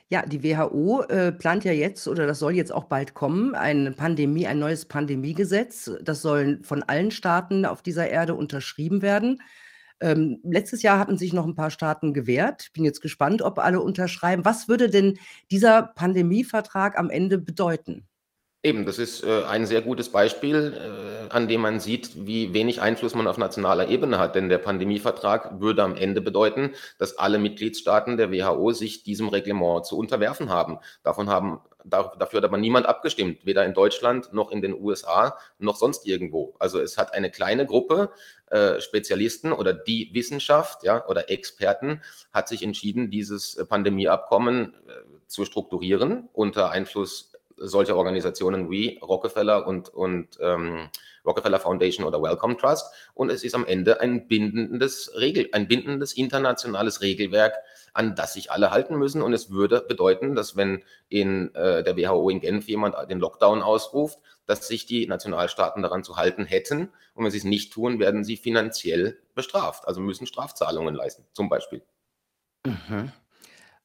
Ja, 0.09 0.25
die 0.25 0.43
WHO, 0.43 1.03
äh, 1.03 1.31
plant 1.31 1.63
ja 1.63 1.71
jetzt 1.71 2.07
oder 2.07 2.27
das 2.27 2.39
soll 2.39 2.53
jetzt 2.53 2.73
auch 2.73 2.85
bald 2.85 3.13
kommen, 3.13 3.55
eine 3.55 3.91
Pandemie 3.91 4.45
ein 4.45 4.59
neues 4.59 4.85
Pandemiegesetz. 4.85 5.91
Das 6.03 6.21
soll 6.21 6.59
von 6.63 6.83
allen 6.83 7.11
Staaten 7.11 7.65
auf 7.65 7.81
dieser 7.81 8.09
Erde 8.09 8.35
unterschrieben 8.35 9.01
werden. 9.01 9.41
Ähm, 10.01 10.39
letztes 10.43 10.81
Jahr 10.83 10.99
hatten 10.99 11.17
sich 11.17 11.33
noch 11.33 11.45
ein 11.45 11.55
paar 11.55 11.71
Staaten 11.71 12.13
gewehrt. 12.13 12.63
Ich 12.65 12.73
bin 12.73 12.83
jetzt 12.83 13.01
gespannt, 13.01 13.41
ob 13.41 13.59
alle 13.59 13.81
unterschreiben. 13.81 14.45
Was 14.45 14.67
würde 14.67 14.89
denn 14.89 15.17
dieser 15.51 15.83
Pandemievertrag 15.83 16.97
am 16.97 17.09
Ende 17.09 17.37
bedeuten? 17.37 18.07
Eben, 18.63 18.85
das 18.85 18.99
ist 18.99 19.23
äh, 19.23 19.43
ein 19.45 19.65
sehr 19.65 19.81
gutes 19.81 20.09
Beispiel, 20.09 20.77
äh, 20.77 21.33
an 21.33 21.47
dem 21.47 21.61
man 21.61 21.79
sieht, 21.79 22.27
wie 22.27 22.53
wenig 22.53 22.79
Einfluss 22.79 23.15
man 23.15 23.25
auf 23.25 23.39
nationaler 23.39 23.87
Ebene 23.87 24.19
hat. 24.19 24.35
Denn 24.35 24.49
der 24.49 24.59
Pandemievertrag 24.59 25.59
würde 25.59 25.81
am 25.81 25.95
Ende 25.95 26.21
bedeuten, 26.21 26.75
dass 26.99 27.17
alle 27.17 27.39
Mitgliedstaaten 27.39 28.17
der 28.17 28.31
WHO 28.31 28.71
sich 28.71 29.01
diesem 29.01 29.29
Reglement 29.29 29.87
zu 29.87 29.97
unterwerfen 29.97 30.49
haben. 30.49 30.77
Davon 31.01 31.27
haben 31.27 31.61
dafür 31.83 32.37
hat 32.37 32.43
aber 32.43 32.57
niemand 32.57 32.85
abgestimmt, 32.85 33.45
weder 33.45 33.65
in 33.65 33.73
Deutschland 33.73 34.33
noch 34.33 34.51
in 34.51 34.61
den 34.61 34.79
USA 34.79 35.37
noch 35.57 35.75
sonst 35.75 36.05
irgendwo. 36.05 36.55
Also 36.59 36.79
es 36.79 36.97
hat 36.97 37.13
eine 37.13 37.31
kleine 37.31 37.65
Gruppe 37.65 38.11
äh, 38.47 38.79
Spezialisten 38.79 39.51
oder 39.51 39.73
die 39.73 40.11
Wissenschaft 40.13 40.83
ja, 40.83 41.05
oder 41.07 41.29
Experten 41.29 42.01
hat 42.31 42.47
sich 42.47 42.61
entschieden, 42.61 43.09
dieses 43.09 43.65
Pandemieabkommen 43.67 44.75
äh, 44.87 44.91
zu 45.27 45.45
strukturieren 45.45 46.29
unter 46.33 46.69
Einfluss 46.71 47.30
solche 47.63 47.95
Organisationen 47.95 48.69
wie 48.69 48.99
Rockefeller 49.01 49.67
und, 49.67 49.89
und 49.89 50.37
ähm, 50.41 50.89
Rockefeller 51.25 51.59
Foundation 51.59 52.05
oder 52.05 52.21
Wellcome 52.21 52.57
Trust. 52.57 52.91
Und 53.13 53.29
es 53.29 53.43
ist 53.43 53.55
am 53.55 53.65
Ende 53.65 54.01
ein 54.01 54.27
bindendes 54.27 55.11
Regel, 55.15 55.49
ein 55.51 55.67
bindendes 55.67 56.13
internationales 56.13 57.01
Regelwerk, 57.01 57.55
an 57.93 58.15
das 58.15 58.33
sich 58.33 58.51
alle 58.51 58.71
halten 58.71 58.97
müssen. 58.97 59.21
Und 59.21 59.33
es 59.33 59.51
würde 59.51 59.81
bedeuten, 59.87 60.35
dass 60.35 60.55
wenn 60.55 60.83
in 61.09 61.53
äh, 61.55 61.83
der 61.83 61.97
WHO 61.97 62.29
in 62.29 62.39
Genf 62.39 62.67
jemand 62.67 62.95
den 63.09 63.19
Lockdown 63.19 63.61
ausruft, 63.61 64.19
dass 64.45 64.67
sich 64.67 64.85
die 64.85 65.07
Nationalstaaten 65.07 65.83
daran 65.83 66.03
zu 66.03 66.17
halten 66.17 66.45
hätten. 66.45 66.89
Und 67.13 67.23
wenn 67.23 67.31
sie 67.31 67.37
es 67.37 67.43
nicht 67.43 67.71
tun, 67.73 67.99
werden 67.99 68.23
sie 68.23 68.37
finanziell 68.37 69.19
bestraft, 69.35 69.87
also 69.87 70.01
müssen 70.01 70.27
Strafzahlungen 70.27 70.95
leisten, 70.95 71.25
zum 71.33 71.49
Beispiel. 71.49 71.81
Mhm. 72.65 73.11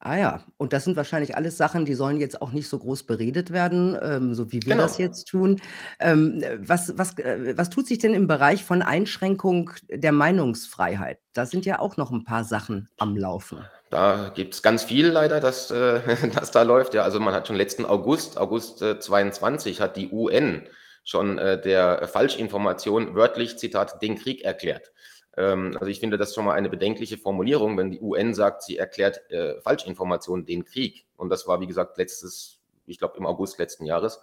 Ah 0.07 0.17
ja, 0.17 0.41
und 0.57 0.73
das 0.73 0.85
sind 0.85 0.97
wahrscheinlich 0.97 1.37
alles 1.37 1.57
Sachen, 1.57 1.85
die 1.85 1.95
sollen 1.95 2.21
jetzt 2.21 2.41
auch 2.41 2.53
nicht 2.53 2.69
so 2.69 2.79
groß 2.79 3.03
beredet 3.03 3.51
werden, 3.51 3.99
ähm, 4.01 4.35
so 4.35 4.53
wie 4.53 4.65
wir 4.65 4.77
das 4.77 4.99
Genau. 4.99 5.09
jetzt 5.09 5.27
tun. 5.27 5.61
Ähm, 5.99 6.45
äh, 6.45 6.59
was 6.61 6.97
was 6.97 7.19
äh, 7.19 7.55
was 7.57 7.71
tut 7.71 7.89
sich 7.89 7.99
denn 7.99 8.15
im 8.15 8.29
Bereich 8.29 8.63
von 8.63 8.83
Einschränkung 8.83 9.73
der 9.91 10.13
Meinungsfreiheit? 10.13 11.19
Da 11.33 11.45
sind 11.45 11.67
ja 11.67 11.81
auch 11.81 11.97
noch 11.97 12.13
ein 12.13 12.23
paar 12.23 12.45
Sachen 12.45 12.89
am 12.99 13.17
Laufen. 13.17 13.59
Da 13.91 14.31
gibt 14.33 14.55
es 14.55 14.63
ganz 14.63 14.85
viel 14.85 15.09
leider, 15.09 15.41
das, 15.41 15.73
äh, 15.73 16.01
das 16.35 16.53
da 16.53 16.63
läuft. 16.63 16.95
Ja, 16.95 17.03
also 17.03 17.19
man 17.19 17.35
hat 17.35 17.49
schon 17.49 17.57
letzten 17.57 17.85
August, 17.85 18.39
August 18.39 18.83
äh, 18.83 19.01
22, 19.01 19.81
hat 19.81 19.97
die 19.97 20.13
UN 20.13 20.63
schon 21.03 21.39
äh, 21.39 21.61
der 21.61 22.07
Falschinformation 22.07 23.17
wörtlich, 23.17 23.59
Zitat, 23.59 24.01
den 24.03 24.17
Krieg 24.17 24.45
erklärt. 24.45 24.93
Ähm, 25.37 25.77
also 25.79 25.87
ich 25.87 26.01
finde 26.01 26.19
das 26.19 26.35
schon 26.35 26.45
mal 26.45 26.55
eine 26.55 26.69
bedenkliche 26.69 27.19
Formulierung, 27.19 27.77
wenn 27.77 27.91
die 27.91 28.01
UN 28.01 28.35
sagt, 28.35 28.63
sie 28.63 28.77
erklärt 28.79 29.31
äh, 29.31 29.61
Falschinformationen 29.61 30.47
den 30.47 30.65
Krieg. 30.65 31.07
Und 31.17 31.29
das 31.29 31.47
war, 31.47 31.61
wie 31.61 31.67
gesagt, 31.67 31.99
letztes, 31.99 32.61
ich 32.87 32.99
glaube, 32.99 33.19
im 33.19 33.27
August 33.27 33.59
letzten 33.59 33.85
Jahres. 33.85 34.21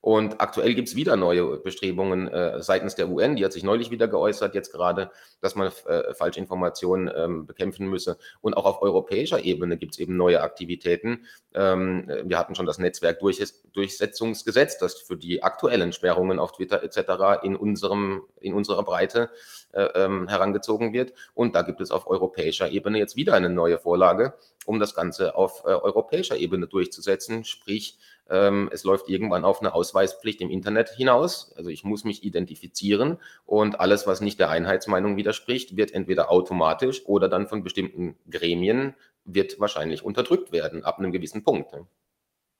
Und 0.00 0.40
aktuell 0.40 0.74
gibt 0.74 0.88
es 0.88 0.96
wieder 0.96 1.16
neue 1.16 1.58
Bestrebungen 1.58 2.28
äh, 2.28 2.62
seitens 2.62 2.94
der 2.94 3.10
UN, 3.10 3.36
die 3.36 3.44
hat 3.44 3.52
sich 3.52 3.64
neulich 3.64 3.90
wieder 3.90 4.08
geäußert, 4.08 4.54
jetzt 4.54 4.72
gerade, 4.72 5.10
dass 5.42 5.56
man 5.56 5.70
äh, 5.86 6.14
Falschinformationen 6.14 7.10
ähm, 7.14 7.46
bekämpfen 7.46 7.86
müsse. 7.86 8.16
Und 8.40 8.56
auch 8.56 8.64
auf 8.64 8.80
europäischer 8.80 9.44
Ebene 9.44 9.76
gibt 9.76 9.94
es 9.94 9.98
eben 9.98 10.16
neue 10.16 10.40
Aktivitäten. 10.40 11.26
Ähm, 11.52 12.10
wir 12.24 12.38
hatten 12.38 12.54
schon 12.54 12.64
das 12.64 12.78
Netzwerk 12.78 13.18
Durchsetzungsgesetz, 13.20 14.78
das 14.78 14.94
für 14.94 15.16
die 15.16 15.42
aktuellen 15.42 15.92
Sperrungen 15.92 16.38
auf 16.38 16.52
Twitter 16.52 16.82
etc. 16.82 17.42
in, 17.42 17.54
unserem, 17.54 18.22
in 18.40 18.54
unserer 18.54 18.82
Breite 18.82 19.28
äh, 19.72 19.82
ähm, 19.94 20.28
herangezogen 20.28 20.94
wird. 20.94 21.12
Und 21.34 21.54
da 21.54 21.62
gibt 21.62 21.80
es 21.82 21.90
auf 21.90 22.06
europäischer 22.06 22.70
Ebene 22.70 22.98
jetzt 22.98 23.16
wieder 23.16 23.34
eine 23.34 23.50
neue 23.50 23.78
Vorlage, 23.78 24.34
um 24.64 24.80
das 24.80 24.94
Ganze 24.94 25.34
auf 25.34 25.64
äh, 25.64 25.68
europäischer 25.68 26.36
Ebene 26.36 26.66
durchzusetzen, 26.66 27.44
sprich 27.44 27.98
es 28.30 28.84
läuft 28.84 29.08
irgendwann 29.08 29.44
auf 29.44 29.60
eine 29.60 29.74
Ausweispflicht 29.74 30.40
im 30.40 30.50
Internet 30.50 30.90
hinaus. 30.90 31.52
Also 31.56 31.68
ich 31.68 31.82
muss 31.82 32.04
mich 32.04 32.22
identifizieren 32.22 33.18
und 33.44 33.80
alles, 33.80 34.06
was 34.06 34.20
nicht 34.20 34.38
der 34.38 34.50
Einheitsmeinung 34.50 35.16
widerspricht, 35.16 35.76
wird 35.76 35.92
entweder 35.92 36.30
automatisch 36.30 37.04
oder 37.06 37.28
dann 37.28 37.48
von 37.48 37.64
bestimmten 37.64 38.16
Gremien 38.30 38.94
wird 39.24 39.58
wahrscheinlich 39.58 40.04
unterdrückt 40.04 40.52
werden 40.52 40.84
ab 40.84 40.98
einem 40.98 41.10
gewissen 41.10 41.42
Punkt. 41.42 41.72
Ne? 41.72 41.86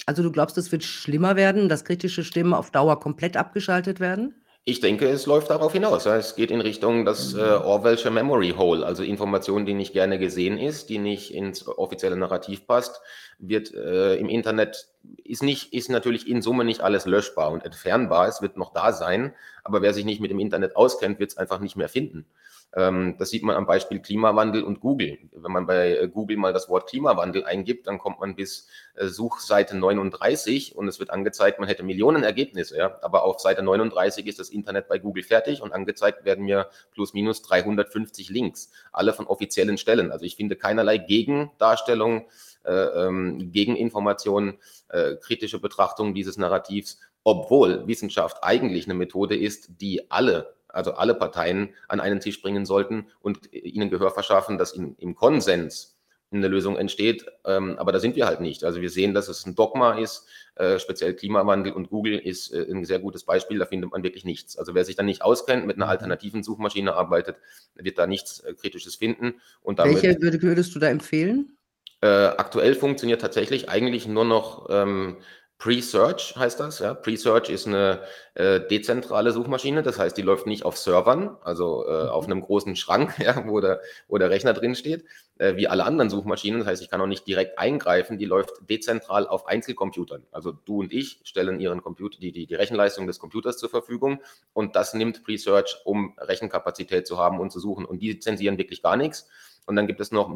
Also 0.06 0.22
du 0.22 0.32
glaubst, 0.32 0.58
es 0.58 0.72
wird 0.72 0.82
schlimmer 0.82 1.36
werden, 1.36 1.68
dass 1.68 1.84
kritische 1.84 2.24
Stimmen 2.24 2.54
auf 2.54 2.70
Dauer 2.70 2.98
komplett 2.98 3.36
abgeschaltet 3.36 4.00
werden? 4.00 4.34
Ich 4.70 4.78
denke, 4.78 5.08
es 5.08 5.26
läuft 5.26 5.50
darauf 5.50 5.72
hinaus. 5.72 6.06
Es 6.06 6.36
geht 6.36 6.52
in 6.52 6.60
Richtung 6.60 7.04
das 7.04 7.34
äh, 7.34 7.40
Orwellsche 7.40 8.08
Memory 8.12 8.54
Hole, 8.56 8.86
also 8.86 9.02
Information, 9.02 9.66
die 9.66 9.74
nicht 9.74 9.92
gerne 9.92 10.16
gesehen 10.16 10.58
ist, 10.58 10.90
die 10.90 10.98
nicht 10.98 11.34
ins 11.34 11.66
offizielle 11.66 12.16
Narrativ 12.16 12.68
passt, 12.68 13.00
wird 13.40 13.74
äh, 13.74 14.14
im 14.14 14.28
Internet, 14.28 14.86
ist, 15.24 15.42
nicht, 15.42 15.72
ist 15.72 15.90
natürlich 15.90 16.28
in 16.28 16.40
Summe 16.40 16.64
nicht 16.64 16.82
alles 16.82 17.04
löschbar 17.04 17.50
und 17.50 17.64
entfernbar. 17.64 18.28
Es 18.28 18.42
wird 18.42 18.56
noch 18.56 18.72
da 18.72 18.92
sein, 18.92 19.34
aber 19.64 19.82
wer 19.82 19.92
sich 19.92 20.04
nicht 20.04 20.20
mit 20.20 20.30
dem 20.30 20.38
Internet 20.38 20.76
auskennt, 20.76 21.18
wird 21.18 21.32
es 21.32 21.36
einfach 21.36 21.58
nicht 21.58 21.74
mehr 21.74 21.88
finden. 21.88 22.26
Ähm, 22.74 23.16
das 23.18 23.30
sieht 23.30 23.42
man 23.42 23.56
am 23.56 23.66
Beispiel 23.66 24.00
Klimawandel 24.00 24.62
und 24.62 24.80
Google. 24.80 25.18
Wenn 25.32 25.50
man 25.50 25.66
bei 25.66 25.96
äh, 25.96 26.08
Google 26.08 26.36
mal 26.36 26.52
das 26.52 26.68
Wort 26.68 26.88
Klimawandel 26.88 27.44
eingibt, 27.44 27.86
dann 27.86 27.98
kommt 27.98 28.20
man 28.20 28.36
bis 28.36 28.68
äh, 28.94 29.06
Suchseite 29.06 29.76
39 29.76 30.76
und 30.76 30.86
es 30.86 31.00
wird 31.00 31.10
angezeigt, 31.10 31.58
man 31.58 31.68
hätte 31.68 31.82
Millionen 31.82 32.22
Ergebnisse. 32.22 32.76
Ja? 32.76 32.98
Aber 33.02 33.24
auf 33.24 33.40
Seite 33.40 33.62
39 33.62 34.26
ist 34.26 34.38
das 34.38 34.50
Internet 34.50 34.88
bei 34.88 34.98
Google 34.98 35.24
fertig 35.24 35.62
und 35.62 35.72
angezeigt 35.72 36.24
werden 36.24 36.44
mir 36.44 36.68
plus 36.92 37.12
minus 37.12 37.42
350 37.42 38.28
Links, 38.30 38.70
alle 38.92 39.12
von 39.12 39.26
offiziellen 39.26 39.76
Stellen. 39.76 40.12
Also 40.12 40.24
ich 40.24 40.36
finde 40.36 40.54
keinerlei 40.54 40.98
Gegendarstellung, 40.98 42.26
äh, 42.64 42.72
ähm, 42.72 43.50
Gegeninformationen, 43.52 44.58
äh, 44.90 45.16
kritische 45.16 45.58
Betrachtung 45.58 46.14
dieses 46.14 46.36
Narrativs, 46.36 47.00
obwohl 47.24 47.86
Wissenschaft 47.88 48.38
eigentlich 48.42 48.84
eine 48.84 48.94
Methode 48.94 49.36
ist, 49.36 49.80
die 49.80 50.10
alle 50.10 50.54
also 50.72 50.92
alle 50.92 51.14
Parteien 51.14 51.74
an 51.88 52.00
einen 52.00 52.20
Tisch 52.20 52.42
bringen 52.42 52.66
sollten 52.66 53.06
und 53.20 53.52
ihnen 53.52 53.90
Gehör 53.90 54.10
verschaffen, 54.10 54.58
dass 54.58 54.72
in, 54.72 54.96
im 54.96 55.14
Konsens 55.14 55.96
eine 56.32 56.48
Lösung 56.48 56.76
entsteht. 56.76 57.26
Ähm, 57.44 57.76
aber 57.78 57.92
da 57.92 57.98
sind 57.98 58.16
wir 58.16 58.26
halt 58.26 58.40
nicht. 58.40 58.64
Also 58.64 58.80
wir 58.80 58.90
sehen, 58.90 59.14
dass 59.14 59.28
es 59.28 59.46
ein 59.46 59.54
Dogma 59.54 59.98
ist, 59.98 60.28
äh, 60.54 60.78
speziell 60.78 61.14
Klimawandel 61.14 61.72
und 61.72 61.90
Google 61.90 62.18
ist 62.18 62.52
äh, 62.52 62.66
ein 62.70 62.84
sehr 62.84 62.98
gutes 62.98 63.24
Beispiel, 63.24 63.58
da 63.58 63.66
findet 63.66 63.90
man 63.90 64.02
wirklich 64.02 64.24
nichts. 64.24 64.56
Also 64.56 64.74
wer 64.74 64.84
sich 64.84 64.96
da 64.96 65.02
nicht 65.02 65.22
auskennt, 65.22 65.66
mit 65.66 65.76
einer 65.76 65.86
mhm. 65.86 65.90
alternativen 65.90 66.42
Suchmaschine 66.42 66.94
arbeitet, 66.94 67.36
wird 67.74 67.98
da 67.98 68.06
nichts 68.06 68.40
äh, 68.40 68.54
Kritisches 68.54 68.96
finden. 68.96 69.40
Welche 69.64 70.16
würdest 70.20 70.74
du 70.74 70.78
da 70.78 70.88
empfehlen? 70.88 71.56
Aktuell 72.02 72.74
funktioniert 72.76 73.20
tatsächlich 73.20 73.68
eigentlich 73.68 74.08
nur 74.08 74.24
noch 74.24 74.68
ähm, 74.70 75.18
Pre-Search 75.60 76.36
heißt 76.36 76.58
das. 76.58 76.78
Ja? 76.78 76.94
Pre-Search 76.94 77.50
ist 77.50 77.66
eine 77.66 78.00
äh, 78.32 78.60
dezentrale 78.66 79.30
Suchmaschine, 79.30 79.82
das 79.82 79.98
heißt, 79.98 80.16
die 80.16 80.22
läuft 80.22 80.46
nicht 80.46 80.64
auf 80.64 80.78
Servern, 80.78 81.36
also 81.42 81.86
äh, 81.86 82.08
auf 82.08 82.26
mhm. 82.26 82.32
einem 82.32 82.42
großen 82.42 82.76
Schrank, 82.76 83.18
ja, 83.18 83.46
wo, 83.46 83.60
der, 83.60 83.82
wo 84.08 84.16
der 84.16 84.30
Rechner 84.30 84.54
drin 84.54 84.74
steht, 84.74 85.04
äh, 85.36 85.56
wie 85.56 85.68
alle 85.68 85.84
anderen 85.84 86.08
Suchmaschinen. 86.08 86.60
Das 86.60 86.68
heißt, 86.68 86.82
ich 86.82 86.88
kann 86.88 87.02
auch 87.02 87.06
nicht 87.06 87.26
direkt 87.26 87.58
eingreifen, 87.58 88.16
die 88.16 88.24
läuft 88.24 88.54
dezentral 88.70 89.28
auf 89.28 89.46
Einzelcomputern. 89.46 90.24
Also 90.32 90.52
du 90.52 90.80
und 90.80 90.94
ich 90.94 91.20
stellen 91.24 91.60
ihren 91.60 91.82
Computer, 91.82 92.18
die, 92.18 92.32
die, 92.32 92.46
die 92.46 92.54
Rechenleistung 92.54 93.06
des 93.06 93.18
Computers 93.18 93.58
zur 93.58 93.68
Verfügung 93.68 94.22
und 94.54 94.76
das 94.76 94.94
nimmt 94.94 95.22
Pre-Search, 95.22 95.82
um 95.84 96.14
Rechenkapazität 96.18 97.06
zu 97.06 97.18
haben 97.18 97.38
und 97.38 97.52
zu 97.52 97.60
suchen. 97.60 97.84
Und 97.84 98.00
die 98.00 98.18
zensieren 98.18 98.56
wirklich 98.56 98.82
gar 98.82 98.96
nichts. 98.96 99.28
Und 99.66 99.76
dann 99.76 99.86
gibt 99.86 100.00
es 100.00 100.10
noch 100.10 100.28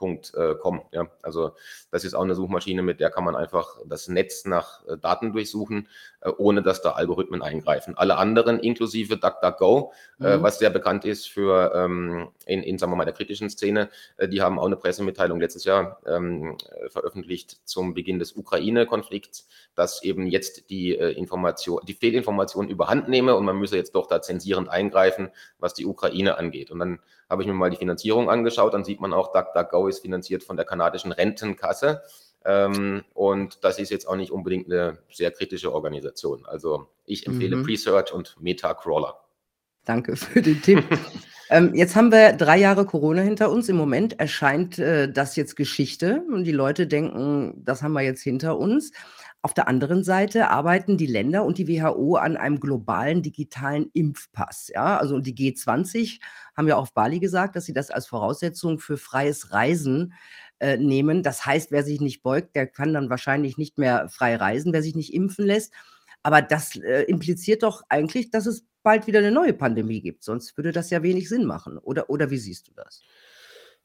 Metacrawler.com. 0.00 0.82
Ja, 0.92 1.08
also 1.22 1.52
das 1.90 2.04
ist 2.04 2.14
auch 2.14 2.22
eine 2.22 2.34
Suchmaschine, 2.34 2.82
mit 2.82 3.00
der 3.00 3.10
kann 3.10 3.24
man 3.24 3.36
einfach 3.36 3.78
das 3.86 4.08
Netz 4.08 4.44
nach 4.44 4.86
äh, 4.86 4.96
Daten 4.96 5.32
durchsuchen, 5.32 5.88
äh, 6.20 6.30
ohne 6.36 6.62
dass 6.62 6.82
da 6.82 6.92
Algorithmen 6.92 7.42
eingreifen. 7.42 7.96
Alle 7.96 8.16
anderen, 8.16 8.58
inklusive 8.58 9.16
DuckDuckGo, 9.16 9.92
äh, 10.20 10.36
mhm. 10.36 10.42
was 10.42 10.58
sehr 10.58 10.70
bekannt 10.70 11.04
ist 11.04 11.28
für 11.28 11.72
ähm, 11.74 12.28
in, 12.46 12.62
in, 12.62 12.78
sagen 12.78 12.92
wir 12.92 12.96
mal, 12.96 13.04
der 13.04 13.14
kritischen 13.14 13.50
Szene, 13.50 13.88
die 14.20 14.42
haben 14.42 14.58
auch 14.58 14.66
eine 14.66 14.76
Pressemitteilung 14.76 15.40
letztes 15.40 15.64
Jahr 15.64 16.00
ähm, 16.06 16.56
veröffentlicht 16.88 17.60
zum 17.64 17.94
Beginn 17.94 18.18
des 18.18 18.32
Ukraine-Konflikts, 18.32 19.46
dass 19.74 20.02
eben 20.02 20.26
jetzt 20.26 20.70
die 20.70 20.94
Information, 20.94 21.80
die 21.86 21.94
Fehlinformation 21.94 22.68
überhand 22.68 23.08
nehme 23.08 23.34
und 23.36 23.44
man 23.44 23.56
müsse 23.56 23.76
jetzt 23.76 23.94
doch 23.94 24.06
da 24.06 24.20
zensierend 24.22 24.68
eingreifen, 24.68 25.30
was 25.58 25.74
die 25.74 25.86
Ukraine 25.86 26.38
angeht. 26.38 26.70
Und 26.70 26.78
dann 26.78 27.00
habe 27.28 27.42
ich 27.42 27.48
mir 27.48 27.54
mal 27.54 27.70
die 27.70 27.76
Finanzierung 27.76 28.30
angeschaut, 28.30 28.74
dann 28.74 28.84
sieht 28.84 29.00
man 29.00 29.12
auch, 29.12 29.32
DuckDuckGo 29.32 29.87
ist 29.88 30.00
finanziert 30.00 30.42
von 30.42 30.56
der 30.56 30.66
kanadischen 30.66 31.12
Rentenkasse. 31.12 32.02
Ähm, 32.44 33.04
und 33.14 33.64
das 33.64 33.78
ist 33.78 33.90
jetzt 33.90 34.06
auch 34.06 34.16
nicht 34.16 34.30
unbedingt 34.30 34.70
eine 34.72 34.98
sehr 35.10 35.30
kritische 35.30 35.72
Organisation. 35.72 36.46
Also 36.46 36.88
ich 37.04 37.26
empfehle 37.26 37.56
mhm. 37.56 37.64
Presearch 37.64 38.12
und 38.12 38.36
Metacrawler. 38.40 39.20
Danke 39.84 40.16
für 40.16 40.42
den 40.42 40.60
Tipp. 40.62 40.84
ähm, 41.50 41.74
jetzt 41.74 41.96
haben 41.96 42.12
wir 42.12 42.32
drei 42.34 42.58
Jahre 42.58 42.84
Corona 42.84 43.22
hinter 43.22 43.50
uns. 43.50 43.68
Im 43.68 43.76
Moment 43.76 44.20
erscheint 44.20 44.78
äh, 44.78 45.10
das 45.10 45.34
jetzt 45.36 45.56
Geschichte 45.56 46.22
und 46.32 46.44
die 46.44 46.52
Leute 46.52 46.86
denken, 46.86 47.62
das 47.64 47.82
haben 47.82 47.92
wir 47.92 48.02
jetzt 48.02 48.22
hinter 48.22 48.58
uns. 48.58 48.92
Auf 49.40 49.54
der 49.54 49.68
anderen 49.68 50.02
Seite 50.02 50.48
arbeiten 50.48 50.96
die 50.96 51.06
Länder 51.06 51.44
und 51.44 51.58
die 51.58 51.68
WHO 51.68 52.16
an 52.16 52.36
einem 52.36 52.58
globalen 52.58 53.22
digitalen 53.22 53.88
Impfpass. 53.92 54.68
Ja, 54.74 54.96
also 54.96 55.20
die 55.20 55.34
G20 55.34 56.20
haben 56.56 56.66
ja 56.66 56.76
auf 56.76 56.92
Bali 56.92 57.20
gesagt, 57.20 57.54
dass 57.54 57.64
sie 57.64 57.72
das 57.72 57.90
als 57.90 58.08
Voraussetzung 58.08 58.80
für 58.80 58.96
freies 58.96 59.52
Reisen 59.52 60.12
äh, 60.58 60.76
nehmen. 60.76 61.22
Das 61.22 61.46
heißt, 61.46 61.70
wer 61.70 61.84
sich 61.84 62.00
nicht 62.00 62.22
beugt, 62.22 62.56
der 62.56 62.66
kann 62.66 62.92
dann 62.92 63.10
wahrscheinlich 63.10 63.58
nicht 63.58 63.78
mehr 63.78 64.08
frei 64.08 64.34
reisen, 64.34 64.72
wer 64.72 64.82
sich 64.82 64.96
nicht 64.96 65.14
impfen 65.14 65.46
lässt. 65.46 65.72
Aber 66.24 66.42
das 66.42 66.74
äh, 66.74 67.02
impliziert 67.02 67.62
doch 67.62 67.82
eigentlich, 67.88 68.30
dass 68.30 68.46
es 68.46 68.66
bald 68.82 69.06
wieder 69.06 69.20
eine 69.20 69.30
neue 69.30 69.54
Pandemie 69.54 70.00
gibt. 70.00 70.24
Sonst 70.24 70.56
würde 70.56 70.72
das 70.72 70.90
ja 70.90 71.02
wenig 71.04 71.28
Sinn 71.28 71.44
machen. 71.44 71.78
Oder, 71.78 72.10
oder 72.10 72.30
wie 72.30 72.38
siehst 72.38 72.66
du 72.68 72.72
das? 72.74 73.02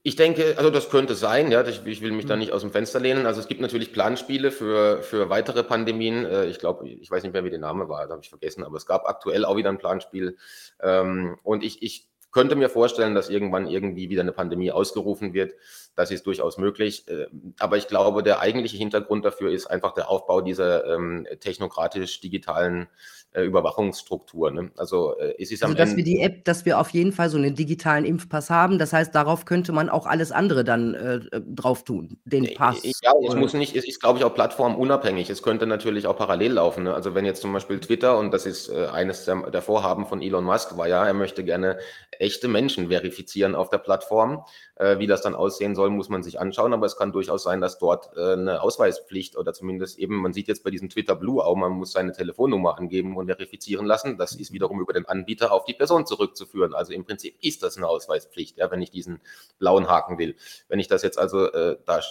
Ich 0.05 0.17
denke, 0.17 0.55
also 0.57 0.69
das 0.69 0.89
könnte 0.89 1.15
sein, 1.15 1.49
ja, 1.49 1.65
ich, 1.65 1.85
ich 1.85 2.01
will 2.01 2.11
mich 2.11 2.25
da 2.25 2.35
mhm. 2.35 2.41
nicht 2.41 2.51
aus 2.51 2.59
dem 2.59 2.71
Fenster 2.71 2.99
lehnen. 2.99 3.25
Also 3.25 3.39
es 3.39 3.47
gibt 3.47 3.61
natürlich 3.61 3.93
Planspiele 3.93 4.51
für, 4.51 5.01
für 5.01 5.29
weitere 5.29 5.63
Pandemien. 5.63 6.25
Äh, 6.25 6.45
ich 6.47 6.59
glaube, 6.59 6.87
ich 6.87 7.09
weiß 7.09 7.23
nicht 7.23 7.31
mehr, 7.31 7.45
wie 7.45 7.49
der 7.49 7.59
Name 7.59 7.87
war, 7.87 8.05
da 8.05 8.11
habe 8.11 8.21
ich 8.21 8.29
vergessen, 8.29 8.65
aber 8.65 8.75
es 8.75 8.85
gab 8.85 9.07
aktuell 9.07 9.45
auch 9.45 9.55
wieder 9.55 9.69
ein 9.69 9.77
Planspiel. 9.77 10.35
Ähm, 10.81 11.37
und 11.43 11.63
ich, 11.63 11.81
ich 11.81 12.09
könnte 12.33 12.57
mir 12.57 12.67
vorstellen, 12.67 13.15
dass 13.15 13.29
irgendwann 13.29 13.65
irgendwie 13.65 14.09
wieder 14.09 14.23
eine 14.23 14.33
Pandemie 14.33 14.71
ausgerufen 14.71 15.33
wird. 15.33 15.53
Das 15.95 16.11
ist 16.11 16.25
durchaus 16.25 16.57
möglich. 16.57 17.07
Äh, 17.07 17.27
aber 17.57 17.77
ich 17.77 17.87
glaube, 17.87 18.23
der 18.23 18.41
eigentliche 18.41 18.75
Hintergrund 18.75 19.23
dafür 19.23 19.51
ist 19.51 19.67
einfach 19.67 19.93
der 19.93 20.09
Aufbau 20.09 20.41
dieser 20.41 20.85
ähm, 20.85 21.25
technokratisch-digitalen 21.39 22.87
äh, 23.34 23.43
Überwachungsstruktur. 23.43 24.52
Ne? 24.52 24.72
Also 24.78 25.17
äh, 25.17 25.36
es 25.39 25.52
ist 25.52 25.63
am 25.63 25.72
also, 25.72 25.78
dass 25.78 25.89
Ende 25.91 25.98
wir 25.98 26.04
die 26.04 26.22
App, 26.22 26.46
dass 26.46 26.65
wir 26.65 26.80
auf 26.80 26.89
jeden 26.91 27.12
Fall 27.12 27.30
so 27.30 27.38
einen 27.38 27.56
digitalen 27.56 28.06
Impfpass 28.06 28.50
haben. 28.50 28.80
Das 28.80 28.93
heißt, 28.93 29.13
darauf 29.13 29.46
könnte 29.46 29.72
man 29.72 29.89
auch 29.89 30.06
alles 30.06 30.32
andere 30.32 30.63
dann 30.63 30.93
äh, 30.93 31.15
äh 31.15 31.41
drauf 31.46 31.84
tun, 31.84 32.17
den 32.26 32.54
Pass. 32.54 32.84
Ja, 32.84 33.12
es 33.28 33.36
muss 33.36 33.54
nicht, 33.54 33.76
es 33.76 33.88
ist, 33.88 34.00
glaube 34.00 34.19
ich, 34.19 34.26
auch 34.26 34.34
plattformunabhängig. 34.34 35.30
Es 35.30 35.43
könnte 35.43 35.67
natürlich 35.67 36.08
auch 36.08 36.17
parallel 36.17 36.54
laufen. 36.54 36.84
Ne? 36.84 36.93
Also 36.93 37.15
wenn 37.15 37.26
jetzt 37.26 37.41
zum 37.41 37.54
Beispiel 37.54 37.80
Twitter, 37.80 38.17
und 38.17 38.32
das 38.32 38.46
ist 38.46 38.69
äh, 38.69 38.88
eines 38.88 39.26
der, 39.26 39.50
der 39.50 39.62
Vorhaben 39.62 40.06
von 40.06 40.22
Elon 40.22 40.43
Musk, 40.43 40.78
war 40.78 40.88
ja, 40.88 41.06
er 41.06 41.13
möchte 41.13 41.43
gerne 41.43 41.80
echte 42.19 42.48
Menschen 42.48 42.89
verifizieren 42.89 43.56
auf 43.56 43.69
der 43.69 43.80
Plattform. 43.80 44.43
Äh, 44.76 44.98
wie 44.98 45.08
das 45.08 45.22
dann 45.22 45.36
aussehen 45.36 45.76
soll, 45.76 45.91
muss 45.91 46.10
man 46.10 46.24
sich 46.24 46.39
anschauen, 46.39 46.74
aber 46.74 46.88
es 46.88 46.98
kann 46.98 47.12
durchaus 47.12 47.43
sein, 47.43 47.62
dass 47.62 47.78
dort 47.78 48.17
äh, 48.17 48.34
eine 48.34 48.62
Ausweispflicht 48.62 49.38
oder 49.38 49.54
zumindest 49.54 50.00
eben, 50.00 50.15
man 50.15 50.34
sieht 50.34 50.48
jetzt 50.48 50.63
bei 50.63 50.72
diesem 50.72 50.89
Twitter 50.89 51.15
Blue 51.15 51.43
auch, 51.43 51.56
man 51.56 51.74
muss 51.74 51.91
seine 51.91 52.12
Telefonnummer 52.12 52.78
angeben 52.80 53.15
und 53.15 53.22
verifizieren 53.25 53.86
lassen. 53.86 54.17
Das 54.17 54.36
ist 54.36 54.51
wiederum 54.53 54.79
über 54.79 54.93
den 54.93 55.05
Anbieter 55.05 55.51
auf 55.51 55.65
die 55.65 55.73
Person 55.73 56.05
zurückzuführen. 56.05 56.73
Also 56.73 56.93
im 56.93 57.05
Prinzip 57.05 57.36
ist 57.41 57.63
das 57.63 57.77
eine 57.77 57.88
Ausweispflicht, 57.88 58.57
ja, 58.57 58.69
wenn 58.71 58.81
ich 58.81 58.91
diesen 58.91 59.21
blauen 59.59 59.88
Haken 59.88 60.17
will. 60.17 60.36
Wenn 60.67 60.79
ich 60.79 60.88
das 60.88 61.03
jetzt 61.03 61.17
also 61.17 61.51
äh, 61.51 61.77
da 61.86 62.01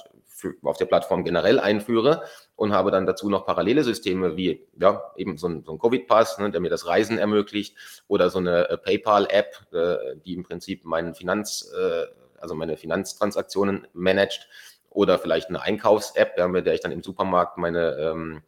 für, 0.42 0.54
auf 0.62 0.76
der 0.76 0.86
Plattform 0.86 1.24
generell 1.24 1.60
einführe 1.60 2.22
und 2.56 2.72
habe 2.72 2.90
dann 2.90 3.06
dazu 3.06 3.30
noch 3.30 3.46
parallele 3.46 3.84
Systeme 3.84 4.36
wie 4.36 4.66
ja 4.78 5.02
eben 5.16 5.38
so 5.38 5.48
ein, 5.48 5.62
so 5.64 5.72
ein 5.72 5.78
Covid-Pass, 5.78 6.38
ne, 6.38 6.50
der 6.50 6.60
mir 6.60 6.70
das 6.70 6.86
Reisen 6.86 7.18
ermöglicht 7.18 7.76
oder 8.08 8.28
so 8.28 8.38
eine 8.38 8.68
äh, 8.68 8.76
PayPal-App, 8.76 9.72
äh, 9.72 10.16
die 10.24 10.34
im 10.34 10.42
Prinzip 10.42 10.84
meinen 10.84 11.14
Finanz, 11.14 11.72
äh, 11.72 12.06
also 12.38 12.54
meine 12.54 12.76
Finanztransaktionen 12.76 13.86
managt 13.92 14.48
oder 14.90 15.18
vielleicht 15.18 15.48
eine 15.48 15.62
Einkaufs-App, 15.62 16.36
ja, 16.36 16.48
mit 16.48 16.66
der 16.66 16.74
ich 16.74 16.80
dann 16.80 16.92
im 16.92 17.02
Supermarkt 17.02 17.56
meine 17.56 17.96
ähm, 17.98 18.42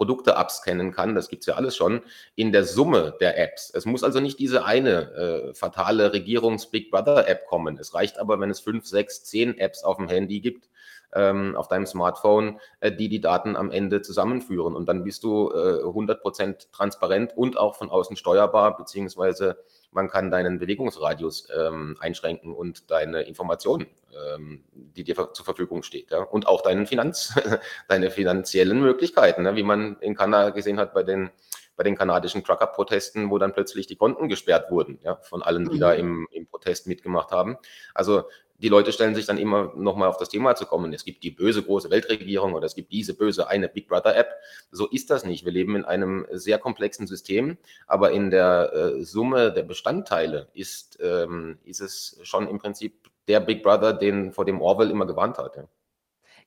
Produkte 0.00 0.38
abscannen 0.38 0.92
kann. 0.92 1.14
Das 1.14 1.28
gibt's 1.28 1.44
ja 1.44 1.56
alles 1.56 1.76
schon 1.76 2.00
in 2.34 2.52
der 2.52 2.64
Summe 2.64 3.18
der 3.20 3.38
Apps. 3.38 3.70
Es 3.74 3.84
muss 3.84 4.02
also 4.02 4.18
nicht 4.18 4.38
diese 4.38 4.64
eine 4.64 5.12
äh, 5.12 5.54
fatale 5.54 6.14
Regierungs-Big 6.14 6.90
Brother-App 6.90 7.44
kommen. 7.46 7.76
Es 7.76 7.92
reicht 7.92 8.18
aber, 8.18 8.40
wenn 8.40 8.48
es 8.48 8.60
fünf, 8.60 8.86
sechs, 8.86 9.24
zehn 9.24 9.58
Apps 9.58 9.84
auf 9.84 9.98
dem 9.98 10.08
Handy 10.08 10.40
gibt, 10.40 10.69
ähm, 11.14 11.56
auf 11.56 11.68
deinem 11.68 11.86
Smartphone, 11.86 12.60
äh, 12.80 12.92
die 12.92 13.08
die 13.08 13.20
Daten 13.20 13.56
am 13.56 13.70
Ende 13.70 14.02
zusammenführen. 14.02 14.74
Und 14.74 14.88
dann 14.88 15.04
bist 15.04 15.24
du 15.24 15.50
äh, 15.50 15.82
100% 15.82 16.70
transparent 16.72 17.36
und 17.36 17.56
auch 17.56 17.76
von 17.76 17.90
außen 17.90 18.16
steuerbar, 18.16 18.76
beziehungsweise 18.76 19.58
man 19.92 20.08
kann 20.08 20.30
deinen 20.30 20.58
Bewegungsradius 20.58 21.48
ähm, 21.56 21.96
einschränken 22.00 22.54
und 22.54 22.90
deine 22.90 23.22
Informationen, 23.22 23.86
ähm, 24.34 24.64
die 24.72 25.02
dir 25.02 25.32
zur 25.32 25.44
Verfügung 25.44 25.82
steht. 25.82 26.10
Ja? 26.10 26.22
Und 26.22 26.46
auch 26.46 26.62
deinen 26.62 26.86
Finanz, 26.86 27.34
deine 27.88 28.10
finanziellen 28.10 28.80
Möglichkeiten, 28.80 29.42
ne? 29.42 29.56
wie 29.56 29.64
man 29.64 29.96
in 30.00 30.14
Kanada 30.14 30.50
gesehen 30.50 30.78
hat 30.78 30.94
bei 30.94 31.02
den 31.02 31.30
bei 31.76 31.84
den 31.84 31.96
kanadischen 31.96 32.44
Trucker-Protesten, 32.44 33.30
wo 33.30 33.38
dann 33.38 33.54
plötzlich 33.54 33.86
die 33.86 33.96
Konten 33.96 34.28
gesperrt 34.28 34.70
wurden, 34.70 34.98
ja, 35.02 35.16
von 35.22 35.40
allen, 35.42 35.66
die 35.66 35.76
mhm. 35.76 35.80
da 35.80 35.94
im, 35.94 36.28
im 36.30 36.46
Protest 36.46 36.86
mitgemacht 36.86 37.30
haben. 37.30 37.56
Also 37.94 38.24
die 38.62 38.68
Leute 38.68 38.92
stellen 38.92 39.14
sich 39.14 39.26
dann 39.26 39.38
immer 39.38 39.72
nochmal 39.74 40.08
auf 40.08 40.18
das 40.18 40.28
Thema 40.28 40.54
zu 40.54 40.66
kommen. 40.66 40.92
Es 40.92 41.04
gibt 41.04 41.22
die 41.22 41.30
böse 41.30 41.62
große 41.62 41.90
Weltregierung 41.90 42.52
oder 42.52 42.66
es 42.66 42.74
gibt 42.74 42.92
diese 42.92 43.14
böse 43.14 43.48
eine 43.48 43.68
Big 43.68 43.88
Brother 43.88 44.16
App. 44.16 44.34
So 44.70 44.86
ist 44.86 45.10
das 45.10 45.24
nicht. 45.24 45.44
Wir 45.44 45.52
leben 45.52 45.76
in 45.76 45.84
einem 45.84 46.26
sehr 46.30 46.58
komplexen 46.58 47.06
System, 47.06 47.56
aber 47.86 48.12
in 48.12 48.30
der 48.30 48.72
äh, 48.72 49.04
Summe 49.04 49.52
der 49.52 49.62
Bestandteile 49.62 50.48
ist, 50.52 50.98
ähm, 51.02 51.58
ist 51.64 51.80
es 51.80 52.18
schon 52.22 52.48
im 52.48 52.58
Prinzip 52.58 53.10
der 53.28 53.40
Big 53.40 53.62
Brother, 53.62 53.92
den 53.92 54.32
vor 54.32 54.44
dem 54.44 54.60
Orwell 54.60 54.90
immer 54.90 55.06
gewarnt 55.06 55.38
hat. 55.38 55.56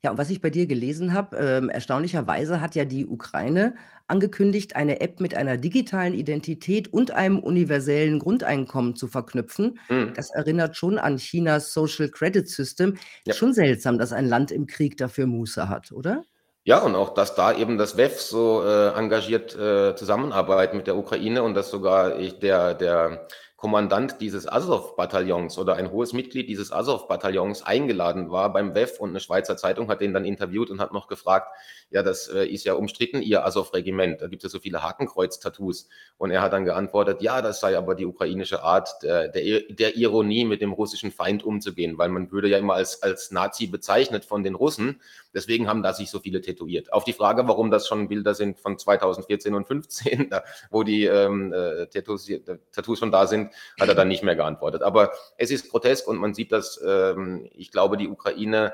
Ja. 0.04 0.12
Und 0.12 0.17
was 0.17 0.30
ich 0.30 0.41
bei 0.41 0.49
dir 0.49 0.67
gelesen 0.67 1.13
habe, 1.13 1.38
ähm, 1.38 1.69
erstaunlicherweise 1.69 2.60
hat 2.60 2.76
ja 2.76 2.84
die 2.84 3.06
Ukraine 3.08 3.76
angekündigt, 4.07 4.75
eine 4.75 5.01
App 5.01 5.19
mit 5.19 5.35
einer 5.35 5.57
digitalen 5.57 6.13
Identität 6.13 6.91
und 6.91 7.11
einem 7.11 7.39
universellen 7.39 8.19
Grundeinkommen 8.19 8.95
zu 8.95 9.07
verknüpfen. 9.07 9.79
Mhm. 9.89 10.13
Das 10.15 10.29
erinnert 10.31 10.75
schon 10.75 10.97
an 10.97 11.17
Chinas 11.17 11.73
Social 11.73 12.09
Credit 12.09 12.47
System. 12.47 12.97
Ja. 13.25 13.33
Schon 13.33 13.53
seltsam, 13.53 13.97
dass 13.97 14.13
ein 14.13 14.27
Land 14.27 14.51
im 14.51 14.67
Krieg 14.67 14.97
dafür 14.97 15.25
Muße 15.25 15.69
hat, 15.69 15.91
oder? 15.91 16.23
Ja, 16.65 16.79
und 16.79 16.95
auch, 16.95 17.13
dass 17.13 17.35
da 17.35 17.53
eben 17.53 17.77
das 17.77 17.97
WEF 17.97 18.21
so 18.21 18.63
äh, 18.63 18.93
engagiert 18.97 19.53
äh, 19.53 19.95
zusammenarbeitet 19.95 20.75
mit 20.75 20.87
der 20.87 20.95
Ukraine 20.95 21.43
und 21.43 21.55
dass 21.55 21.69
sogar 21.69 22.17
ich, 22.19 22.39
der, 22.39 22.73
der 22.73 23.27
Kommandant 23.63 24.19
dieses 24.19 24.45
Azov-Bataillons 24.45 25.58
oder 25.58 25.76
ein 25.76 25.89
hohes 25.89 26.12
Mitglied 26.12 26.49
dieses 26.49 26.73
Azov-Bataillons 26.73 27.63
eingeladen 27.63 28.30
war 28.30 28.52
beim 28.52 28.76
WEF 28.76 28.99
und 28.99 29.12
eine 29.12 29.21
Schweizer 29.21 29.56
Zeitung 29.56 29.88
hat 29.88 30.02
den 30.02 30.13
dann 30.13 30.26
interviewt 30.26 30.69
und 30.69 30.82
hat 30.82 30.91
noch 30.91 31.08
gefragt, 31.08 31.47
ja, 31.89 32.04
das 32.04 32.28
äh, 32.28 32.45
ist 32.45 32.65
ja 32.65 32.73
umstritten, 32.73 33.21
ihr 33.21 33.45
Azov-Regiment, 33.45 34.19
da 34.19 34.28
gibt 34.28 34.43
es 34.43 34.52
ja 34.52 34.58
so 34.58 34.60
viele 34.60 34.84
Hakenkreuz-Tattoos. 34.84 35.88
Und 36.17 36.32
er 36.32 36.41
hat 36.41 36.52
dann 36.52 36.65
geantwortet, 36.65 37.21
ja, 37.21 37.41
das 37.41 37.62
sei 37.62 37.78
aber 37.78 37.95
die 37.95 38.06
ukrainische 38.06 38.63
Art 38.63 39.02
der, 39.02 39.30
der, 39.30 39.62
der 39.69 39.95
Ironie 39.95 40.43
mit 40.43 40.60
dem 40.60 40.73
russischen 40.73 41.13
Feind 41.13 41.41
umzugehen, 41.45 41.97
weil 41.97 42.10
man 42.10 42.34
würde 42.34 42.49
ja 42.49 42.58
immer 42.58 42.73
als, 42.73 43.02
als 43.02 43.32
Nazi 43.32 43.67
bezeichnet 43.67 44.26
von 44.26 44.43
den 44.43 44.56
Russen 44.56 44.99
Deswegen 45.34 45.67
haben 45.67 45.84
da 45.84 45.93
sich 45.93 46.10
so 46.10 46.19
viele 46.19 46.41
tätowiert. 46.41 46.93
Auf 46.93 47.04
die 47.04 47.13
Frage, 47.13 47.48
warum 47.48 47.72
das 47.72 47.88
schon 47.88 48.08
Bilder 48.08 48.34
sind 48.34 48.60
von 48.60 48.78
2014 48.78 49.56
und 49.56 49.65
15, 49.65 50.30
da, 50.30 50.43
wo 50.69 50.84
die 50.84 51.06
ähm, 51.06 51.54
äh, 51.54 51.88
Tattoos, 51.88 52.30
Tattoos 52.72 53.00
schon 53.00 53.12
da 53.12 53.28
sind, 53.28 53.52
hat 53.80 53.89
er 53.89 53.96
dann 53.96 54.08
nicht 54.08 54.24
mehr 54.24 54.36
geantwortet. 54.36 54.84
Aber 54.84 55.12
es 55.38 55.52
ist 55.52 55.69
grotesk 55.69 56.08
und 56.08 56.17
man 56.17 56.34
sieht 56.34 56.52
das, 56.52 56.82
ähm, 56.86 57.50
ich 57.54 57.72
glaube, 57.72 57.98
die 57.98 58.08
Ukraine 58.08 58.74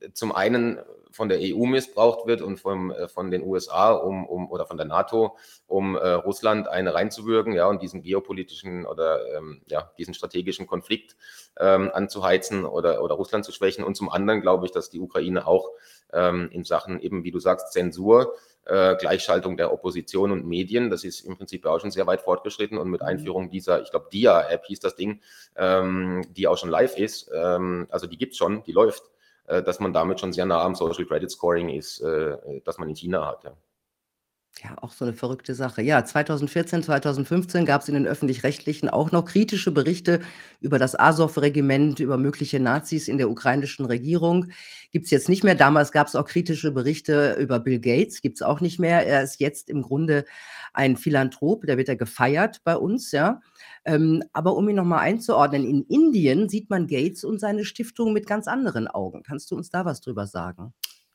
äh, 0.00 0.10
zum 0.12 0.32
einen 0.32 0.78
von 1.14 1.28
der 1.28 1.38
EU 1.40 1.64
missbraucht 1.64 2.26
wird 2.26 2.42
und 2.42 2.58
vom, 2.58 2.90
äh, 2.90 3.08
von 3.08 3.30
den 3.30 3.42
USA 3.42 3.92
um, 3.92 4.26
um, 4.26 4.50
oder 4.50 4.66
von 4.66 4.76
der 4.76 4.86
NATO, 4.86 5.36
um 5.66 5.94
äh, 5.96 6.10
Russland 6.10 6.66
eine 6.66 6.92
reinzuwürgen, 6.92 7.52
ja, 7.52 7.66
und 7.68 7.82
diesen 7.82 8.02
geopolitischen 8.02 8.84
oder 8.84 9.20
ähm, 9.36 9.62
ja, 9.66 9.92
diesen 9.96 10.12
strategischen 10.12 10.66
Konflikt 10.66 11.16
ähm, 11.58 11.90
anzuheizen 11.94 12.64
oder, 12.64 13.02
oder 13.02 13.14
Russland 13.14 13.44
zu 13.44 13.52
schwächen. 13.52 13.84
Und 13.84 13.96
zum 13.96 14.10
anderen 14.10 14.40
glaube 14.40 14.66
ich, 14.66 14.72
dass 14.72 14.90
die 14.90 15.00
Ukraine 15.00 15.46
auch 15.46 15.70
ähm, 16.12 16.48
in 16.52 16.64
Sachen 16.64 17.00
eben, 17.00 17.22
wie 17.22 17.30
du 17.30 17.38
sagst, 17.38 17.72
Zensur, 17.72 18.34
äh, 18.66 18.96
Gleichschaltung 18.96 19.56
der 19.56 19.72
Opposition 19.72 20.32
und 20.32 20.46
Medien. 20.46 20.90
Das 20.90 21.04
ist 21.04 21.20
im 21.20 21.36
Prinzip 21.36 21.64
auch 21.66 21.78
schon 21.80 21.90
sehr 21.90 22.06
weit 22.06 22.22
fortgeschritten 22.22 22.78
und 22.78 22.90
mit 22.90 23.02
mhm. 23.02 23.08
Einführung 23.08 23.50
dieser, 23.50 23.82
ich 23.82 23.90
glaube, 23.90 24.08
DIA-App 24.12 24.64
hieß 24.66 24.80
das 24.80 24.96
Ding, 24.96 25.20
ähm, 25.56 26.22
die 26.30 26.48
auch 26.48 26.58
schon 26.58 26.70
live 26.70 26.98
ist. 26.98 27.30
Ähm, 27.32 27.86
also 27.90 28.06
die 28.06 28.18
gibt's 28.18 28.36
schon, 28.36 28.64
die 28.64 28.72
läuft. 28.72 29.04
Äh, 29.46 29.62
dass 29.62 29.80
man 29.80 29.92
damit 29.92 30.20
schon 30.20 30.32
sehr 30.32 30.46
nah 30.46 30.62
am 30.62 30.74
Social 30.74 31.04
Credit 31.04 31.30
Scoring 31.30 31.68
ist, 31.68 32.00
äh, 32.00 32.36
das 32.64 32.78
man 32.78 32.88
in 32.88 32.96
China 32.96 33.26
hat. 33.26 33.44
Ja. 33.44 33.52
Ja, 34.62 34.76
auch 34.80 34.92
so 34.92 35.04
eine 35.04 35.14
verrückte 35.14 35.52
Sache. 35.52 35.82
Ja, 35.82 36.04
2014, 36.04 36.84
2015 36.84 37.66
gab 37.66 37.82
es 37.82 37.88
in 37.88 37.94
den 37.94 38.06
Öffentlich-Rechtlichen 38.06 38.88
auch 38.88 39.10
noch 39.10 39.24
kritische 39.24 39.72
Berichte 39.72 40.20
über 40.60 40.78
das 40.78 40.98
Asow-Regiment, 40.98 41.98
über 41.98 42.18
mögliche 42.18 42.60
Nazis 42.60 43.08
in 43.08 43.18
der 43.18 43.28
ukrainischen 43.30 43.84
Regierung. 43.84 44.46
Gibt 44.92 45.06
es 45.06 45.10
jetzt 45.10 45.28
nicht 45.28 45.42
mehr. 45.42 45.56
Damals 45.56 45.90
gab 45.90 46.06
es 46.06 46.14
auch 46.14 46.24
kritische 46.24 46.70
Berichte 46.70 47.36
über 47.40 47.58
Bill 47.58 47.80
Gates, 47.80 48.22
gibt 48.22 48.36
es 48.36 48.42
auch 48.42 48.60
nicht 48.60 48.78
mehr. 48.78 49.04
Er 49.04 49.24
ist 49.24 49.40
jetzt 49.40 49.68
im 49.68 49.82
Grunde 49.82 50.24
ein 50.72 50.96
Philanthrop, 50.96 51.66
der 51.66 51.76
wird 51.76 51.88
ja 51.88 51.96
gefeiert 51.96 52.60
bei 52.62 52.76
uns, 52.76 53.10
ja. 53.10 53.40
Ähm, 53.84 54.22
aber 54.32 54.56
um 54.56 54.68
ihn 54.68 54.76
nochmal 54.76 55.00
einzuordnen, 55.00 55.64
in 55.64 55.82
Indien 55.84 56.48
sieht 56.48 56.70
man 56.70 56.86
Gates 56.86 57.24
und 57.24 57.38
seine 57.38 57.64
Stiftung 57.64 58.12
mit 58.12 58.26
ganz 58.26 58.48
anderen 58.48 58.88
Augen. 58.88 59.22
Kannst 59.22 59.50
du 59.50 59.56
uns 59.56 59.70
da 59.70 59.84
was 59.84 60.00
drüber 60.00 60.26
sagen? 60.26 60.72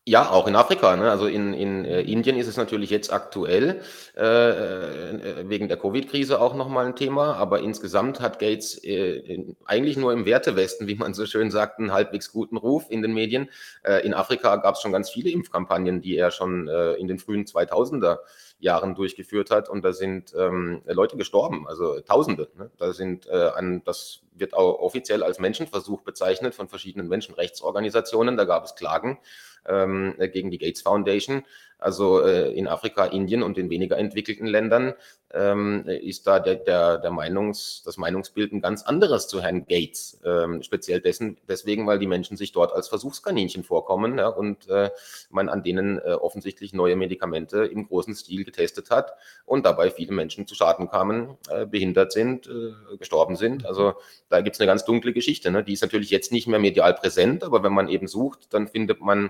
Ja, 0.09 0.31
auch 0.31 0.47
in 0.47 0.55
Afrika. 0.55 0.95
Ne? 0.95 1.11
Also 1.11 1.27
in, 1.27 1.53
in 1.53 1.85
äh, 1.85 2.01
Indien 2.01 2.35
ist 2.35 2.47
es 2.47 2.57
natürlich 2.57 2.89
jetzt 2.89 3.13
aktuell 3.13 3.81
äh, 4.17 4.23
äh 4.23 5.47
wegen 5.47 5.67
der 5.67 5.77
Covid-Krise 5.77 6.41
auch 6.41 6.55
nochmal 6.55 6.87
ein 6.87 6.95
Thema. 6.95 7.35
Aber 7.35 7.59
insgesamt 7.59 8.19
hat 8.19 8.39
Gates 8.39 8.83
äh, 8.83 9.17
in, 9.19 9.55
eigentlich 9.65 9.97
nur 9.97 10.11
im 10.11 10.25
Wertewesten, 10.25 10.87
wie 10.87 10.95
man 10.95 11.13
so 11.13 11.27
schön 11.27 11.51
sagt, 11.51 11.77
einen 11.77 11.93
halbwegs 11.93 12.31
guten 12.31 12.57
Ruf 12.57 12.87
in 12.89 13.03
den 13.03 13.13
Medien. 13.13 13.51
Äh, 13.83 14.03
in 14.03 14.15
Afrika 14.15 14.55
gab 14.55 14.73
es 14.73 14.81
schon 14.81 14.91
ganz 14.91 15.11
viele 15.11 15.29
Impfkampagnen, 15.29 16.01
die 16.01 16.17
er 16.17 16.31
schon 16.31 16.67
äh, 16.67 16.93
in 16.93 17.07
den 17.07 17.19
frühen 17.19 17.45
2000er 17.45 18.17
Jahren 18.57 18.95
durchgeführt 18.95 19.51
hat. 19.51 19.69
Und 19.69 19.85
da 19.85 19.93
sind 19.93 20.33
ähm, 20.35 20.81
Leute 20.87 21.17
gestorben, 21.17 21.67
also 21.67 21.99
Tausende. 21.99 22.49
Ne? 22.57 22.71
Da 22.79 22.93
sind 22.93 23.27
äh, 23.27 23.49
an, 23.49 23.83
das 23.85 24.21
wird 24.33 24.55
auch 24.55 24.79
offiziell 24.79 25.21
als 25.21 25.37
Menschenversuch 25.37 26.01
bezeichnet 26.01 26.55
von 26.55 26.67
verschiedenen 26.67 27.09
Menschenrechtsorganisationen. 27.09 28.37
Da 28.37 28.45
gab 28.45 28.65
es 28.65 28.73
Klagen 28.73 29.19
ähm, 29.67 30.15
gegen 30.31 30.51
die 30.51 30.57
Gates 30.57 30.81
Foundation. 30.81 31.43
Also 31.79 32.21
äh, 32.21 32.51
in 32.51 32.67
Afrika, 32.67 33.05
Indien 33.05 33.41
und 33.41 33.57
in 33.57 33.69
weniger 33.69 33.97
entwickelten 33.97 34.45
Ländern 34.45 34.93
ähm, 35.33 35.85
ist 35.85 36.27
da 36.27 36.39
der, 36.39 36.55
der, 36.55 36.97
der 36.97 37.11
Meinungs, 37.11 37.83
das 37.85 37.97
Meinungsbild 37.97 38.51
ein 38.51 38.61
ganz 38.61 38.83
anderes 38.83 39.27
zu 39.27 39.41
Herrn 39.41 39.65
Gates. 39.65 40.19
Ähm, 40.25 40.63
speziell 40.63 41.01
dessen, 41.01 41.37
deswegen, 41.47 41.87
weil 41.87 41.99
die 41.99 42.07
Menschen 42.07 42.35
sich 42.35 42.51
dort 42.51 42.73
als 42.73 42.89
Versuchskaninchen 42.89 43.63
vorkommen 43.63 44.17
ja, 44.17 44.27
und 44.27 44.67
äh, 44.69 44.89
man 45.29 45.47
an 45.49 45.63
denen 45.63 45.99
äh, 45.99 46.13
offensichtlich 46.13 46.73
neue 46.73 46.95
Medikamente 46.95 47.65
im 47.65 47.87
großen 47.87 48.15
Stil 48.15 48.43
getestet 48.43 48.89
hat 48.89 49.13
und 49.45 49.65
dabei 49.65 49.91
viele 49.91 50.13
Menschen 50.13 50.47
zu 50.47 50.55
Schaden 50.55 50.89
kamen, 50.89 51.37
äh, 51.49 51.65
behindert 51.65 52.11
sind, 52.11 52.47
äh, 52.47 52.97
gestorben 52.97 53.35
sind. 53.35 53.65
Also 53.65 53.93
da 54.29 54.41
gibt 54.41 54.55
es 54.55 54.59
eine 54.59 54.67
ganz 54.67 54.83
dunkle 54.83 55.13
Geschichte. 55.13 55.51
Ne? 55.51 55.63
Die 55.63 55.73
ist 55.73 55.81
natürlich 55.81 56.09
jetzt 56.09 56.31
nicht 56.31 56.47
mehr 56.47 56.59
medial 56.59 56.93
präsent, 56.93 57.43
aber 57.43 57.63
wenn 57.63 57.73
man 57.73 57.87
eben 57.87 58.07
sucht, 58.07 58.53
dann 58.53 58.67
findet 58.67 58.99
man 58.99 59.29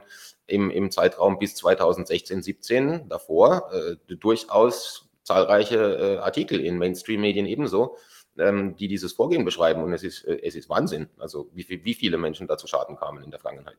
im, 0.49 0.69
im 0.71 0.91
Zeitraum 0.91 1.39
bis 1.39 1.55
2016, 1.55 2.41
17 2.41 3.09
davor 3.09 3.71
äh, 3.73 4.15
durchaus 4.15 5.09
zahlreiche 5.23 5.77
äh, 5.77 6.17
Artikel 6.17 6.59
in 6.59 6.77
Mainstream-Medien 6.77 7.45
ebenso, 7.45 7.97
ähm, 8.37 8.75
die 8.75 8.87
dieses 8.87 9.13
Vorgehen 9.13 9.45
beschreiben. 9.45 9.83
Und 9.83 9.93
es 9.93 10.03
ist, 10.03 10.23
äh, 10.25 10.39
es 10.43 10.55
ist 10.55 10.69
Wahnsinn, 10.69 11.07
also 11.17 11.49
wie, 11.53 11.67
wie 11.69 11.93
viele 11.93 12.17
Menschen 12.17 12.47
da 12.47 12.57
zu 12.57 12.67
Schaden 12.67 12.95
kamen 12.95 13.23
in 13.23 13.31
der 13.31 13.39
Vergangenheit. 13.39 13.77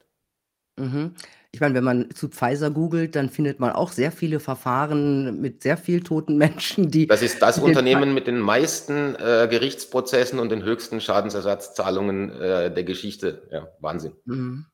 Mhm. 0.76 1.14
Ich 1.52 1.60
meine, 1.60 1.74
wenn 1.74 1.84
man 1.84 2.10
zu 2.14 2.28
Pfizer 2.28 2.70
googelt, 2.70 3.16
dann 3.16 3.28
findet 3.28 3.58
man 3.58 3.72
auch 3.72 3.90
sehr 3.90 4.12
viele 4.12 4.38
Verfahren 4.38 5.40
mit 5.40 5.62
sehr 5.62 5.76
viel 5.76 6.02
toten 6.02 6.36
Menschen, 6.36 6.90
die. 6.90 7.08
Das 7.08 7.22
ist 7.22 7.42
das 7.42 7.58
Unternehmen 7.68 8.14
mit 8.14 8.28
den 8.28 8.38
meisten 8.38 9.16
äh, 9.16 9.48
Gerichtsprozessen 9.50 10.38
und 10.38 10.50
den 10.50 10.62
höchsten 10.62 11.00
Schadensersatzzahlungen 11.00 12.30
äh, 12.30 12.72
der 12.72 12.84
Geschichte. 12.84 13.48
Ja, 13.50 13.68
Wahnsinn. 13.80 14.12
Mhm. 14.24 14.66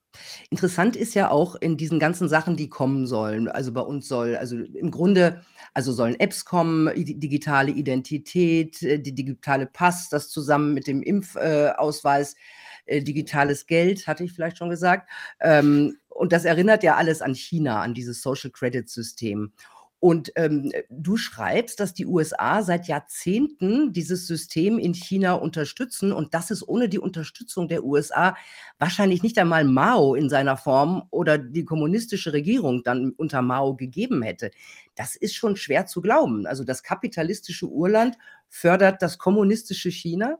Interessant 0.51 0.97
ist 0.97 1.15
ja 1.15 1.31
auch 1.31 1.55
in 1.57 1.77
diesen 1.77 1.99
ganzen 1.99 2.29
Sachen, 2.29 2.57
die 2.57 2.69
kommen 2.69 3.07
sollen. 3.07 3.49
Also 3.49 3.73
bei 3.73 3.81
uns 3.81 4.09
soll, 4.09 4.37
also 4.37 4.57
im 4.57 4.91
Grunde, 4.91 5.43
also 5.75 5.93
sollen 5.93 6.19
Apps 6.19 6.45
kommen, 6.45 6.91
digitale 6.95 7.71
Identität, 7.71 8.83
äh, 8.83 8.99
die 8.99 9.15
digitale 9.15 9.67
Pass, 9.67 10.09
das 10.09 10.29
zusammen 10.29 10.75
mit 10.75 10.87
dem 10.87 11.03
Impfausweis, 11.03 12.37
äh, 12.87 13.03
digitales 13.03 13.67
Geld, 13.67 14.07
hatte 14.07 14.25
ich 14.25 14.33
vielleicht 14.33 14.59
schon 14.59 14.71
gesagt. 14.71 15.09
Ähm, 15.41 15.97
und 16.09 16.33
das 16.33 16.45
erinnert 16.45 16.83
ja 16.83 16.97
alles 16.97 17.21
an 17.21 17.35
China, 17.35 17.83
an 17.83 17.93
dieses 17.93 18.23
Social 18.23 18.51
Credit 18.51 18.89
System. 18.89 19.53
Und 19.99 20.31
ähm, 20.37 20.73
du 20.91 21.17
schreibst, 21.17 21.81
dass 21.81 21.95
die 21.95 22.05
USA 22.05 22.63
seit 22.63 22.87
Jahrzehnten 22.87 23.95
dieses 23.95 24.27
System 24.27 24.79
in 24.79 24.93
China 24.93 25.33
unterstützen 25.33 26.13
und 26.13 26.35
dass 26.35 26.51
es 26.51 26.67
ohne 26.69 26.91
die 26.91 26.99
Unterstützung 26.99 27.67
der 27.67 27.83
USA 27.83 28.37
wahrscheinlich 28.79 29.23
nicht 29.23 29.39
einmal 29.39 29.65
Mao 29.65 30.15
in 30.15 30.29
seiner 30.29 30.59
Form 30.59 31.05
oder 31.11 31.39
die 31.39 31.65
kommunistische 31.65 32.35
Regierung 32.35 32.83
dann 32.85 33.13
unter 33.17 33.41
Mao 33.41 33.75
gegeben 33.75 34.23
hätte. 34.23 34.51
Das 34.95 35.17
ist 35.17 35.35
schon 35.35 35.57
schwer 35.57 35.87
zu 35.87 36.03
glauben. 36.03 36.47
Also 36.47 36.63
das 36.63 36.83
kapitalistische 36.83 37.67
Urland 37.67 38.17
fördert 38.49 39.01
das 39.01 39.17
kommunistische 39.17 39.91
China. 39.91 40.39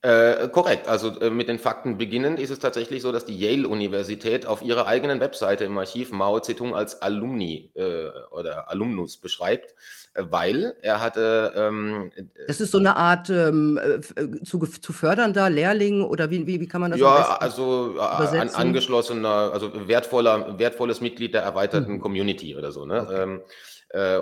Äh, 0.00 0.48
korrekt. 0.50 0.86
Also 0.86 1.18
äh, 1.20 1.28
mit 1.28 1.48
den 1.48 1.58
Fakten 1.58 1.98
beginnend 1.98 2.38
ist 2.38 2.50
es 2.50 2.60
tatsächlich 2.60 3.02
so, 3.02 3.10
dass 3.10 3.24
die 3.24 3.36
Yale-Universität 3.36 4.46
auf 4.46 4.62
ihrer 4.62 4.86
eigenen 4.86 5.18
Webseite 5.18 5.64
im 5.64 5.76
Archiv 5.76 6.12
Mao 6.12 6.38
Zedong 6.38 6.72
als 6.72 7.02
Alumni 7.02 7.72
äh, 7.74 8.10
oder 8.30 8.70
Alumnus 8.70 9.16
beschreibt, 9.16 9.74
äh, 10.14 10.22
weil 10.30 10.76
er 10.82 11.00
hatte. 11.00 11.52
Ähm, 11.56 12.12
äh, 12.14 12.22
das 12.46 12.60
ist 12.60 12.70
so 12.70 12.78
eine 12.78 12.96
Art 12.96 13.28
ähm, 13.28 13.76
äh, 13.82 14.00
zu, 14.44 14.60
zu, 14.60 14.92
fördernder 14.92 15.50
Lehrling 15.50 16.04
oder 16.04 16.30
wie, 16.30 16.46
wie, 16.46 16.60
wie 16.60 16.68
kann 16.68 16.80
man 16.80 16.92
das 16.92 17.00
Ja, 17.00 17.36
also 17.40 17.96
an, 17.98 18.50
angeschlossener, 18.50 19.50
also 19.52 19.88
wertvoller, 19.88 20.60
wertvolles 20.60 21.00
Mitglied 21.00 21.34
der 21.34 21.42
erweiterten 21.42 21.94
mhm. 21.94 22.00
Community 22.00 22.54
oder 22.54 22.70
so. 22.70 22.86
Ne? 22.86 23.02
Okay. 23.02 23.22
Ähm, 23.22 23.40
äh, 23.40 23.42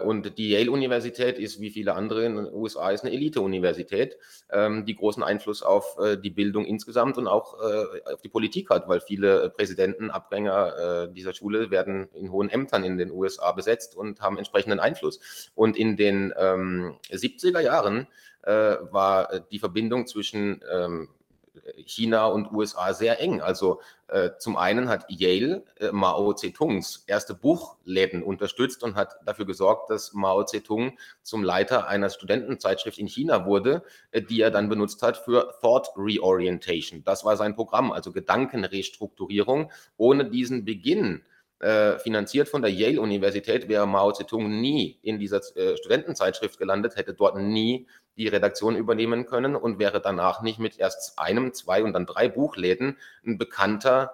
und 0.05 0.39
die 0.39 0.51
Yale-Universität 0.51 1.39
ist, 1.39 1.61
wie 1.61 1.71
viele 1.71 1.95
andere 1.95 2.25
in 2.25 2.37
den 2.37 2.53
USA, 2.53 2.91
ist 2.91 3.05
eine 3.05 3.13
Elite-Universität, 3.13 4.17
ähm, 4.51 4.87
die 4.87 4.95
großen 4.95 5.25
Einfluss 5.25 5.63
auf 5.63 5.99
äh, 5.99 6.17
die 6.17 6.31
Bildung 6.31 6.65
insgesamt 6.65 7.19
und 7.19 7.27
auch 7.27 7.59
äh, 7.61 8.13
auf 8.13 8.23
die 8.23 8.29
Politik 8.29 8.71
hat, 8.71 8.89
weil 8.89 9.01
viele 9.01 9.51
Präsidenten, 9.51 10.11
Abgänger 10.11 11.09
dieser 11.09 11.35
Schule 11.35 11.71
werden 11.71 12.09
in 12.15 12.31
hohen 12.31 12.49
Ämtern 12.49 12.85
in 12.85 12.97
den 12.97 13.11
USA 13.11 13.53
besetzt 13.53 13.97
und 13.97 14.21
haben 14.21 14.39
entsprechenden 14.39 14.81
Einfluss. 14.81 15.51
Und 15.55 15.77
in 15.77 15.97
den 15.97 16.33
70er 16.33 17.59
ähm, 17.59 17.65
Jahren 17.65 18.07
war 18.43 19.41
die 19.51 19.59
Verbindung 19.59 20.07
zwischen 20.07 20.63
ähm, 20.73 21.09
China 21.85 22.27
und 22.27 22.53
USA 22.53 22.95
sehr 22.95 23.21
eng. 23.21 23.41
Also 23.41 23.81
äh, 24.09 24.31
zum 24.39 24.57
einen 24.57 24.89
hat 24.89 25.07
Yale 25.09 25.65
äh, 25.79 25.91
Mao 25.93 26.33
Zedongs 26.33 27.05
erste 27.07 27.35
Buchläden 27.35 28.23
unterstützt 28.23 28.83
und 28.83 28.95
hat 28.95 29.17
dafür 29.25 29.47
gesorgt, 29.47 29.91
dass 29.91 30.13
Mao 30.13 30.45
Zedong 30.45 30.99
zum 31.23 31.43
Leiter 31.43 31.89
einer 31.89 32.11
Studentenzeitschrift 32.11 32.99
in 32.99 33.09
China 33.09 33.47
wurde, 33.47 33.83
äh, 34.11 34.23
die 34.23 34.41
er 34.41 34.51
dann 34.51 34.69
benutzt 34.69 35.03
hat 35.03 35.17
für 35.17 35.55
Thought 35.61 35.89
Reorientation. 35.97 37.03
Das 37.05 37.25
war 37.25 37.37
sein 37.37 37.55
Programm, 37.55 37.93
also 37.93 38.13
Gedankenrestrukturierung. 38.13 39.71
Ohne 39.97 40.31
diesen 40.31 40.65
Beginn 40.65 41.23
äh, 41.61 41.99
finanziert 41.99 42.49
von 42.49 42.63
der 42.63 42.71
Yale-Universität, 42.71 43.69
wäre 43.69 43.87
Mao 43.87 44.13
Zedong 44.13 44.61
nie 44.61 44.99
in 45.03 45.19
dieser 45.19 45.41
äh, 45.57 45.77
Studentenzeitschrift 45.77 46.59
gelandet, 46.59 46.97
hätte 46.97 47.15
dort 47.15 47.37
nie 47.37 47.87
die 48.17 48.29
Redaktion 48.29 48.77
übernehmen 48.77 49.27
können 49.27 49.57
und 49.57 49.79
wäre 49.79 50.01
danach 50.01 50.43
nicht 50.43 50.59
mit 50.59 50.79
erst 50.79 51.19
einem, 51.19 51.53
zwei 51.55 51.83
und 51.83 51.93
dann 51.93 52.07
drei 52.07 52.29
Buchläden 52.29 52.99
ein 53.25 53.39
bekannter 53.39 54.13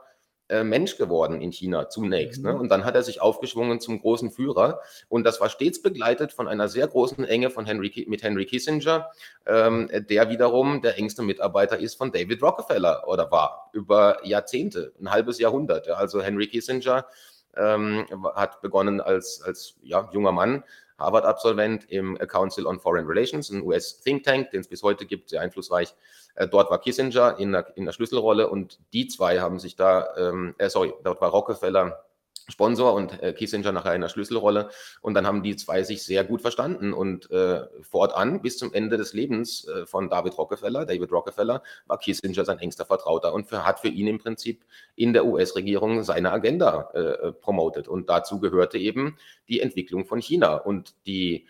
äh, 0.52 0.64
Mensch 0.64 0.98
geworden 0.98 1.40
in 1.40 1.50
China 1.50 1.88
zunächst. 1.88 2.42
Ne? 2.42 2.52
Mhm. 2.52 2.60
Und 2.60 2.68
dann 2.68 2.84
hat 2.84 2.94
er 2.94 3.02
sich 3.02 3.22
aufgeschwungen 3.22 3.80
zum 3.80 4.00
großen 4.00 4.30
Führer. 4.30 4.80
Und 5.08 5.24
das 5.24 5.40
war 5.40 5.48
stets 5.48 5.80
begleitet 5.80 6.32
von 6.32 6.46
einer 6.46 6.68
sehr 6.68 6.86
großen 6.86 7.24
Enge 7.24 7.48
von 7.48 7.64
Henry, 7.64 8.04
mit 8.06 8.22
Henry 8.22 8.44
Kissinger, 8.44 9.10
ähm, 9.46 9.88
der 9.92 10.28
wiederum 10.28 10.82
der 10.82 10.98
engste 10.98 11.22
Mitarbeiter 11.22 11.78
ist 11.78 11.94
von 11.94 12.12
David 12.12 12.42
Rockefeller 12.42 13.08
oder 13.08 13.30
war 13.30 13.70
über 13.72 14.18
Jahrzehnte, 14.26 14.92
ein 15.00 15.10
halbes 15.10 15.38
Jahrhundert. 15.38 15.86
Ja? 15.86 15.94
Also 15.94 16.20
Henry 16.20 16.48
Kissinger 16.48 17.06
ähm, 17.56 18.06
hat 18.34 18.60
begonnen 18.60 19.00
als, 19.00 19.42
als 19.42 19.76
ja, 19.82 20.08
junger 20.12 20.32
Mann, 20.32 20.64
Harvard-Absolvent 20.98 21.90
im 21.90 22.16
Council 22.18 22.66
on 22.66 22.78
Foreign 22.78 23.06
Relations, 23.06 23.50
ein 23.50 23.62
US-Think 23.62 24.24
Tank, 24.24 24.50
den 24.50 24.60
es 24.60 24.68
bis 24.68 24.82
heute 24.82 25.06
gibt, 25.06 25.30
sehr 25.30 25.40
einflussreich. 25.40 25.94
Äh, 26.34 26.48
dort 26.48 26.70
war 26.70 26.80
Kissinger 26.80 27.38
in 27.38 27.52
der, 27.52 27.76
in 27.76 27.84
der 27.84 27.92
Schlüsselrolle 27.92 28.48
und 28.48 28.78
die 28.92 29.08
zwei 29.08 29.40
haben 29.40 29.58
sich 29.58 29.76
da, 29.76 30.16
ähm, 30.16 30.54
äh, 30.58 30.68
sorry, 30.68 30.94
dort 31.04 31.20
war 31.20 31.30
Rockefeller 31.30 32.04
Sponsor 32.48 32.94
und 32.94 33.22
äh, 33.22 33.32
Kissinger 33.32 33.72
nachher 33.72 33.94
in 33.94 34.00
der 34.00 34.08
Schlüsselrolle. 34.08 34.70
Und 35.00 35.14
dann 35.14 35.26
haben 35.26 35.42
die 35.42 35.56
zwei 35.56 35.82
sich 35.82 36.02
sehr 36.02 36.24
gut 36.24 36.42
verstanden. 36.42 36.92
Und 36.92 37.30
äh, 37.30 37.62
fortan, 37.82 38.42
bis 38.42 38.58
zum 38.58 38.72
Ende 38.72 38.96
des 38.96 39.12
Lebens 39.12 39.66
äh, 39.68 39.86
von 39.86 40.08
David 40.08 40.36
Rockefeller, 40.38 40.84
David 40.84 41.12
Rockefeller, 41.12 41.62
war 41.86 41.98
Kissinger 41.98 42.44
sein 42.44 42.58
engster 42.58 42.84
Vertrauter 42.84 43.32
und 43.32 43.48
für, 43.48 43.64
hat 43.64 43.80
für 43.80 43.88
ihn 43.88 44.06
im 44.06 44.18
Prinzip 44.18 44.64
in 44.96 45.12
der 45.12 45.24
US-Regierung 45.24 46.02
seine 46.02 46.32
Agenda 46.32 46.90
äh, 46.94 47.32
promotet. 47.32 47.88
Und 47.88 48.08
dazu 48.08 48.40
gehörte 48.40 48.78
eben 48.78 49.16
die 49.48 49.60
Entwicklung 49.60 50.04
von 50.04 50.20
China 50.20 50.54
und 50.56 50.94
die 51.06 51.46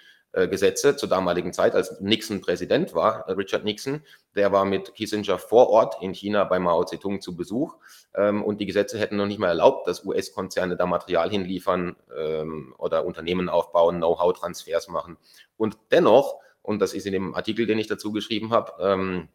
Gesetze 0.48 0.96
zur 0.96 1.08
damaligen 1.08 1.52
Zeit, 1.52 1.74
als 1.74 2.00
Nixon 2.00 2.40
Präsident 2.40 2.94
war, 2.94 3.28
äh, 3.28 3.32
Richard 3.32 3.64
Nixon, 3.64 4.02
der 4.34 4.52
war 4.52 4.64
mit 4.64 4.94
Kissinger 4.94 5.38
vor 5.38 5.68
Ort 5.68 6.02
in 6.02 6.14
China 6.14 6.44
bei 6.44 6.58
Mao 6.58 6.84
Zedong 6.84 7.20
zu 7.20 7.36
Besuch 7.36 7.76
ähm, 8.14 8.42
und 8.42 8.60
die 8.60 8.66
Gesetze 8.66 8.98
hätten 8.98 9.16
noch 9.16 9.26
nicht 9.26 9.38
mal 9.38 9.48
erlaubt, 9.48 9.86
dass 9.86 10.04
US-Konzerne 10.04 10.76
da 10.76 10.86
Material 10.86 11.30
hinliefern 11.30 11.96
ähm, 12.16 12.74
oder 12.78 13.04
Unternehmen 13.04 13.48
aufbauen, 13.48 13.98
Know-how-Transfers 13.98 14.88
machen. 14.88 15.18
Und 15.56 15.76
dennoch, 15.90 16.36
und 16.62 16.80
das 16.80 16.94
ist 16.94 17.06
in 17.06 17.12
dem 17.12 17.34
Artikel, 17.34 17.66
den 17.66 17.78
ich 17.78 17.86
dazu 17.86 18.12
geschrieben 18.12 18.52
habe, 18.52 18.72
ähm, 18.80 19.28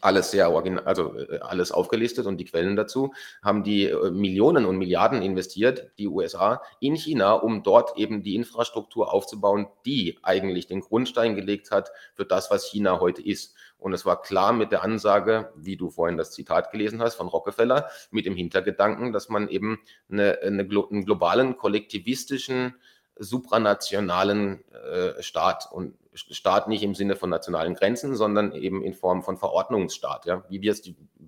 alles 0.00 0.30
sehr 0.30 0.50
original, 0.50 0.84
also 0.84 1.16
äh, 1.16 1.38
alles 1.40 1.72
aufgelistet 1.72 2.26
und 2.26 2.38
die 2.38 2.44
Quellen 2.44 2.76
dazu, 2.76 3.12
haben 3.42 3.64
die 3.64 3.86
äh, 3.86 4.10
Millionen 4.10 4.64
und 4.64 4.76
Milliarden 4.76 5.22
investiert, 5.22 5.90
die 5.98 6.08
USA, 6.08 6.62
in 6.80 6.94
China, 6.94 7.34
um 7.34 7.62
dort 7.62 7.96
eben 7.98 8.22
die 8.22 8.34
Infrastruktur 8.34 9.12
aufzubauen, 9.12 9.66
die 9.84 10.18
eigentlich 10.22 10.66
den 10.66 10.80
Grundstein 10.80 11.34
gelegt 11.34 11.70
hat 11.70 11.90
für 12.14 12.24
das, 12.24 12.50
was 12.50 12.66
China 12.66 13.00
heute 13.00 13.22
ist. 13.22 13.54
Und 13.78 13.92
es 13.94 14.04
war 14.04 14.20
klar 14.20 14.52
mit 14.52 14.72
der 14.72 14.82
Ansage, 14.82 15.52
wie 15.56 15.76
du 15.76 15.90
vorhin 15.90 16.18
das 16.18 16.32
Zitat 16.32 16.70
gelesen 16.70 17.00
hast 17.00 17.14
von 17.14 17.28
Rockefeller, 17.28 17.88
mit 18.10 18.26
dem 18.26 18.36
Hintergedanken, 18.36 19.12
dass 19.12 19.28
man 19.28 19.48
eben 19.48 19.80
eine, 20.10 20.38
eine, 20.42 20.62
einen 20.62 21.04
globalen, 21.04 21.56
kollektivistischen, 21.56 22.74
supranationalen 23.20 24.64
äh, 24.72 25.22
Staat 25.22 25.68
und 25.70 25.94
Staat 26.14 26.66
nicht 26.66 26.82
im 26.82 26.96
Sinne 26.96 27.14
von 27.14 27.30
nationalen 27.30 27.74
Grenzen, 27.74 28.16
sondern 28.16 28.52
eben 28.52 28.82
in 28.82 28.94
Form 28.94 29.22
von 29.22 29.36
Verordnungsstaat. 29.36 30.26
Ja? 30.26 30.44
Wie 30.48 30.60
wir 30.60 30.72
es 30.72 30.82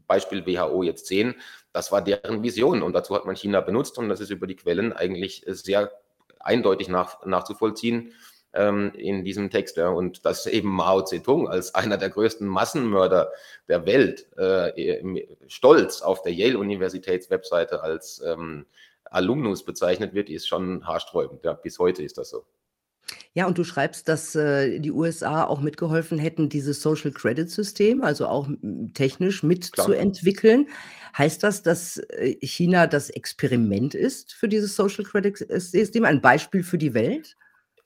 Beispiel 0.09 0.45
WHO 0.45 0.83
jetzt 0.83 1.07
sehen, 1.07 1.37
das 1.73 1.93
war 1.93 2.03
deren 2.03 2.43
Vision 2.43 2.83
und 2.83 2.93
dazu 2.93 3.15
hat 3.15 3.25
man 3.25 3.37
China 3.37 3.61
benutzt 3.61 3.97
und 3.99 4.09
das 4.09 4.21
ist 4.21 4.31
über 4.31 4.49
die 4.49 4.57
Quellen 4.57 4.93
eigentlich 4.93 5.45
sehr 5.47 5.93
eindeutig 6.41 6.89
nach, 6.89 7.25
nachzuvollziehen 7.25 8.13
ähm, 8.55 8.93
in 8.95 9.25
diesem 9.25 9.51
Text. 9.51 9.77
Ja? 9.77 9.89
Und 9.89 10.25
dass 10.27 10.47
eben 10.47 10.69
Mao 10.69 11.03
Zedong 11.03 11.49
als 11.49 11.75
einer 11.77 11.97
der 11.97 12.11
größten 12.11 12.47
Massenmörder 12.47 13.31
der 13.69 13.87
Welt 13.87 14.27
äh, 14.37 15.25
stolz 15.47 16.03
auf 16.03 16.23
der 16.23 16.33
Yale-Universitäts-Webseite 16.33 17.83
als 17.83 18.21
ähm, 18.27 18.67
Alumnus 19.13 19.65
bezeichnet 19.65 20.15
wird, 20.15 20.31
ist 20.31 20.49
schon 20.49 20.87
haarsträubend. 20.87 21.45
Ja? 21.45 21.53
Bis 21.55 21.79
heute 21.79 22.03
ist 22.03 22.19
das 22.19 22.31
so. 22.31 22.45
Ja, 23.35 23.47
und 23.47 23.59
du 23.59 23.65
schreibst, 23.65 24.09
dass, 24.09 24.35
äh, 24.35 24.79
die 24.79 24.93
USA 24.93 25.45
auch 25.45 25.61
mitgeholfen 25.61 26.19
hätten, 26.19 26.49
dieses 26.49 26.83
Social 26.83 27.11
Credit 27.11 27.51
System, 27.51 28.03
also 28.03 28.27
auch 28.27 28.49
technisch 28.95 29.43
mitzuentwickeln. 29.43 30.69
Heißt 31.17 31.43
das, 31.43 31.63
dass, 31.63 31.99
äh, 31.99 32.37
China 32.43 32.87
das 32.87 33.11
Experiment 33.11 33.95
ist 33.95 34.33
für 34.33 34.49
dieses 34.49 34.77
Social 34.77 35.05
Credit 35.05 35.37
System, 35.37 36.05
ein 36.05 36.21
Beispiel 36.21 36.63
für 36.63 36.79
die 36.79 36.95
Welt? 36.95 37.37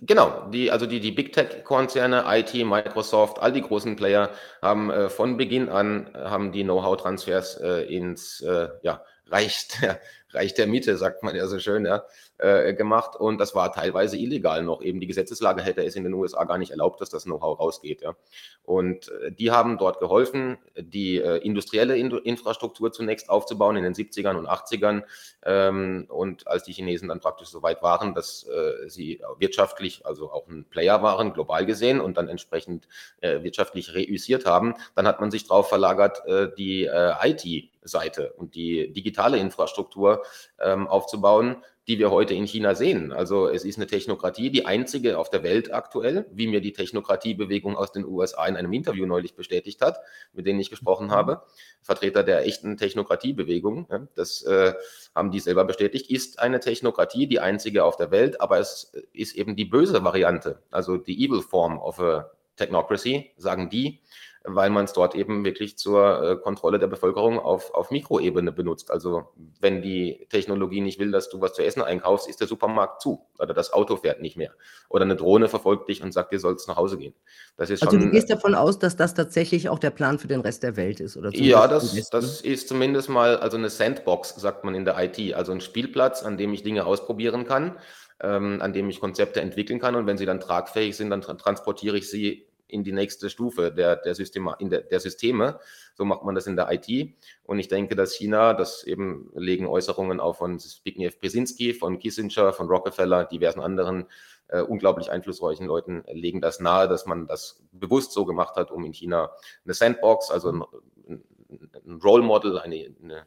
Genau, 0.01 0.51
die, 0.51 0.71
also 0.71 0.85
die, 0.85 1.01
die 1.01 1.13
Big 1.13 1.33
Tech-Konzerne, 1.33 2.25
IT, 2.27 2.53
Microsoft, 2.53 3.39
all 3.41 3.53
die 3.53 3.63
großen 3.63 3.97
Player 3.97 4.31
haben 4.61 4.91
äh, 4.91 5.09
von 5.09 5.39
Beginn 5.39 5.71
an 5.71 6.11
äh, 6.15 6.19
haben 6.19 6.53
die 6.53 6.65
Know-how-Transfers 6.65 7.61
äh, 7.63 7.83
ins 7.85 8.43
äh, 8.43 8.69
ja, 8.83 9.03
Reich 9.29 9.69
der, 9.81 10.01
Reich 10.31 10.55
der 10.55 10.67
Mitte, 10.67 10.97
sagt 10.97 11.23
man 11.23 11.37
ja 11.37 11.47
so 11.47 11.59
schön, 11.59 11.87
ja, 11.87 12.05
äh, 12.39 12.75
gemacht. 12.75 13.17
Und 13.17 13.39
das 13.39 13.55
war 13.55 13.73
teilweise 13.73 14.17
illegal 14.17 14.63
noch. 14.63 14.83
Eben 14.83 15.01
die 15.01 15.07
Gesetzeslage 15.07 15.63
hätte 15.63 15.85
es 15.85 15.97
in 15.97 16.05
den 16.05 16.13
USA 16.15 16.45
gar 16.45 16.59
nicht 16.59 16.71
erlaubt, 16.71 17.01
dass 17.01 17.11
das 17.11 17.25
Know-how 17.25 17.59
rausgeht. 17.59 18.03
Ja. 18.03 18.15
Und 18.63 19.09
äh, 19.09 19.33
die 19.33 19.51
haben 19.51 19.79
dort 19.79 20.01
geholfen, 20.01 20.59
die 20.77 21.19
äh, 21.19 21.39
industrielle 21.39 21.97
in 21.97 22.11
Infrastruktur 22.11 22.93
zunächst 22.93 23.31
aufzubauen 23.31 23.77
in 23.77 23.85
den 23.85 23.95
70ern 23.95 24.37
und 24.37 24.49
80ern. 24.49 25.05
Ähm, 25.45 26.07
und 26.09 26.47
als 26.47 26.65
die 26.65 26.73
Chinesen 26.73 27.09
dann 27.09 27.21
praktisch 27.21 27.49
so 27.49 27.63
weit 27.63 27.83
waren, 27.83 28.15
dass 28.15 28.47
äh, 28.49 28.89
sie 28.89 29.23
wirtschaftlich, 29.39 30.05
also 30.05 30.31
auch 30.33 30.49
ein 30.49 30.65
Player 30.69 31.03
waren, 31.03 31.33
global 31.33 31.65
gesehen 31.67 32.01
und 32.01 32.17
dann 32.17 32.29
entsprechend 32.29 32.89
äh, 33.21 33.43
wirtschaftlich 33.43 33.95
reüssiert 33.95 34.45
haben, 34.47 34.75
dann 34.95 35.07
hat 35.07 35.21
man 35.21 35.31
sich 35.31 35.47
darauf 35.47 35.69
verlagert, 35.69 36.27
äh, 36.27 36.49
die 36.57 36.87
IT 36.87 37.71
Seite 37.87 38.33
und 38.37 38.55
die 38.55 38.93
digitale 38.93 39.39
Infrastruktur 39.39 40.16
ähm, 40.61 40.87
aufzubauen, 40.87 41.57
die 41.87 41.99
wir 41.99 42.11
heute 42.11 42.35
in 42.35 42.47
China 42.47 42.75
sehen. 42.75 43.13
Also 43.13 43.49
es 43.49 43.65
ist 43.65 43.77
eine 43.77 43.87
Technokratie, 43.87 44.51
die 44.51 44.67
einzige 44.67 45.19
auf 45.19 45.31
der 45.31 45.45
Welt 45.45 45.73
aktuell, 45.73 46.27
wie 46.33 46.49
mir 46.49 46.61
die 46.61 46.73
Technokratiebewegung 46.73 47.77
aus 47.77 47.93
den 47.93 48.05
USA 48.05 48.47
in 48.47 48.57
einem 48.57 48.73
Interview 48.73 49.07
neulich 49.07 49.35
bestätigt 49.35 49.81
hat, 49.81 50.01
mit 50.33 50.47
denen 50.47 50.59
ich 50.59 50.71
gesprochen 50.71 51.13
habe. 51.13 51.43
Vertreter 51.83 52.25
der 52.25 52.45
echten 52.45 52.77
Technokratiebewegung, 52.77 53.87
ja, 53.89 54.09
das 54.17 54.43
äh, 54.43 54.75
haben 55.15 55.31
die 55.31 55.39
selber 55.39 55.65
bestätigt, 55.65 56.11
ist 56.11 56.41
eine 56.41 56.59
Technokratie, 56.59 57.29
die 57.29 57.39
einzige 57.39 57.85
auf 57.85 57.97
der 57.97 58.11
Welt, 58.11 58.41
aber 58.41 58.59
es 58.59 58.93
ist 59.13 59.37
eben 59.37 59.55
die 59.55 59.65
böse 59.65 60.03
Variante, 60.03 60.61
also 60.73 60.97
die 60.97 61.25
Evil 61.25 61.43
Form 61.43 61.79
of 61.79 62.01
a 62.01 62.31
Technocracy, 62.57 63.31
sagen 63.37 63.71
die 63.71 64.01
weil 64.47 64.71
man 64.71 64.85
es 64.85 64.93
dort 64.93 65.15
eben 65.15 65.45
wirklich 65.45 65.77
zur 65.77 66.23
äh, 66.23 66.37
Kontrolle 66.37 66.79
der 66.79 66.87
Bevölkerung 66.87 67.39
auf, 67.39 67.75
auf 67.75 67.91
Mikroebene 67.91 68.53
benutzt. 68.53 68.91
Also 68.91 69.25
wenn 69.61 69.83
die 69.83 70.27
Technologie 70.31 70.81
nicht 70.81 70.99
will, 70.99 71.11
dass 71.11 71.29
du 71.29 71.41
was 71.41 71.55
zu 71.55 71.65
essen 71.65 71.83
einkaufst, 71.83 72.29
ist 72.29 72.41
der 72.41 72.47
Supermarkt 72.47 73.03
zu 73.03 73.27
oder 73.39 73.55
das 73.55 73.73
Auto 73.73 73.97
fährt 73.97 74.21
nicht 74.21 74.37
mehr. 74.37 74.53
Oder 74.89 75.05
eine 75.05 75.17
Drohne 75.17 75.49
verfolgt 75.49 75.89
dich 75.89 76.03
und 76.03 76.13
sagt, 76.13 76.33
ihr 76.33 76.39
sollst 76.39 76.69
nach 76.69 76.77
Hause 76.77 76.97
gehen. 76.97 77.15
Das 77.57 77.71
ist 77.71 77.83
also 77.83 77.97
schon, 77.97 78.07
du 78.07 78.11
gehst 78.11 78.31
davon 78.31 78.55
aus, 78.55 78.79
dass 78.79 78.97
das 78.97 79.15
tatsächlich 79.15 79.69
auch 79.69 79.79
der 79.79 79.91
Plan 79.91 80.19
für 80.19 80.29
den 80.29 80.41
Rest 80.41 80.63
der 80.63 80.77
Welt 80.77 81.01
ist? 81.01 81.17
Oder 81.17 81.35
ja, 81.35 81.67
das, 81.67 82.09
das 82.11 82.41
ist 82.41 82.69
zumindest 82.69 83.09
mal 83.09 83.37
also 83.39 83.57
eine 83.57 83.71
Sandbox, 83.71 84.37
sagt 84.37 84.65
man 84.65 84.75
in 84.75 84.85
der 84.85 84.97
IT. 85.03 85.35
Also 85.35 85.53
ein 85.53 85.61
Spielplatz, 85.61 86.23
an 86.23 86.37
dem 86.37 86.53
ich 86.53 86.63
Dinge 86.63 86.87
ausprobieren 86.87 87.45
kann. 87.45 87.77
Ähm, 88.19 88.63
an 88.63 88.73
dem 88.73 88.89
ich 88.89 88.99
Konzepte 88.99 89.43
entwickeln 89.43 89.79
kann 89.79 89.95
und 89.95 90.07
wenn 90.07 90.17
sie 90.17 90.25
dann 90.25 90.41
tragfähig 90.41 90.97
sind, 90.97 91.11
dann 91.11 91.21
tra 91.21 91.35
transportiere 91.35 91.99
ich 91.99 92.09
sie 92.09 92.46
in 92.69 92.85
die 92.85 92.93
nächste 92.93 93.31
Stufe 93.31 93.73
der, 93.73 93.97
der, 93.97 94.15
Systeme, 94.15 94.57
in 94.59 94.71
der, 94.71 94.83
der 94.83 95.01
Systeme. 95.01 95.61
So 95.95 96.05
macht 96.05 96.25
man 96.25 96.35
das 96.35 96.47
in 96.47 96.57
der 96.57 96.71
IT. 96.73 97.15
Und 97.45 97.59
ich 97.59 97.69
denke, 97.69 97.97
dass 97.97 98.15
China, 98.15 98.55
das 98.55 98.85
eben 98.85 99.31
legen 99.35 99.67
Äußerungen 99.67 100.21
auch 100.21 100.37
von 100.37 100.59
Zbigniew 100.59 101.11
Brzezinski, 101.21 101.75
von 101.75 101.99
Kissinger, 101.99 102.53
von 102.53 102.67
Rockefeller, 102.69 103.25
diversen 103.25 103.61
anderen 103.61 104.07
äh, 104.49 104.61
unglaublich 104.61 105.11
einflussreichen 105.11 105.67
Leuten, 105.67 106.05
legen 106.11 106.41
das 106.41 106.61
nahe, 106.61 106.89
dass 106.89 107.07
man 107.07 107.27
das 107.27 107.63
bewusst 107.73 108.13
so 108.13 108.25
gemacht 108.25 108.57
hat, 108.57 108.71
um 108.71 108.85
in 108.85 108.93
China 108.93 109.31
eine 109.65 109.75
Sandbox, 109.75 110.31
also 110.31 110.51
ein, 110.51 110.63
ein 111.09 112.01
Role 112.03 112.23
Model, 112.23 112.59
eine, 112.59 112.95
eine, 113.03 113.27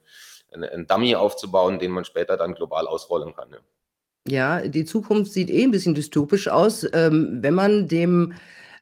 eine, 0.52 0.72
ein 0.72 0.88
Dummy 0.88 1.16
aufzubauen, 1.16 1.80
den 1.80 1.92
man 1.92 2.06
später 2.06 2.38
dann 2.38 2.56
global 2.56 2.88
ausrollen 2.88 3.34
kann. 3.34 3.52
Ja. 3.52 3.60
Ja, 4.28 4.62
die 4.62 4.86
Zukunft 4.86 5.32
sieht 5.32 5.50
eh 5.50 5.64
ein 5.64 5.72
bisschen 5.72 5.96
dystopisch 5.96 6.50
aus. 6.50 6.86
Ähm, 6.94 7.40
wenn 7.42 7.54
man 7.54 7.88
dem 7.88 8.34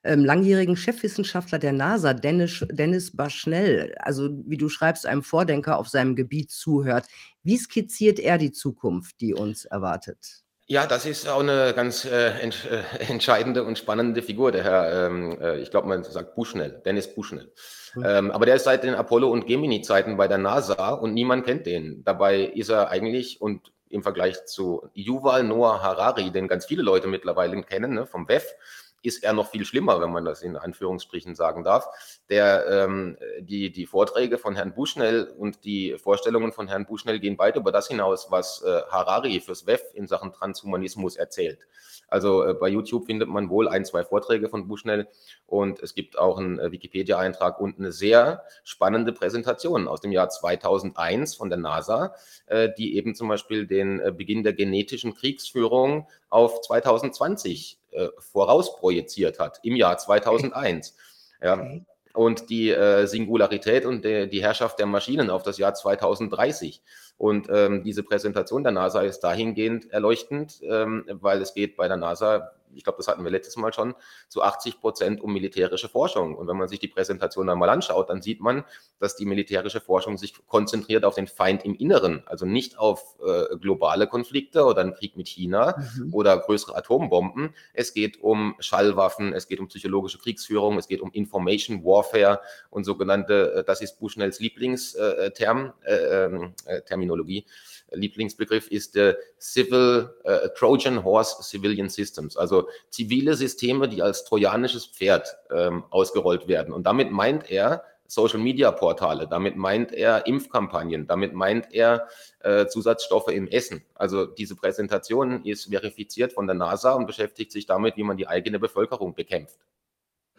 ähm, 0.07 0.25
langjährigen 0.25 0.77
Chefwissenschaftler 0.77 1.59
der 1.59 1.73
NASA, 1.73 2.13
Dennis, 2.13 2.65
Dennis 2.71 3.15
Baschnell, 3.15 3.93
also 3.99 4.29
wie 4.45 4.57
du 4.57 4.69
schreibst, 4.69 5.05
einem 5.05 5.23
Vordenker 5.23 5.77
auf 5.77 5.89
seinem 5.89 6.15
Gebiet 6.15 6.49
zuhört. 6.51 7.05
Wie 7.43 7.57
skizziert 7.57 8.19
er 8.19 8.37
die 8.37 8.51
Zukunft, 8.51 9.21
die 9.21 9.33
uns 9.33 9.65
erwartet? 9.65 10.43
Ja, 10.69 10.85
das 10.85 11.05
ist 11.05 11.29
auch 11.29 11.39
eine 11.39 11.73
ganz 11.73 12.03
äh, 12.03 12.39
ent, 12.41 12.67
äh, 12.69 13.03
entscheidende 13.09 13.63
und 13.63 13.77
spannende 13.77 14.21
Figur, 14.21 14.51
der 14.51 14.63
Herr, 14.63 15.07
ähm, 15.07 15.37
äh, 15.39 15.59
ich 15.59 15.71
glaube, 15.71 15.87
man 15.87 16.03
sagt 16.03 16.35
Bushnell, 16.35 16.81
Dennis 16.85 17.13
Bushnell. 17.13 17.53
Mhm. 17.95 18.03
Ähm, 18.05 18.31
aber 18.31 18.45
der 18.45 18.55
ist 18.55 18.65
seit 18.65 18.83
den 18.83 18.95
Apollo- 18.95 19.31
und 19.31 19.47
Gemini-Zeiten 19.47 20.17
bei 20.17 20.27
der 20.27 20.37
NASA 20.37 20.89
und 20.89 21.13
niemand 21.13 21.45
kennt 21.45 21.65
den. 21.65 22.03
Dabei 22.03 22.41
ist 22.41 22.69
er 22.69 22.89
eigentlich 22.89 23.39
und 23.39 23.71
im 23.89 24.03
Vergleich 24.03 24.45
zu 24.45 24.89
Yuval 24.93 25.43
Noah 25.43 25.81
Harari, 25.81 26.31
den 26.31 26.49
ganz 26.49 26.65
viele 26.65 26.83
Leute 26.83 27.07
mittlerweile 27.07 27.61
kennen, 27.63 27.93
ne, 27.93 28.05
vom 28.05 28.27
WEF, 28.27 28.53
ist 29.01 29.23
er 29.23 29.33
noch 29.33 29.49
viel 29.49 29.65
schlimmer, 29.65 30.01
wenn 30.01 30.11
man 30.11 30.25
das 30.25 30.41
in 30.41 30.55
Anführungsstrichen 30.55 31.35
sagen 31.35 31.63
darf. 31.63 31.87
Der, 32.29 32.67
ähm, 32.67 33.17
die, 33.39 33.71
die 33.71 33.85
Vorträge 33.85 34.37
von 34.37 34.55
Herrn 34.55 34.73
Bushnell 34.73 35.23
und 35.37 35.63
die 35.63 35.97
Vorstellungen 35.97 36.51
von 36.51 36.67
Herrn 36.67 36.85
Bushnell 36.85 37.19
gehen 37.19 37.37
weit 37.37 37.55
über 37.55 37.71
das 37.71 37.87
hinaus, 37.87 38.27
was 38.29 38.63
äh, 38.63 38.81
Harari 38.89 39.39
fürs 39.39 39.65
WEF 39.65 39.81
in 39.93 40.07
Sachen 40.07 40.33
Transhumanismus 40.33 41.15
erzählt. 41.15 41.59
Also 42.07 42.43
äh, 42.43 42.53
bei 42.53 42.69
YouTube 42.69 43.05
findet 43.05 43.27
man 43.27 43.49
wohl 43.49 43.67
ein, 43.67 43.85
zwei 43.85 44.03
Vorträge 44.03 44.49
von 44.49 44.67
Bushnell 44.67 45.07
und 45.45 45.79
es 45.81 45.93
gibt 45.93 46.17
auch 46.17 46.37
einen 46.37 46.59
äh, 46.59 46.71
Wikipedia-Eintrag 46.71 47.59
und 47.59 47.79
eine 47.79 47.91
sehr 47.91 48.43
spannende 48.63 49.11
Präsentation 49.11 49.87
aus 49.87 50.01
dem 50.01 50.11
Jahr 50.11 50.29
2001 50.29 51.35
von 51.35 51.49
der 51.49 51.59
NASA, 51.59 52.15
äh, 52.47 52.69
die 52.77 52.95
eben 52.95 53.15
zum 53.15 53.27
Beispiel 53.27 53.67
den 53.67 53.99
äh, 53.99 54.11
Beginn 54.11 54.43
der 54.43 54.53
genetischen 54.53 55.13
Kriegsführung 55.13 56.07
auf 56.29 56.61
2020 56.61 57.79
äh, 57.91 58.07
vorausprojiziert 58.19 59.39
hat, 59.39 59.59
im 59.63 59.75
Jahr 59.75 59.97
2001. 59.97 60.95
Ja. 61.41 61.53
Okay. 61.55 61.85
Und 62.17 62.49
die 62.49 62.71
äh, 62.71 63.05
Singularität 63.05 63.85
und 63.85 64.03
de, 64.03 64.25
die 64.25 64.41
Herrschaft 64.41 64.79
der 64.79 64.87
Maschinen 64.87 65.29
auf 65.29 65.43
das 65.43 65.59
Jahr 65.59 65.75
2030. 65.75 66.81
Und 67.15 67.47
ähm, 67.51 67.83
diese 67.83 68.01
Präsentation 68.01 68.63
der 68.63 68.71
NASA 68.71 69.01
ist 69.01 69.19
dahingehend 69.19 69.91
erleuchtend, 69.91 70.59
ähm, 70.63 71.05
weil 71.07 71.39
es 71.43 71.53
geht 71.53 71.77
bei 71.77 71.87
der 71.87 71.97
NASA 71.97 72.53
ich 72.73 72.83
glaube, 72.83 72.97
das 72.97 73.07
hatten 73.07 73.23
wir 73.23 73.31
letztes 73.31 73.57
Mal 73.57 73.73
schon, 73.73 73.95
zu 74.27 74.41
80 74.41 74.79
Prozent 74.79 75.21
um 75.21 75.33
militärische 75.33 75.89
Forschung. 75.89 76.35
Und 76.35 76.47
wenn 76.47 76.57
man 76.57 76.67
sich 76.67 76.79
die 76.79 76.87
Präsentation 76.87 77.47
dann 77.47 77.59
mal 77.59 77.69
anschaut, 77.69 78.09
dann 78.09 78.21
sieht 78.21 78.41
man, 78.41 78.63
dass 78.99 79.15
die 79.15 79.25
militärische 79.25 79.81
Forschung 79.81 80.17
sich 80.17 80.33
konzentriert 80.47 81.05
auf 81.05 81.15
den 81.15 81.27
Feind 81.27 81.65
im 81.65 81.75
Inneren, 81.75 82.23
also 82.25 82.45
nicht 82.45 82.77
auf 82.77 83.15
äh, 83.25 83.57
globale 83.57 84.07
Konflikte 84.07 84.65
oder 84.65 84.81
einen 84.81 84.93
Krieg 84.93 85.17
mit 85.17 85.27
China 85.27 85.75
mhm. 85.97 86.13
oder 86.13 86.37
größere 86.37 86.75
Atombomben. 86.75 87.53
Es 87.73 87.93
geht 87.93 88.21
um 88.21 88.55
Schallwaffen, 88.59 89.33
es 89.33 89.47
geht 89.47 89.59
um 89.59 89.67
psychologische 89.67 90.17
Kriegsführung, 90.17 90.77
es 90.77 90.87
geht 90.87 91.01
um 91.01 91.11
Information 91.11 91.83
Warfare 91.83 92.41
und 92.69 92.83
sogenannte, 92.83 93.53
äh, 93.53 93.63
das 93.63 93.81
ist 93.81 93.99
Bushnells 93.99 94.39
Lieblingsterm, 94.39 95.73
äh, 95.83 95.95
ähm, 95.95 96.53
äh, 96.65 96.81
Terminologie. 96.81 97.45
Lieblingsbegriff 97.91 98.67
ist 98.69 98.95
der 98.95 99.17
Civil 99.39 100.13
äh, 100.23 100.49
Trojan 100.55 101.03
Horse 101.03 101.41
Civilian 101.43 101.89
Systems, 101.89 102.37
also 102.37 102.67
zivile 102.89 103.35
Systeme, 103.35 103.87
die 103.87 104.01
als 104.01 104.25
trojanisches 104.25 104.85
Pferd 104.85 105.37
ähm, 105.51 105.83
ausgerollt 105.89 106.47
werden. 106.47 106.73
Und 106.73 106.85
damit 106.85 107.11
meint 107.11 107.49
er 107.49 107.83
Social 108.07 108.39
Media 108.39 108.71
Portale, 108.71 109.27
damit 109.27 109.57
meint 109.57 109.91
er 109.91 110.27
Impfkampagnen, 110.27 111.07
damit 111.07 111.33
meint 111.33 111.73
er 111.73 112.07
äh, 112.39 112.65
Zusatzstoffe 112.67 113.27
im 113.29 113.47
Essen. 113.47 113.83
Also 113.95 114.25
diese 114.25 114.55
Präsentation 114.55 115.43
ist 115.43 115.69
verifiziert 115.69 116.33
von 116.33 116.47
der 116.47 116.55
NASA 116.55 116.93
und 116.93 117.05
beschäftigt 117.05 117.51
sich 117.51 117.65
damit, 117.65 117.97
wie 117.97 118.03
man 118.03 118.17
die 118.17 118.27
eigene 118.27 118.59
Bevölkerung 118.59 119.13
bekämpft. 119.13 119.57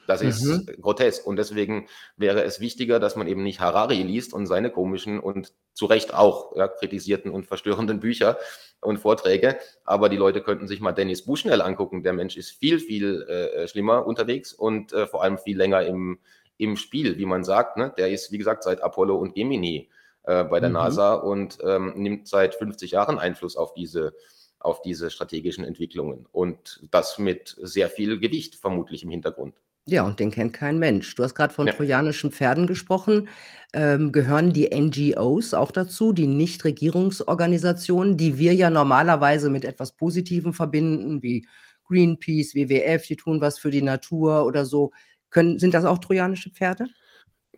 Das 0.09 0.23
ist 0.23 0.43
mhm. 0.43 0.67
grotesk. 0.81 1.27
Und 1.27 1.37
deswegen 1.37 1.87
wäre 2.17 2.43
es 2.43 2.61
wichtiger, 2.61 2.99
dass 2.99 3.15
man 3.15 3.29
eben 3.29 3.43
nicht 3.43 3.61
Harari 3.61 4.03
liest 4.03 4.33
und 4.33 4.47
seine 4.47 4.71
komischen 4.71 5.21
und 5.21 5.53
zu 5.75 5.85
Recht 5.85 6.15
auch 6.15 6.57
ja, 6.57 6.67
kritisierten 6.67 7.31
und 7.31 7.45
verstörenden 7.45 8.01
Bücher 8.01 8.39
und 8.81 8.97
Vorträge. 8.97 9.59
Aber 9.85 10.09
die 10.09 10.17
Leute 10.17 10.41
könnten 10.41 10.67
sich 10.67 10.81
mal 10.81 10.93
Dennis 10.93 11.27
Bushnell 11.27 11.61
angucken. 11.61 12.03
Der 12.03 12.15
Mensch 12.15 12.39
ist 12.39 12.53
viel, 12.53 12.79
viel 12.79 13.21
äh, 13.25 13.69
schlimmer 13.69 14.07
unterwegs 14.07 14.55
und 14.55 14.95
äh, 14.95 15.07
vor 15.07 15.23
allem 15.23 15.37
viel 15.37 15.59
länger 15.59 15.83
im, 15.83 16.21
im 16.57 16.79
Spiel, 16.79 17.19
wie 17.19 17.27
man 17.27 17.45
sagt. 17.45 17.77
Ne? 17.77 17.93
Der 17.99 18.09
ist, 18.09 18.33
wie 18.33 18.39
gesagt, 18.39 18.63
seit 18.63 18.83
Apollo 18.83 19.15
und 19.15 19.35
Gemini 19.35 19.91
äh, 20.23 20.43
bei 20.45 20.59
der 20.59 20.71
mhm. 20.71 20.77
NASA 20.77 21.17
und 21.17 21.59
ähm, 21.63 21.93
nimmt 21.97 22.29
seit 22.29 22.55
50 22.55 22.93
Jahren 22.93 23.19
Einfluss 23.19 23.59
auf 23.59 23.75
diese 23.75 24.15
auf 24.61 24.83
diese 24.83 25.09
strategischen 25.09 25.65
Entwicklungen 25.65 26.27
und 26.33 26.81
das 26.91 27.19
mit 27.19 27.57
sehr 27.63 27.89
viel 27.89 28.19
Gewicht 28.19 28.57
vermutlich 28.57 29.05
im 29.05 29.11
Hintergrund. 29.11 29.55
Ja, 29.91 30.03
und 30.05 30.21
den 30.21 30.31
kennt 30.31 30.53
kein 30.53 30.79
Mensch. 30.79 31.15
Du 31.15 31.23
hast 31.23 31.35
gerade 31.35 31.55
von 31.55 31.67
Ja. 31.67 31.73
trojanischen 31.73 32.31
Pferden 32.31 32.67
gesprochen. 32.67 33.29
Ähm, 33.73 34.13
gehören 34.13 34.53
die 34.53 34.71
NGOs 34.73 35.55
auch 35.55 35.71
dazu, 35.71 36.13
die 36.13 36.27
Nichtregierungsorganisationen, 36.27 38.17
die 38.19 38.39
wir 38.39 38.55
ja 38.55 38.69
normalerweise 38.71 39.49
mit 39.51 39.65
etwas 39.65 39.93
Positivem 39.97 40.53
verbinden, 40.53 41.23
wie 41.23 41.47
Greenpeace, 41.85 42.55
WWF, 42.55 43.07
die 43.07 43.17
tun 43.17 43.41
was 43.41 43.59
für 43.59 43.71
die 43.71 43.83
Natur 43.83 44.45
oder 44.45 44.65
so. 44.67 44.91
Können 45.31 45.59
sind 45.59 45.73
das 45.75 45.85
auch 45.87 45.99
trojanische 45.99 46.51
Pferde? 46.51 46.89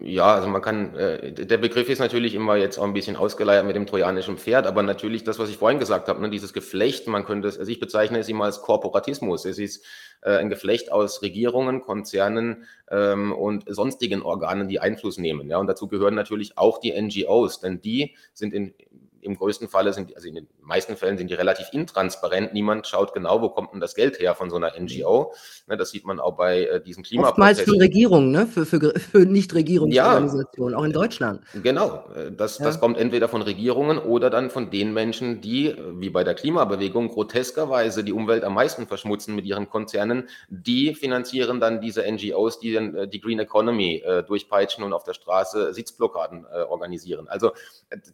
Ja, 0.03 0.35
also 0.35 0.49
man 0.49 0.63
kann, 0.63 0.95
äh, 0.95 1.33
der 1.33 1.59
Begriff 1.59 1.91
ist 1.91 1.99
natürlich 1.99 2.35
immer 2.35 2.57
jetzt 2.57 2.79
auch 2.79 2.85
ein 2.85 2.95
bisschen 2.95 3.17
ausgeleiert 3.17 3.67
mit 3.67 3.77
dem 3.77 3.87
trojanischen 3.87 4.39
Pferd, 4.39 4.67
aber 4.67 4.83
natürlich 4.83 5.25
das, 5.25 5.39
was 5.39 5.51
ich 5.51 5.59
vorhin 5.59 5.79
gesagt 5.79 6.09
habe, 6.09 6.23
ne, 6.23 6.31
dieses 6.31 6.55
Geflecht, 6.55 7.07
man 7.07 7.27
könnte 7.27 7.49
es, 7.49 7.59
also 7.59 7.71
ich 7.71 7.81
bezeichne 7.81 8.19
es 8.19 8.29
immer 8.29 8.45
als 8.45 8.63
Korporatismus. 8.63 9.45
Es 9.45 9.59
ist 9.59 9.85
äh, 10.23 10.37
ein 10.37 10.49
Geflecht 10.49 10.91
aus 10.91 11.21
Regierungen, 11.21 11.83
Konzernen 11.83 12.65
ähm, 12.91 13.33
und 13.33 13.65
sonstigen 13.67 14.23
Organen, 14.23 14.69
die 14.69 14.81
Einfluss 14.81 15.19
nehmen. 15.19 15.51
Ja, 15.51 15.59
und 15.59 15.67
dazu 15.67 15.87
gehören 15.87 16.15
natürlich 16.15 16.57
auch 16.57 16.79
die 16.79 16.99
NGOs, 16.99 17.61
denn 17.61 17.83
die 17.83 18.17
sind 18.33 18.55
in, 18.55 18.73
im 19.21 19.37
größten 19.37 19.69
Falle 19.69 19.93
sind, 19.93 20.17
also 20.17 20.29
in 20.29 20.35
den 20.35 20.49
meisten 20.71 20.97
Fällen 20.97 21.19
sind 21.19 21.29
die 21.29 21.35
relativ 21.35 21.69
intransparent. 21.73 22.55
Niemand 22.55 22.87
schaut 22.87 23.13
genau, 23.13 23.43
wo 23.43 23.51
kommt 23.51 23.75
denn 23.75 23.81
das 23.81 23.95
Geld 23.95 24.19
her 24.19 24.35
von 24.35 24.49
so 24.49 24.57
einer 24.57 24.73
NGO. 24.79 25.35
Ne, 25.67 25.77
das 25.77 25.91
sieht 25.91 26.07
man 26.07 26.19
auch 26.19 26.37
bei 26.37 26.65
äh, 26.65 26.81
diesen 26.81 27.03
Klimaprozessen. 27.03 27.43
Oftmals 27.43 27.61
für 27.61 27.79
Regierungen, 27.79 28.31
ne? 28.31 28.47
für, 28.47 28.65
für, 28.65 28.99
für 28.99 29.19
Nichtregierungsorganisationen, 29.19 30.73
ja, 30.73 30.79
auch 30.79 30.85
in 30.85 30.93
Deutschland. 30.93 31.43
Genau, 31.63 32.05
äh, 32.15 32.33
das, 32.33 32.59
ja. 32.59 32.65
das 32.65 32.81
kommt 32.81 32.97
entweder 32.97 33.29
von 33.29 33.43
Regierungen 33.43 33.99
oder 33.99 34.31
dann 34.31 34.51
von 34.51 34.71
den 34.71 34.95
Menschen, 34.95 35.41
die, 35.41 35.75
wie 35.95 36.11
bei 36.11 36.25
der 36.25 36.35
Klimabewegung, 36.35 37.09
groteskerweise 37.09 38.05
die 38.05 38.13
Umwelt 38.13 38.45
am 38.45 38.55
meisten 38.55 38.87
verschmutzen 38.87 39.35
mit 39.35 39.45
ihren 39.45 39.69
Konzernen. 39.69 40.29
Die 40.49 40.95
finanzieren 40.95 41.61
dann 41.61 41.81
diese 41.81 42.11
NGOs, 42.11 42.61
die 42.61 42.75
äh, 42.77 43.09
die 43.09 43.21
Green 43.21 43.39
Economy 43.39 44.03
äh, 44.05 44.23
durchpeitschen 44.23 44.85
und 44.85 44.93
auf 44.93 45.05
der 45.05 45.15
Straße 45.15 45.75
Sitzblockaden 45.75 46.47
äh, 46.53 46.63
organisieren. 46.63 47.29
Also 47.29 47.53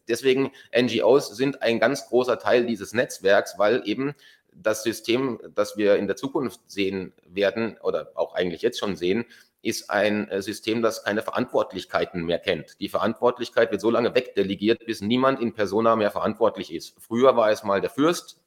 deswegen 0.09 0.53
NGOs 0.77 1.37
sind 1.37 1.63
ein 1.63 1.81
ganz 1.81 2.09
großer 2.09 2.39
Teil 2.39 2.45
dieses 2.55 2.92
Netzwerks, 2.92 3.59
weil 3.59 3.82
eben 3.84 4.14
das 4.53 4.82
System, 4.82 5.38
das 5.55 5.76
wir 5.76 5.97
in 5.97 6.07
der 6.07 6.16
Zukunft 6.16 6.61
sehen 6.66 7.12
werden 7.26 7.76
oder 7.82 8.11
auch 8.14 8.34
eigentlich 8.34 8.62
jetzt 8.62 8.78
schon 8.78 8.97
sehen, 8.97 9.26
ist 9.62 9.90
ein 9.90 10.28
äh, 10.28 10.42
System, 10.42 10.80
das 10.80 11.05
keine 11.05 11.22
Verantwortlichkeiten 11.22 12.24
mehr 12.24 12.38
kennt. 12.38 12.80
Die 12.80 12.88
Verantwortlichkeit 12.88 13.70
wird 13.72 13.80
so 13.80 13.90
lange 13.90 14.14
wegdelegiert, 14.14 14.86
bis 14.86 15.01
niemand 15.01 15.40
in 15.40 15.53
Persona 15.53 15.97
mehr 15.97 16.11
verantwortlich 16.11 16.72
ist. 16.72 16.94
Früher 17.01 17.36
war 17.36 17.51
es 17.51 17.64
mal 17.64 17.80
der 17.80 17.90
Fürst, 17.90 18.40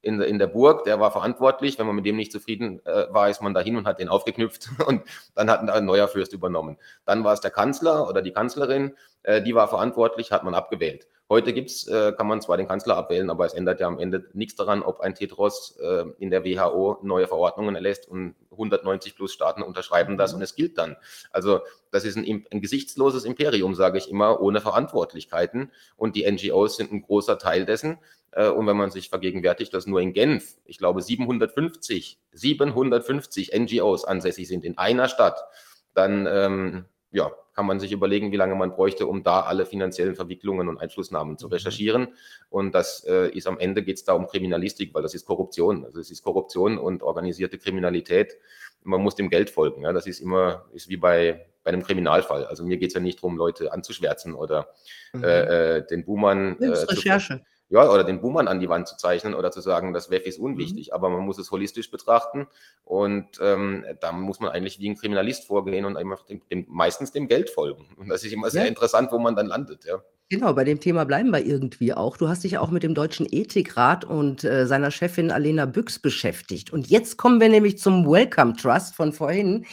in, 0.00 0.20
in 0.20 0.38
der 0.38 0.46
Burg, 0.46 0.84
der 0.84 1.00
war 1.00 1.10
verantwortlich. 1.10 1.78
Wenn 1.78 1.86
man 1.86 1.96
mit 1.96 2.06
dem 2.06 2.16
nicht 2.16 2.32
zufrieden 2.32 2.84
äh, 2.86 3.06
war, 3.10 3.28
ist 3.30 3.42
man 3.42 3.54
dahin 3.54 3.76
und 3.76 3.86
hat 3.86 3.98
den 3.98 4.08
aufgeknüpft 4.08 4.68
und 4.86 5.02
dann 5.34 5.50
hat 5.50 5.68
ein 5.68 5.84
neuer 5.84 6.08
Fürst 6.08 6.32
übernommen. 6.32 6.76
Dann 7.04 7.24
war 7.24 7.32
es 7.32 7.40
der 7.40 7.50
Kanzler 7.50 8.08
oder 8.08 8.22
die 8.22 8.32
Kanzlerin, 8.32 8.94
äh, 9.22 9.42
die 9.42 9.54
war 9.54 9.68
verantwortlich, 9.68 10.32
hat 10.32 10.44
man 10.44 10.54
abgewählt. 10.54 11.08
Heute 11.30 11.52
gibt's, 11.52 11.86
äh, 11.86 12.12
kann 12.16 12.26
man 12.26 12.40
zwar 12.40 12.56
den 12.56 12.66
Kanzler 12.66 12.96
abwählen, 12.96 13.28
aber 13.28 13.44
es 13.44 13.52
ändert 13.52 13.80
ja 13.80 13.86
am 13.86 13.98
Ende 13.98 14.30
nichts 14.32 14.54
daran, 14.54 14.82
ob 14.82 15.00
ein 15.00 15.14
Tetros 15.14 15.76
äh, 15.78 16.04
in 16.18 16.30
der 16.30 16.42
WHO 16.42 17.00
neue 17.02 17.26
Verordnungen 17.26 17.74
erlässt 17.74 18.08
und 18.08 18.34
190 18.50 19.14
plus 19.14 19.34
Staaten 19.34 19.62
unterschreiben 19.62 20.16
das 20.16 20.32
mhm. 20.32 20.36
und 20.36 20.42
es 20.42 20.54
gilt 20.54 20.78
dann. 20.78 20.96
Also 21.30 21.60
das 21.90 22.06
ist 22.06 22.16
ein, 22.16 22.46
ein 22.50 22.60
gesichtsloses 22.62 23.26
Imperium, 23.26 23.74
sage 23.74 23.98
ich 23.98 24.10
immer, 24.10 24.40
ohne 24.40 24.62
Verantwortlichkeiten 24.62 25.70
und 25.96 26.16
die 26.16 26.30
NGOs 26.30 26.76
sind 26.78 26.92
ein 26.92 27.02
großer 27.02 27.38
Teil 27.38 27.66
dessen. 27.66 27.98
Äh, 28.32 28.48
und 28.48 28.66
wenn 28.66 28.78
man 28.78 28.90
sich 28.90 29.10
vergegenwärtigt, 29.10 29.74
dass 29.74 29.86
nur 29.86 30.00
in 30.00 30.14
Genf, 30.14 30.56
ich 30.64 30.78
glaube 30.78 31.02
750, 31.02 32.18
750 32.32 33.52
NGOs 33.54 34.06
ansässig 34.06 34.48
sind 34.48 34.64
in 34.64 34.78
einer 34.78 35.08
Stadt, 35.08 35.44
dann 35.92 36.26
ähm, 36.26 36.84
ja, 37.10 37.30
kann 37.54 37.66
man 37.66 37.80
sich 37.80 37.90
überlegen, 37.92 38.32
wie 38.32 38.36
lange 38.36 38.54
man 38.54 38.70
bräuchte, 38.70 39.06
um 39.06 39.22
da 39.22 39.40
alle 39.40 39.66
finanziellen 39.66 40.14
Verwicklungen 40.14 40.68
und 40.68 40.78
Einflussnahmen 40.78 41.38
zu 41.38 41.46
mhm. 41.46 41.54
recherchieren. 41.54 42.08
Und 42.50 42.74
das 42.74 43.04
äh, 43.04 43.30
ist 43.30 43.46
am 43.46 43.58
Ende 43.58 43.82
geht 43.82 43.96
es 43.96 44.04
da 44.04 44.12
um 44.12 44.26
Kriminalistik, 44.26 44.94
weil 44.94 45.02
das 45.02 45.14
ist 45.14 45.26
Korruption. 45.26 45.84
Also 45.84 46.00
es 46.00 46.10
ist 46.10 46.22
Korruption 46.22 46.78
und 46.78 47.02
organisierte 47.02 47.58
Kriminalität. 47.58 48.36
Man 48.84 49.00
muss 49.00 49.16
dem 49.16 49.30
Geld 49.30 49.50
folgen. 49.50 49.82
Ja. 49.82 49.92
Das 49.92 50.06
ist 50.06 50.20
immer, 50.20 50.66
ist 50.72 50.88
wie 50.88 50.98
bei, 50.98 51.46
bei 51.64 51.72
einem 51.72 51.82
Kriminalfall. 51.82 52.44
Also 52.44 52.64
mir 52.64 52.76
geht 52.76 52.88
es 52.88 52.94
ja 52.94 53.00
nicht 53.00 53.18
darum, 53.18 53.36
Leute 53.36 53.72
anzuschwärzen 53.72 54.34
oder 54.34 54.68
mhm. 55.12 55.24
äh, 55.24 55.76
äh 55.78 55.86
den 55.86 56.04
Buhmann. 56.04 56.58
Äh, 56.60 56.68
Recherche. 56.68 57.38
Zu, 57.38 57.57
ja, 57.70 57.90
oder 57.90 58.04
den 58.04 58.20
Buhmann 58.20 58.48
an 58.48 58.60
die 58.60 58.68
Wand 58.68 58.88
zu 58.88 58.96
zeichnen 58.96 59.34
oder 59.34 59.50
zu 59.50 59.60
sagen, 59.60 59.92
das 59.92 60.10
WEF 60.10 60.24
ist 60.24 60.38
unwichtig, 60.38 60.88
mhm. 60.88 60.94
aber 60.94 61.10
man 61.10 61.20
muss 61.20 61.38
es 61.38 61.50
holistisch 61.50 61.90
betrachten 61.90 62.46
und 62.84 63.26
ähm, 63.42 63.84
da 64.00 64.12
muss 64.12 64.40
man 64.40 64.50
eigentlich 64.50 64.78
wie 64.78 64.88
ein 64.88 64.96
Kriminalist 64.96 65.46
vorgehen 65.46 65.84
und 65.84 65.96
einfach 65.96 66.24
dem, 66.24 66.40
dem, 66.50 66.64
meistens 66.68 67.12
dem 67.12 67.28
Geld 67.28 67.50
folgen. 67.50 67.86
Und 67.96 68.08
das 68.08 68.24
ist 68.24 68.32
immer 68.32 68.50
sehr 68.50 68.62
ja. 68.62 68.68
interessant, 68.68 69.12
wo 69.12 69.18
man 69.18 69.36
dann 69.36 69.46
landet, 69.46 69.84
ja. 69.84 70.02
Genau, 70.30 70.52
bei 70.52 70.64
dem 70.64 70.78
Thema 70.78 71.04
bleiben 71.04 71.30
wir 71.30 71.44
irgendwie 71.44 71.94
auch. 71.94 72.18
Du 72.18 72.28
hast 72.28 72.44
dich 72.44 72.58
auch 72.58 72.70
mit 72.70 72.82
dem 72.82 72.94
Deutschen 72.94 73.26
Ethikrat 73.30 74.04
und 74.04 74.44
äh, 74.44 74.66
seiner 74.66 74.90
Chefin 74.90 75.30
Alena 75.30 75.64
Büchs 75.64 75.98
beschäftigt. 75.98 76.70
Und 76.70 76.88
jetzt 76.88 77.16
kommen 77.16 77.40
wir 77.40 77.48
nämlich 77.48 77.78
zum 77.78 78.06
Welcome 78.06 78.54
Trust 78.54 78.94
von 78.94 79.14
vorhin. 79.14 79.64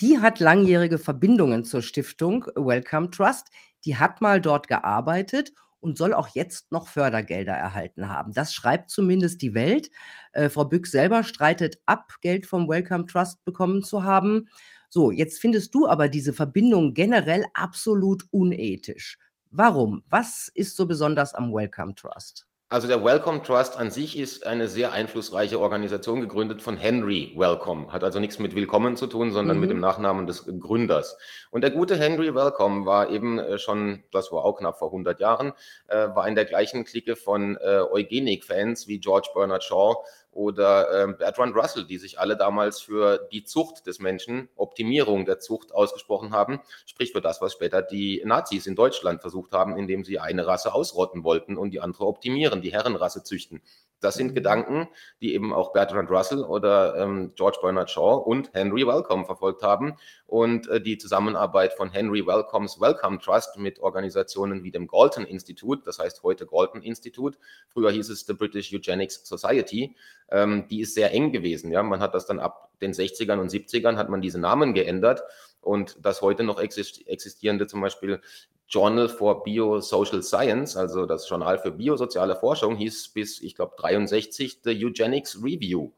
Die 0.00 0.18
hat 0.18 0.40
langjährige 0.40 0.98
Verbindungen 0.98 1.64
zur 1.64 1.80
Stiftung 1.80 2.44
Welcome 2.56 3.10
Trust. 3.12 3.50
Die 3.84 3.96
hat 3.96 4.20
mal 4.20 4.40
dort 4.40 4.66
gearbeitet 4.66 5.52
und 5.84 5.98
soll 5.98 6.14
auch 6.14 6.28
jetzt 6.28 6.72
noch 6.72 6.88
Fördergelder 6.88 7.52
erhalten 7.52 8.08
haben. 8.08 8.32
Das 8.32 8.54
schreibt 8.54 8.90
zumindest 8.90 9.42
die 9.42 9.54
Welt. 9.54 9.90
Äh, 10.32 10.48
Frau 10.48 10.64
Bück 10.64 10.86
selber 10.86 11.22
streitet 11.22 11.78
ab, 11.84 12.14
Geld 12.22 12.46
vom 12.46 12.68
Welcome 12.68 13.06
Trust 13.06 13.44
bekommen 13.44 13.82
zu 13.82 14.02
haben. 14.02 14.48
So, 14.88 15.10
jetzt 15.10 15.40
findest 15.40 15.74
du 15.74 15.86
aber 15.86 16.08
diese 16.08 16.32
Verbindung 16.32 16.94
generell 16.94 17.44
absolut 17.52 18.24
unethisch. 18.30 19.18
Warum? 19.50 20.02
Was 20.08 20.50
ist 20.54 20.74
so 20.74 20.86
besonders 20.86 21.34
am 21.34 21.52
Welcome 21.52 21.94
Trust? 21.94 22.46
Also 22.74 22.88
der 22.88 23.04
Wellcome 23.04 23.40
Trust 23.40 23.76
an 23.78 23.92
sich 23.92 24.18
ist 24.18 24.44
eine 24.48 24.66
sehr 24.66 24.90
einflussreiche 24.90 25.60
Organisation, 25.60 26.20
gegründet 26.20 26.60
von 26.60 26.76
Henry 26.76 27.32
Wellcome. 27.36 27.92
Hat 27.92 28.02
also 28.02 28.18
nichts 28.18 28.40
mit 28.40 28.56
Willkommen 28.56 28.96
zu 28.96 29.06
tun, 29.06 29.30
sondern 29.30 29.58
mhm. 29.58 29.60
mit 29.60 29.70
dem 29.70 29.78
Nachnamen 29.78 30.26
des 30.26 30.44
Gründers. 30.58 31.16
Und 31.52 31.60
der 31.60 31.70
gute 31.70 31.94
Henry 31.94 32.34
Wellcome 32.34 32.84
war 32.84 33.10
eben 33.10 33.38
äh, 33.38 33.60
schon, 33.60 34.02
das 34.10 34.32
war 34.32 34.44
auch 34.44 34.58
knapp 34.58 34.76
vor 34.76 34.88
100 34.88 35.20
Jahren, 35.20 35.52
äh, 35.86 36.08
war 36.16 36.26
in 36.26 36.34
der 36.34 36.46
gleichen 36.46 36.84
Clique 36.84 37.14
von 37.14 37.56
äh, 37.58 37.82
Eugenik-Fans 37.92 38.88
wie 38.88 38.98
George 38.98 39.28
Bernard 39.36 39.62
Shaw 39.62 39.94
oder 40.34 41.04
äh, 41.08 41.12
Bertrand 41.12 41.54
Russell, 41.54 41.84
die 41.84 41.98
sich 41.98 42.18
alle 42.18 42.36
damals 42.36 42.80
für 42.80 43.28
die 43.32 43.44
Zucht 43.44 43.86
des 43.86 44.00
Menschen, 44.00 44.48
Optimierung 44.56 45.24
der 45.24 45.38
Zucht 45.38 45.72
ausgesprochen 45.72 46.32
haben, 46.32 46.60
sprich 46.86 47.12
für 47.12 47.20
das, 47.20 47.40
was 47.40 47.52
später 47.52 47.82
die 47.82 48.22
Nazis 48.24 48.66
in 48.66 48.74
Deutschland 48.74 49.20
versucht 49.20 49.52
haben, 49.52 49.76
indem 49.76 50.04
sie 50.04 50.18
eine 50.18 50.46
Rasse 50.46 50.74
ausrotten 50.74 51.24
wollten 51.24 51.56
und 51.56 51.70
die 51.70 51.80
andere 51.80 52.06
optimieren, 52.06 52.62
die 52.62 52.72
Herrenrasse 52.72 53.22
züchten. 53.22 53.62
Das 54.04 54.16
sind. 54.16 54.34
Gedanken, 54.34 54.88
die 55.20 55.34
eben 55.34 55.52
auch 55.52 55.72
Bertrand 55.72 56.10
Russell 56.10 56.42
oder 56.42 56.96
ähm, 56.96 57.32
George 57.34 57.58
Bernard 57.62 57.90
Shaw 57.90 58.16
und 58.16 58.52
Henry 58.52 58.86
Wellcome 58.86 59.24
verfolgt 59.24 59.62
haben. 59.62 59.96
Und 60.26 60.68
äh, 60.68 60.80
die 60.80 60.98
Zusammenarbeit 60.98 61.72
von 61.72 61.90
Henry 61.90 62.26
Wellcomes 62.26 62.80
Wellcome 62.80 63.18
Trust 63.18 63.58
mit 63.58 63.78
Organisationen 63.78 64.64
wie 64.64 64.70
dem 64.70 64.86
Galton 64.86 65.24
Institute, 65.24 65.82
das 65.84 65.98
heißt 65.98 66.22
heute 66.22 66.46
Galton 66.46 66.82
Institute, 66.82 67.38
früher 67.68 67.90
hieß 67.90 68.10
es 68.10 68.26
The 68.26 68.34
British 68.34 68.72
Eugenics 68.72 69.26
Society, 69.26 69.96
ähm, 70.30 70.66
die 70.68 70.80
ist 70.80 70.94
sehr 70.94 71.12
eng 71.12 71.32
gewesen. 71.32 71.70
Ja? 71.70 71.82
Man 71.82 72.00
hat 72.00 72.14
das 72.14 72.26
dann 72.26 72.40
ab 72.40 72.70
den 72.80 72.92
60ern 72.92 73.38
und 73.38 73.50
70ern 73.50 73.96
hat 73.96 74.08
man 74.08 74.20
diese 74.20 74.38
Namen 74.38 74.74
geändert 74.74 75.22
und 75.64 75.96
das 76.04 76.22
heute 76.22 76.44
noch 76.44 76.60
existierende 76.60 77.66
zum 77.66 77.80
Beispiel 77.80 78.20
Journal 78.68 79.08
for 79.08 79.44
Biosocial 79.44 80.22
Science, 80.22 80.76
also 80.76 81.06
das 81.06 81.28
Journal 81.28 81.58
für 81.58 81.70
biosoziale 81.70 82.36
Forschung, 82.36 82.76
hieß 82.76 83.08
bis, 83.08 83.40
ich 83.40 83.54
glaube, 83.54 83.74
63 83.76 84.60
The 84.64 84.84
Eugenics 84.84 85.42
Review, 85.42 85.90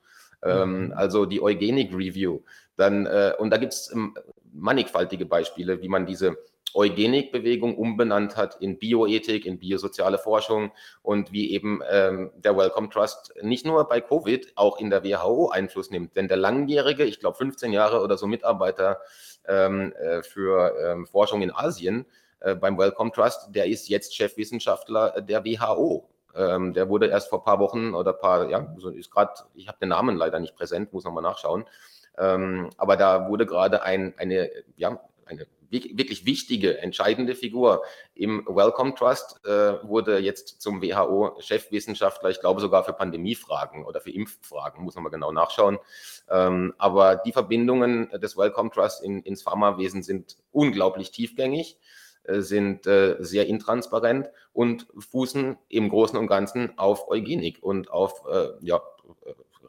ähm, 0.42 0.86
mhm. 0.86 0.92
also 0.92 1.26
die 1.26 1.40
Eugenik 1.40 1.92
Review. 1.94 2.40
Dann, 2.76 3.06
äh, 3.06 3.32
und 3.38 3.50
da 3.50 3.56
gibt 3.56 3.72
es 3.72 3.90
ähm, 3.92 4.14
mannigfaltige 4.52 5.26
Beispiele, 5.26 5.80
wie 5.80 5.88
man 5.88 6.06
diese 6.06 6.36
Eugenikbewegung 6.74 7.76
umbenannt 7.76 8.36
hat 8.36 8.56
in 8.60 8.78
Bioethik, 8.78 9.46
in 9.46 9.58
biosoziale 9.58 10.18
Forschung 10.18 10.72
und 11.02 11.32
wie 11.32 11.52
eben 11.52 11.80
ähm, 11.90 12.30
der 12.36 12.56
Wellcome 12.56 12.90
Trust 12.90 13.32
nicht 13.42 13.64
nur 13.64 13.88
bei 13.88 14.00
Covid, 14.00 14.52
auch 14.56 14.78
in 14.78 14.90
der 14.90 15.02
WHO 15.04 15.48
Einfluss 15.48 15.90
nimmt. 15.90 16.16
Denn 16.16 16.28
der 16.28 16.36
langjährige, 16.36 17.04
ich 17.04 17.20
glaube 17.20 17.38
15 17.38 17.72
Jahre 17.72 18.02
oder 18.02 18.18
so 18.18 18.26
Mitarbeiter 18.26 19.00
ähm, 19.48 19.92
äh, 19.92 20.22
für 20.22 20.74
ähm, 20.84 21.06
Forschung 21.06 21.42
in 21.42 21.50
Asien, 21.50 22.06
äh, 22.40 22.54
beim 22.54 22.76
Wellcome 22.78 23.12
Trust, 23.12 23.54
der 23.54 23.66
ist 23.66 23.88
jetzt 23.88 24.14
Chefwissenschaftler 24.14 25.22
der 25.22 25.44
WHO. 25.44 26.08
Ähm, 26.34 26.74
der 26.74 26.88
wurde 26.88 27.06
erst 27.06 27.30
vor 27.30 27.40
ein 27.40 27.44
paar 27.44 27.58
Wochen 27.60 27.94
oder 27.94 28.12
paar, 28.12 28.50
ja, 28.50 28.74
so 28.76 28.90
ist 28.90 29.10
gerade, 29.10 29.32
ich 29.54 29.68
habe 29.68 29.78
den 29.80 29.88
Namen 29.88 30.16
leider 30.16 30.38
nicht 30.38 30.54
präsent, 30.54 30.92
muss 30.92 31.04
nochmal 31.04 31.22
nachschauen. 31.22 31.64
Ähm, 32.18 32.70
aber 32.76 32.96
da 32.96 33.28
wurde 33.28 33.46
gerade 33.46 33.82
ein, 33.82 34.14
eine, 34.18 34.50
ja, 34.76 35.00
eine 35.24 35.46
wirklich 35.70 36.26
wichtige, 36.26 36.78
entscheidende 36.78 37.34
Figur 37.34 37.82
im 38.14 38.46
Wellcome 38.46 38.94
Trust 38.94 39.40
äh, 39.44 39.82
wurde 39.82 40.18
jetzt 40.18 40.60
zum 40.60 40.82
WHO-Chefwissenschaftler, 40.82 42.30
ich 42.30 42.40
glaube 42.40 42.60
sogar 42.60 42.84
für 42.84 42.92
Pandemiefragen 42.92 43.84
oder 43.84 44.00
für 44.00 44.10
Impffragen, 44.10 44.84
muss 44.84 44.94
man 44.94 45.04
mal 45.04 45.10
genau 45.10 45.32
nachschauen. 45.32 45.78
Ähm, 46.28 46.74
aber 46.78 47.16
die 47.16 47.32
Verbindungen 47.32 48.10
des 48.10 48.36
Wellcome 48.36 48.70
Trust 48.70 49.02
in, 49.02 49.20
ins 49.22 49.42
Pharmawesen 49.42 50.02
sind 50.02 50.36
unglaublich 50.52 51.10
tiefgängig. 51.10 51.78
Äh, 52.24 52.40
sind 52.40 52.86
äh, 52.86 53.16
sehr 53.20 53.46
intransparent 53.46 54.30
und 54.52 54.86
fußen 54.98 55.56
im 55.68 55.88
Großen 55.88 56.18
und 56.18 56.26
Ganzen 56.26 56.76
auf 56.76 57.08
Eugenik 57.08 57.62
und 57.62 57.90
auf 57.90 58.24
äh, 58.28 58.48
ja, 58.60 58.82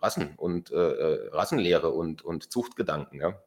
Rassen 0.02 0.34
und 0.38 0.72
äh, 0.72 0.76
äh, 0.76 1.30
Rassenlehre 1.30 1.92
und, 1.92 2.24
und 2.24 2.52
Zuchtgedanken. 2.52 3.20
Ja. 3.20 3.40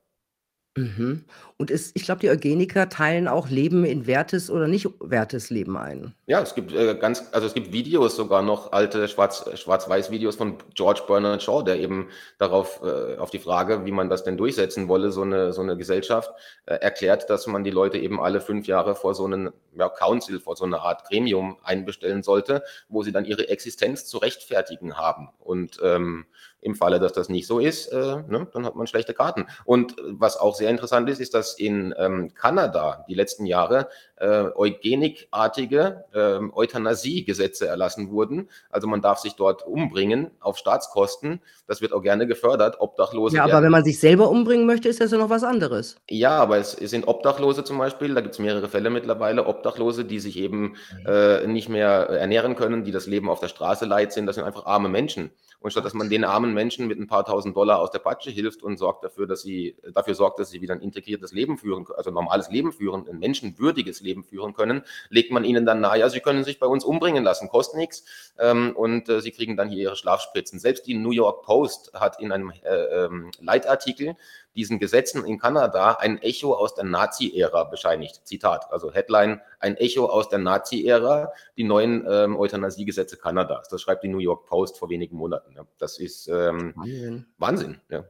Mhm. 0.77 1.25
Und 1.57 1.71
es 1.71 1.91
ich 1.95 2.05
glaube, 2.05 2.21
die 2.21 2.31
Eugeniker 2.31 2.89
teilen 2.89 3.27
auch 3.27 3.49
Leben 3.49 3.85
in 3.85 4.07
wertes 4.07 4.51
oder 4.51 4.68
nicht 4.68 4.87
wertes 5.01 5.51
Leben 5.51 5.77
ein. 5.77 6.14
Ja, 6.29 6.41
es 6.41 6.55
gibt, 6.55 6.73
äh, 6.73 6.95
ganz 6.95 7.25
also, 7.33 7.47
es 7.49 7.55
gibt 7.55 7.73
Videos 7.73 8.14
sogar 8.14 8.41
noch, 8.43 8.71
alte 8.71 9.09
Schwarz 9.09 9.45
äh, 9.53 9.57
Schwarz-Weiß-Videos 9.57 10.37
von 10.37 10.59
George 10.75 11.03
Bernard 11.09 11.43
Shaw, 11.43 11.62
der 11.64 11.81
eben 11.81 12.09
darauf 12.39 12.81
äh, 12.85 13.16
auf 13.16 13.31
die 13.31 13.41
Frage, 13.41 13.85
wie 13.85 13.91
man 13.91 14.09
das 14.09 14.23
denn 14.23 14.37
durchsetzen 14.37 14.87
wolle, 14.87 15.11
so 15.11 15.25
'ne 15.25 15.53
so 15.53 15.62
'ne 15.64 15.77
Gesellschaft, 15.77 16.31
äh, 16.66 16.75
erklärt, 16.77 17.29
dass 17.31 17.49
man 17.49 17.64
die 17.64 17.71
Leute 17.71 17.99
eben 17.99 18.21
alle 18.21 18.41
5 18.41 18.68
Jahre 18.68 18.95
vor 18.95 19.14
so 19.16 19.27
'nen, 19.27 19.51
ja, 19.77 19.89
Council, 19.89 20.39
vor 20.39 20.55
so 20.55 20.66
'ne 20.66 20.81
Art 20.81 21.05
Gremium 21.09 21.57
einbestellen 21.64 22.23
sollte, 22.23 22.62
wo 22.89 23.03
sie 23.03 23.11
dann 23.12 23.25
ihre 23.25 23.49
Existenz 23.49 24.07
zu 24.07 24.18
rechtfertigen 24.18 24.97
haben. 24.97 25.31
Und, 25.41 25.81
ähm, 25.83 26.27
im 26.63 26.75
Falle, 26.75 27.01
dass 27.01 27.13
das 27.13 27.29
nicht 27.29 27.47
so 27.47 27.59
ist, 27.59 27.89
äh, 27.89 28.23
ne, 28.29 28.47
dann 28.53 28.67
hat 28.67 28.77
man 28.77 28.87
schlechte 28.87 29.15
Karten. 29.15 29.47
Und 29.65 29.97
was 30.07 30.37
auch 30.37 30.55
sehr 30.55 30.71
interessant 30.71 31.09
ist, 31.09 31.21
ist, 31.21 31.35
dass 31.35 31.55
in, 31.55 31.95
ähm, 31.99 32.35
Kanada 32.35 33.05
die 33.09 33.15
letzten 33.15 33.47
Jahre, 33.47 33.89
äh, 34.17 34.45
eugenikartige, 34.55 36.05
ähm, 36.15 36.53
Euthanasie-Gesetze 36.55 37.67
erlassen 37.67 38.11
wurden. 38.11 38.49
Also, 38.71 38.87
man 38.87 39.01
darf 39.01 39.19
sich 39.19 39.35
dort 39.35 39.67
umbringen 39.67 40.31
auf 40.41 40.59
Staatskosten. 40.59 41.41
Das 41.67 41.81
wird 41.81 41.93
auch 41.93 42.03
gerne 42.03 42.27
gefördert. 42.27 42.81
Obdachlose 42.81 43.37
Ja, 43.37 43.45
aber 43.45 43.53
werden 43.55 43.65
wenn 43.65 43.73
man 43.73 43.85
sich 43.85 43.99
selber 43.99 44.29
umbringen 44.29 44.67
möchte, 44.67 44.89
ist 44.89 45.01
das 45.01 45.11
ja 45.11 45.19
noch 45.19 45.31
was 45.31 45.45
anderes. 45.45 45.97
Ja, 46.11 46.39
aber 46.39 46.59
es 46.59 46.75
es 46.75 46.91
sind 46.91 47.09
Obdachlose 47.09 47.65
zum 47.65 47.79
Beispiel, 47.79 48.15
da 48.15 48.21
gibt's 48.21 48.39
mehrere 48.39 48.69
Fälle 48.69 48.91
mittlerweile, 48.91 49.47
Obdachlose, 49.47 50.05
die 50.05 50.21
sich 50.21 50.37
eben, 50.39 50.77
Mhm. 51.01 51.07
äh, 51.07 51.47
nicht 51.47 51.69
mehr 51.69 51.91
ernähren 52.11 52.57
können, 52.57 52.85
die 52.85 52.93
das 52.93 53.07
Leben 53.07 53.29
auf 53.31 53.41
der 53.41 53.49
Straße 53.49 53.87
leid 53.87 54.13
sind. 54.13 54.27
Das 54.27 54.37
sind 54.37 54.45
einfach 54.45 54.67
arme 54.67 54.89
Menschen. 54.89 55.31
Und 55.61 55.71
statt 55.73 55.85
dass 55.85 55.95
man 55.95 56.09
den 56.09 56.25
armen 56.25 56.49
Menschen 56.55 56.86
mit 56.86 56.98
'n 56.98 57.07
paar 57.07 57.24
Tausend 57.24 57.57
Dollar 57.57 57.80
aus 57.80 57.90
der 57.90 57.98
Patsche 58.01 58.30
hilft 58.30 58.62
und 58.62 58.76
sorgt 58.78 59.05
dafür, 59.05 59.26
dass 59.26 59.42
sie 59.42 59.76
dafür 59.94 60.14
sorgt, 60.14 60.38
dass 60.38 60.51
sie 60.51 60.61
wieder 60.61 60.74
'n 60.74 60.80
integriertes 60.80 61.32
Leben 61.32 61.59
führen 61.59 61.86
also, 61.96 62.11
'n 62.11 62.14
normales 62.14 62.51
Leben 62.51 62.72
führen, 62.72 63.07
'n 63.09 63.18
menschenwürdiges 63.18 64.01
Leben 64.01 64.24
führen 64.24 64.55
können, 64.55 64.82
legt 65.09 65.30
man 65.32 65.44
ihnen 65.44 65.66
dann 65.66 65.80
nahe: 65.80 65.98
„Ja, 66.01 66.09
Sie 66.09 66.20
können 66.20 66.44
sich 66.44 66.59
bei 66.59 66.66
uns 66.66 66.84
umbringen 66.84 67.24
lassen, 67.24 67.48
kostet 67.48 67.78
nix, 67.78 68.05
ähm, 68.38 68.72
und, 68.76 69.09
äh, 69.09 69.20
Sie 69.20 69.30
kriegen 69.32 69.57
dann 69.57 69.68
hier 69.70 69.78
Ihre 69.82 69.96
Schlafspritzen.“ 69.96 70.59
Selbst 70.59 70.86
die 70.86 70.94
New 70.94 71.11
York 71.12 71.42
Post 71.44 71.92
hat 71.94 72.20
in 72.20 72.32
einem, 72.32 72.51
äh, 72.64 73.05
ähm, 73.07 73.30
Leitartikel 73.40 74.16
diesen 74.55 74.78
Gesetzen 74.78 75.24
in 75.24 75.38
Kanada 75.38 75.92
ein 76.01 76.18
Echo 76.22 76.55
aus 76.55 76.74
der 76.74 76.84
Nazi-Ära 76.84 77.64
bescheinigt. 77.64 78.20
Zitat, 78.26 78.66
also 78.70 78.92
Headline: 78.92 79.40
„Ein 79.59 79.76
Echo 79.76 80.07
aus 80.07 80.28
der 80.28 80.38
Nazi-Ära, 80.40 81.32
die 81.57 81.64
neuen, 81.64 82.05
ähm, 82.09 82.36
Euthanasiegesetze 82.38 83.16
Kanadas.“ 83.16 83.68
Das 83.68 83.80
schreibt 83.82 84.03
die 84.05 84.09
New 84.09 84.18
York 84.18 84.46
Post 84.46 84.78
vor 84.78 84.90
wenigen 84.90 85.16
Monaten, 85.16 85.53
ja. 85.57 85.64
Das 85.78 85.98
ist, 85.98 86.28
ähm, 86.28 86.72
Wahnsinn. 86.76 87.26
Wahnsinn, 87.38 87.80
ja. 87.90 88.05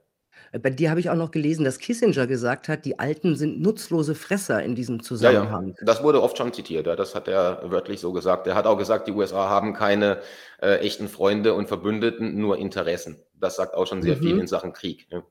Äh, 0.53 0.59
bei 0.59 0.71
dir 0.71 0.91
habe 0.91 1.01
ich 1.01 1.11
auch 1.11 1.17
noch 1.17 1.31
gelesen, 1.33 1.65
dass 1.65 1.79
Kissinger 1.79 2.27
gesagt 2.27 2.69
hat, 2.69 2.85
die 2.85 2.99
Alten 2.99 3.37
sind 3.37 3.61
nutzlose 3.61 4.15
Fresser 4.15 4.63
in 4.63 4.75
diesem 4.75 4.97
Ja, 4.97 5.01
ja, 5.01 5.05
Zusammenhang. 5.05 5.77
das 5.83 6.03
wurde 6.03 6.23
oft 6.23 6.39
schon 6.39 6.53
zitiert, 6.53 6.87
ja. 6.87 6.97
Das 6.97 7.15
hat 7.15 7.29
er 7.29 7.71
wörtlich 7.71 8.01
so 8.01 8.13
gesagt. 8.13 8.47
Er 8.47 8.55
hat 8.55 8.67
auch 8.67 8.79
gesagt, 8.79 9.07
die 9.09 9.13
USA 9.13 9.49
haben 9.49 9.75
keine, 9.75 10.21
äh, 10.63 10.77
echten 10.79 11.09
Freunde 11.09 11.55
und 11.55 11.69
Verbündeten, 11.69 12.41
nur 12.41 12.57
Interessen. 12.59 13.23
Das 13.35 13.57
sagt 13.57 13.75
auch 13.75 13.87
schon 13.87 14.03
sehr 14.03 14.17
viel 14.17 14.35
Mhm. 14.35 14.41
in 14.41 14.47
Sachen 14.47 14.73
Krieg, 14.73 15.07
ja. 15.11 15.23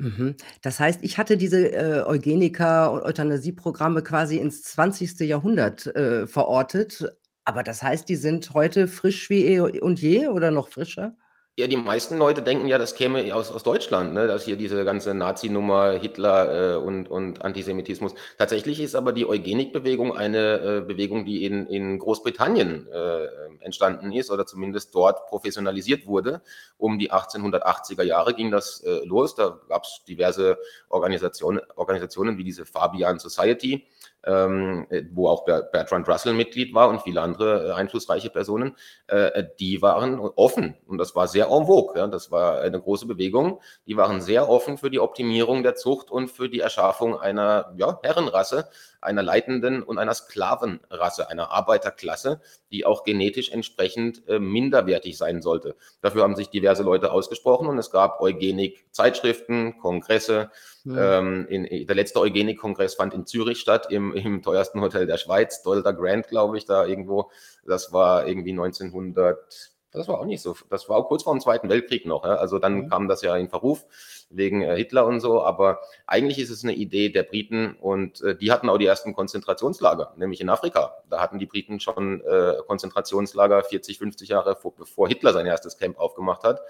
Mhm. 0.00 0.34
Das 0.62 0.78
heißt, 0.78 1.00
ich 1.02 1.16
hatte 1.18 1.36
diese, 1.36 1.72
äh, 1.72 2.02
Eugeniker 2.04 2.92
und 2.92 3.02
Euthanasieprogramme 3.02 4.02
quasi 4.02 4.36
ins 4.36 4.62
20. 4.62 5.24
Jahrhundert, 5.24 5.86
äh, 5.96 6.26
verortet. 6.26 7.04
Aber 7.44 7.62
das 7.62 7.82
heißt, 7.82 8.08
die 8.08 8.16
sind 8.16 8.52
heute 8.52 8.88
frisch 8.88 9.30
wie 9.30 9.44
eh 9.46 9.60
und 9.60 10.00
je 10.00 10.28
oder 10.28 10.50
noch 10.50 10.68
frischer? 10.68 11.16
Ja, 11.58 11.66
die 11.68 11.78
meisten 11.78 12.18
Leute 12.18 12.42
denken 12.42 12.66
ja, 12.68 12.76
das 12.76 12.94
käme 12.94 13.34
aus 13.34 13.50
aus 13.50 13.62
Deutschland, 13.62 14.12
ne, 14.12 14.26
dass 14.26 14.44
hier 14.44 14.56
diese 14.56 14.84
ganze 14.84 15.14
Nazi-Nummer, 15.14 15.92
Hitler, 15.92 16.74
äh, 16.74 16.76
und 16.76 17.08
und 17.10 17.42
Antisemitismus. 17.42 18.12
Tatsächlich 18.36 18.78
ist 18.78 18.94
aber 18.94 19.14
die 19.14 19.24
Eugenikbewegung 19.26 20.14
eine, 20.14 20.58
äh, 20.60 20.80
Bewegung, 20.82 21.24
die 21.24 21.46
in 21.46 21.66
in 21.66 21.98
Großbritannien, 21.98 22.86
äh, 22.92 23.28
entstanden 23.60 24.12
ist 24.12 24.30
oder 24.30 24.44
zumindest 24.44 24.94
dort 24.94 25.26
professionalisiert 25.28 26.06
wurde. 26.06 26.42
Um 26.76 26.98
die 26.98 27.10
1880er 27.10 28.02
Jahre 28.02 28.34
ging 28.34 28.50
das, 28.50 28.82
äh, 28.82 29.00
los. 29.06 29.34
Da 29.34 29.58
gab's 29.66 30.04
diverse 30.06 30.58
Organisationen 30.90 31.62
Organisationen 31.76 32.36
wie 32.36 32.44
diese 32.44 32.66
Fabian 32.66 33.18
Society, 33.18 33.86
ähm, 34.24 34.86
äh, 34.90 35.02
wo 35.12 35.28
auch 35.28 35.44
Ber 35.44 35.62
Bertrand 35.62 36.08
Russell 36.08 36.34
Mitglied 36.34 36.74
war 36.74 36.88
und 36.88 37.02
viele 37.02 37.20
andere, 37.20 37.68
äh, 37.68 37.72
einflussreiche 37.72 38.30
Personen. 38.30 38.76
Äh, 39.06 39.16
äh, 39.16 39.48
die 39.58 39.82
waren 39.82 40.18
offen 40.18 40.76
und 40.86 40.98
das 40.98 41.14
war 41.14 41.28
sehr 41.28 41.46
en 41.46 41.66
vogue. 41.66 42.08
Das 42.10 42.30
war 42.30 42.60
eine 42.60 42.80
große 42.80 43.06
Bewegung. 43.06 43.60
Die 43.86 43.96
waren 43.96 44.20
sehr 44.20 44.48
offen 44.48 44.78
für 44.78 44.90
die 44.90 45.00
Optimierung 45.00 45.62
der 45.62 45.76
Zucht 45.76 46.10
und 46.10 46.28
für 46.30 46.48
die 46.48 46.60
Erschaffung 46.60 47.18
einer, 47.18 47.72
ja, 47.76 47.98
Herrenrasse, 48.02 48.68
einer 49.06 49.22
leitenden 49.22 49.82
und 49.82 49.96
einer 49.96 50.12
Sklavenrasse, 50.12 51.30
einer 51.30 51.50
Arbeiterklasse, 51.50 52.40
die 52.70 52.84
auch 52.84 53.04
genetisch 53.04 53.50
entsprechend, 53.50 54.28
äh, 54.28 54.38
minderwertig 54.38 55.16
sein 55.16 55.40
sollte. 55.40 55.76
Dafür 56.02 56.22
haben 56.22 56.36
sich 56.36 56.50
diverse 56.50 56.82
Leute 56.82 57.12
ausgesprochen 57.12 57.68
und 57.68 57.78
es 57.78 57.90
gab 57.90 58.20
Eugenik-Zeitschriften, 58.20 59.78
Kongresse. 59.78 60.50
Mhm. 60.84 60.98
Ähm, 60.98 61.46
in 61.48 61.86
der 61.86 61.96
letzte 61.96 62.20
Eugenik-Kongress 62.20 62.94
fand 62.94 63.14
in 63.14 63.26
Zürich 63.26 63.60
statt, 63.60 63.86
im 63.90 64.12
im 64.12 64.42
teuersten 64.42 64.80
Hotel 64.80 65.06
der 65.06 65.18
Schweiz, 65.18 65.62
Dolder 65.62 65.92
Grand, 65.92 66.28
glaube 66.28 66.58
ich, 66.58 66.64
da 66.64 66.84
irgendwo. 66.84 67.30
Das 67.64 67.92
war 67.92 68.26
irgendwie 68.26 68.52
1900 68.52 69.75
das 69.96 70.08
war 70.08 70.20
auch 70.20 70.24
nicht 70.26 70.42
so 70.42 70.54
das 70.70 70.88
war 70.88 70.96
auch 70.98 71.08
kurz 71.08 71.24
vorm 71.24 71.40
Zweiten 71.40 71.68
Weltkrieg 71.68 72.06
noch. 72.06 72.24
Also, 72.24 72.58
dann 72.60 72.74
Mhm. 72.82 72.90
kam 72.90 73.08
das 73.08 73.22
ja 73.22 73.36
in 73.36 73.48
Verruf 73.48 73.84
wegen, 74.30 74.62
äh, 74.62 74.76
Hitler 74.76 75.06
und 75.06 75.20
so. 75.20 75.42
Aber 75.42 75.80
eigentlich 76.06 76.38
ist 76.38 76.50
es 76.50 76.62
'ne 76.64 76.74
Idee 76.74 77.08
der 77.10 77.24
Briten 77.24 77.76
und, 77.80 78.20
äh, 78.22 78.36
die 78.36 78.52
hatten 78.52 78.68
auch 78.68 78.78
die 78.78 78.86
ersten 78.86 79.14
Konzentrationslager, 79.14 80.14
nämlich 80.16 80.40
in 80.40 80.48
Afrika. 80.50 80.94
Da 81.10 81.20
hatten 81.20 81.38
die 81.38 81.46
Briten 81.46 81.80
schon, 81.80 82.20
äh, 82.22 82.54
Konzentrationslager 82.66 83.62
40, 83.64 83.98
50 83.98 84.28
Jahre 84.30 84.56
vor 84.56 84.74
bevor 84.76 85.08
Hitler 85.08 85.32
sein 85.32 85.46
1. 85.46 85.78
Camp 85.78 85.98
aufgemacht 85.98 86.44
hat. 86.44 86.60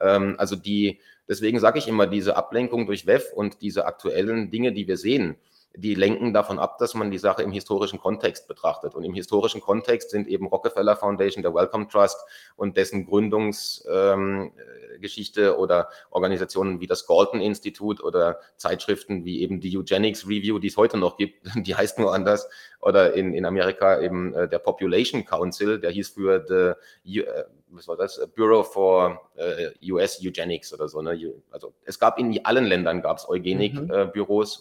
Ähm, 0.00 0.36
also, 0.38 0.56
die 0.56 1.00
deswegen 1.28 1.58
sage 1.60 1.78
ich 1.78 1.88
immer, 1.88 2.06
diese 2.06 2.36
Ablenkung 2.36 2.86
durch 2.86 3.06
WEF 3.06 3.32
und 3.34 3.62
diese 3.62 3.86
aktuellen 3.86 4.50
Dinge, 4.50 4.72
die 4.72 4.86
wir 4.88 4.96
sehen, 4.98 5.36
die 5.76 5.94
lenken 5.94 6.32
davon 6.32 6.58
ab, 6.58 6.78
dass 6.78 6.94
man 6.94 7.10
die 7.10 7.18
Sache 7.18 7.42
im 7.42 7.52
historischen 7.52 7.98
Kontext 7.98 8.48
betrachtet. 8.48 8.94
Und 8.94 9.04
im 9.04 9.14
historischen 9.14 9.60
Kontext 9.60 10.10
sind 10.10 10.26
eben 10.26 10.46
Rockefeller 10.46 10.96
Foundation, 10.96 11.42
der 11.42 11.54
Wellcome 11.54 11.88
Trust 11.88 12.18
und 12.56 12.76
dessen 12.76 13.06
Gründungs 13.06 13.86
ähm, 13.90 14.52
äh, 14.56 15.48
oder 15.50 15.88
Organisationen 16.10 16.80
wie 16.80 16.86
das 16.86 17.06
Galton 17.06 17.40
Institute 17.40 18.02
oder 18.02 18.40
Zeitschriften 18.56 19.24
wie 19.24 19.42
eben 19.42 19.60
die 19.60 19.76
Eugenics 19.76 20.26
Review, 20.26 20.58
die 20.58 20.68
es 20.68 20.76
heute 20.76 20.96
noch 20.96 21.16
gibt, 21.16 21.46
die 21.54 21.74
heißt 21.74 21.98
nur 21.98 22.14
anders. 22.14 22.48
Oder 22.80 23.14
in 23.14 23.34
in 23.34 23.44
Amerika 23.44 24.00
eben, 24.00 24.34
äh, 24.34 24.48
der 24.48 24.58
Population 24.58 25.24
Council, 25.24 25.78
der 25.78 25.90
hieß 25.90 26.10
früher 26.10 26.76
the 27.04 27.20
äh, 27.20 27.44
was 27.76 27.88
war 27.88 27.96
das? 27.96 28.20
Bureau 28.34 28.62
for, 28.62 29.30
äh, 29.36 29.70
US 29.92 30.20
Eugenics 30.22 30.72
oder 30.72 30.88
so, 30.88 31.02
ne? 31.02 31.18
Also, 31.50 31.74
es 31.84 31.98
gab 31.98 32.18
in 32.18 32.44
allen 32.44 32.64
Ländern 32.66 33.02
gab's 33.02 33.28
Eugenik 33.28 33.74
Mhm. 33.80 33.90
äh, 33.90 34.06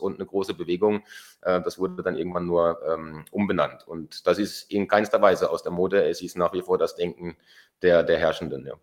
und 0.01 0.19
'ne 0.19 0.25
große 0.25 0.53
Bewegung. 0.53 1.03
Äh, 1.41 1.61
das 1.61 1.79
wurde 1.79 2.03
dann 2.03 2.17
irgendwann 2.17 2.45
nur, 2.45 2.79
ähm, 2.87 3.25
umbenannt. 3.31 3.87
Und 3.87 4.27
das 4.27 4.37
ist 4.39 4.71
in 4.71 4.87
keinster 4.87 5.21
Weise 5.21 5.49
aus 5.49 5.63
der 5.63 5.71
Mode. 5.71 6.03
Es 6.03 6.21
ist 6.21 6.37
nach 6.37 6.53
wie 6.53 6.61
vor 6.61 6.77
das 6.77 6.95
Denken 6.95 7.37
der 7.81 8.03
der 8.03 8.17
Herrschenden, 8.19 8.65
ja. 8.65 8.73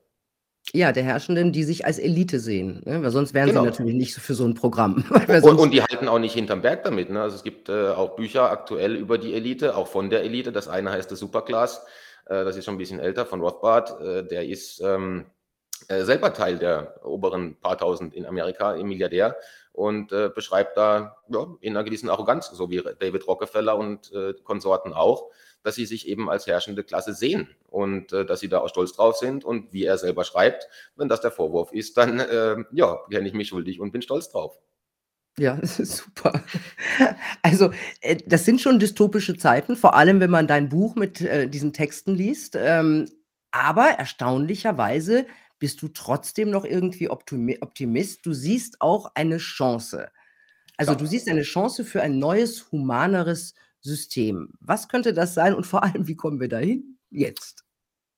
Ja, 0.75 0.93
der 0.93 1.03
Herrschenden, 1.05 1.53
die 1.53 1.65
sich 1.65 1.85
als 1.85 1.99
Elite 1.99 2.39
sehen, 2.41 2.83
ne? 2.87 3.03
Weil 3.03 3.11
sonst 3.11 3.35
wären 3.35 3.49
sie 3.49 3.53
Genau. 3.55 3.65
natürlich 3.65 3.95
nicht 3.95 4.15
für 4.15 4.35
so 4.35 4.45
'n 4.47 4.55
Programm. 4.55 5.05
Und 5.45 5.59
und 5.59 5.71
die 5.73 5.83
halten 5.83 6.09
auch 6.09 6.19
nicht 6.19 6.33
hinterm 6.35 6.63
Berg 6.63 6.85
damit, 6.85 7.11
ne? 7.11 7.21
Also, 7.21 7.37
es 7.37 7.43
gibt, 7.43 7.69
äh, 7.69 7.89
auch 7.91 8.17
Bücher 8.17 8.51
aktuell 8.51 8.95
über 8.97 9.19
die 9.19 9.35
Elite, 9.35 9.77
auch 9.77 9.89
von 9.89 10.09
der 10.09 10.23
Elite. 10.23 10.51
Das 10.53 10.69
eine 10.69 10.91
heißt 10.91 11.11
„The 11.11 11.17
Super 11.17 11.43
Class“, 11.43 11.85
äh, 12.33 12.45
das 12.45 12.57
ist 12.57 12.65
schon 12.67 12.75
'n 12.77 12.79
bisschen 12.79 13.01
älter, 13.01 13.27
von 13.27 13.41
Rothbard. 13.43 14.01
Äh, 14.01 14.25
der 14.27 14.47
ist, 14.49 14.81
ähm, 14.83 15.27
äh, 15.89 16.03
selber 16.05 16.33
Teil 16.35 16.59
der 16.59 17.01
oberen 17.05 17.57
paar 17.61 17.79
Tausend 17.79 18.15
in 18.15 18.27
Amerika, 18.27 18.73
'n 18.75 18.87
Milliardär 18.89 19.37
und, 19.73 20.13
äh, 20.13 20.31
beschreibt 20.35 20.77
da, 20.79 21.19
ja, 21.31 21.47
in 21.61 21.75
'ner 21.75 21.85
gewissen 21.85 22.11
Arroganz, 22.11 22.51
so 22.51 22.71
wie 22.71 22.83
David 23.01 23.27
Rockefeller 23.29 23.77
und, 23.79 24.13
äh, 24.13 24.35
Konsorten 24.45 24.93
auch, 24.95 25.31
dass 25.65 25.77
sie 25.77 25.87
sich 25.87 26.09
eben 26.09 26.31
als 26.31 26.47
herrschende 26.49 26.85
Klasse 26.85 27.15
sehen 27.15 27.49
und, 27.71 28.13
äh, 28.15 28.25
dass 28.27 28.41
sie 28.41 28.49
da 28.51 28.61
auch 28.61 28.69
stolz 28.71 28.93
drauf 28.95 29.17
sind. 29.19 29.45
Und 29.45 29.73
wie 29.75 29.85
er 29.87 29.99
selber 29.99 30.25
schreibt: 30.25 30.69
„Wenn 30.97 31.09
das 31.11 31.21
der 31.23 31.33
Vorwurf 31.33 31.73
ist, 31.73 31.97
dann, 31.99 32.21
ähm, 32.33 32.67
ja, 32.73 32.97
bekenne 33.09 33.29
ich 33.29 33.35
mich 33.35 33.49
schuldig 33.49 33.81
und 33.81 33.93
bin 33.93 34.03
stolz 34.03 34.31
drauf.“ 34.31 34.59
Ja, 35.39 35.57
das 35.61 35.81
ist 35.81 35.97
super. 35.97 36.43
Also, 37.43 37.73
äh, 38.01 38.17
das 38.27 38.45
sind 38.45 38.61
schon 38.61 38.79
dystopische 38.79 39.37
Zeiten, 39.37 39.77
vor 39.77 39.95
allem, 39.95 40.21
wenn 40.21 40.31
man 40.31 40.47
dein 40.47 40.69
Buch 40.69 40.95
mit, 40.95 41.21
äh, 41.21 41.49
diesen 41.49 41.73
Texten 41.73 42.15
liest. 42.15 42.57
Ähm, 42.59 43.09
aber 43.51 43.87
erstaunlicherweise 43.99 45.27
bist 45.59 45.83
du 45.83 45.89
trotzdem 45.89 46.51
noch 46.51 46.65
irgendwie 46.65 47.09
Optimi 47.11 47.59
Optimist. 47.61 48.27
Du 48.27 48.33
siehst 48.33 48.81
auch 48.81 49.11
eine 49.15 49.39
Chance. 49.39 50.11
Also, 50.77 50.93
du 50.93 50.99
Klar. 50.99 51.11
siehst 51.11 51.29
eine 51.29 51.43
Chance 51.43 51.85
für 51.85 52.03
ein 52.03 52.19
neues, 52.19 52.71
humaneres 52.73 53.55
System. 53.81 54.51
Was 54.61 54.89
könnte 54.89 55.13
das 55.13 55.35
sein 55.35 55.55
und 55.55 55.67
vor 55.67 55.83
allem, 55.85 56.09
wie 56.09 56.17
kommen 56.17 56.41
wir 56.41 56.49
dahin? 56.49 56.99
Jetzt. 57.11 57.65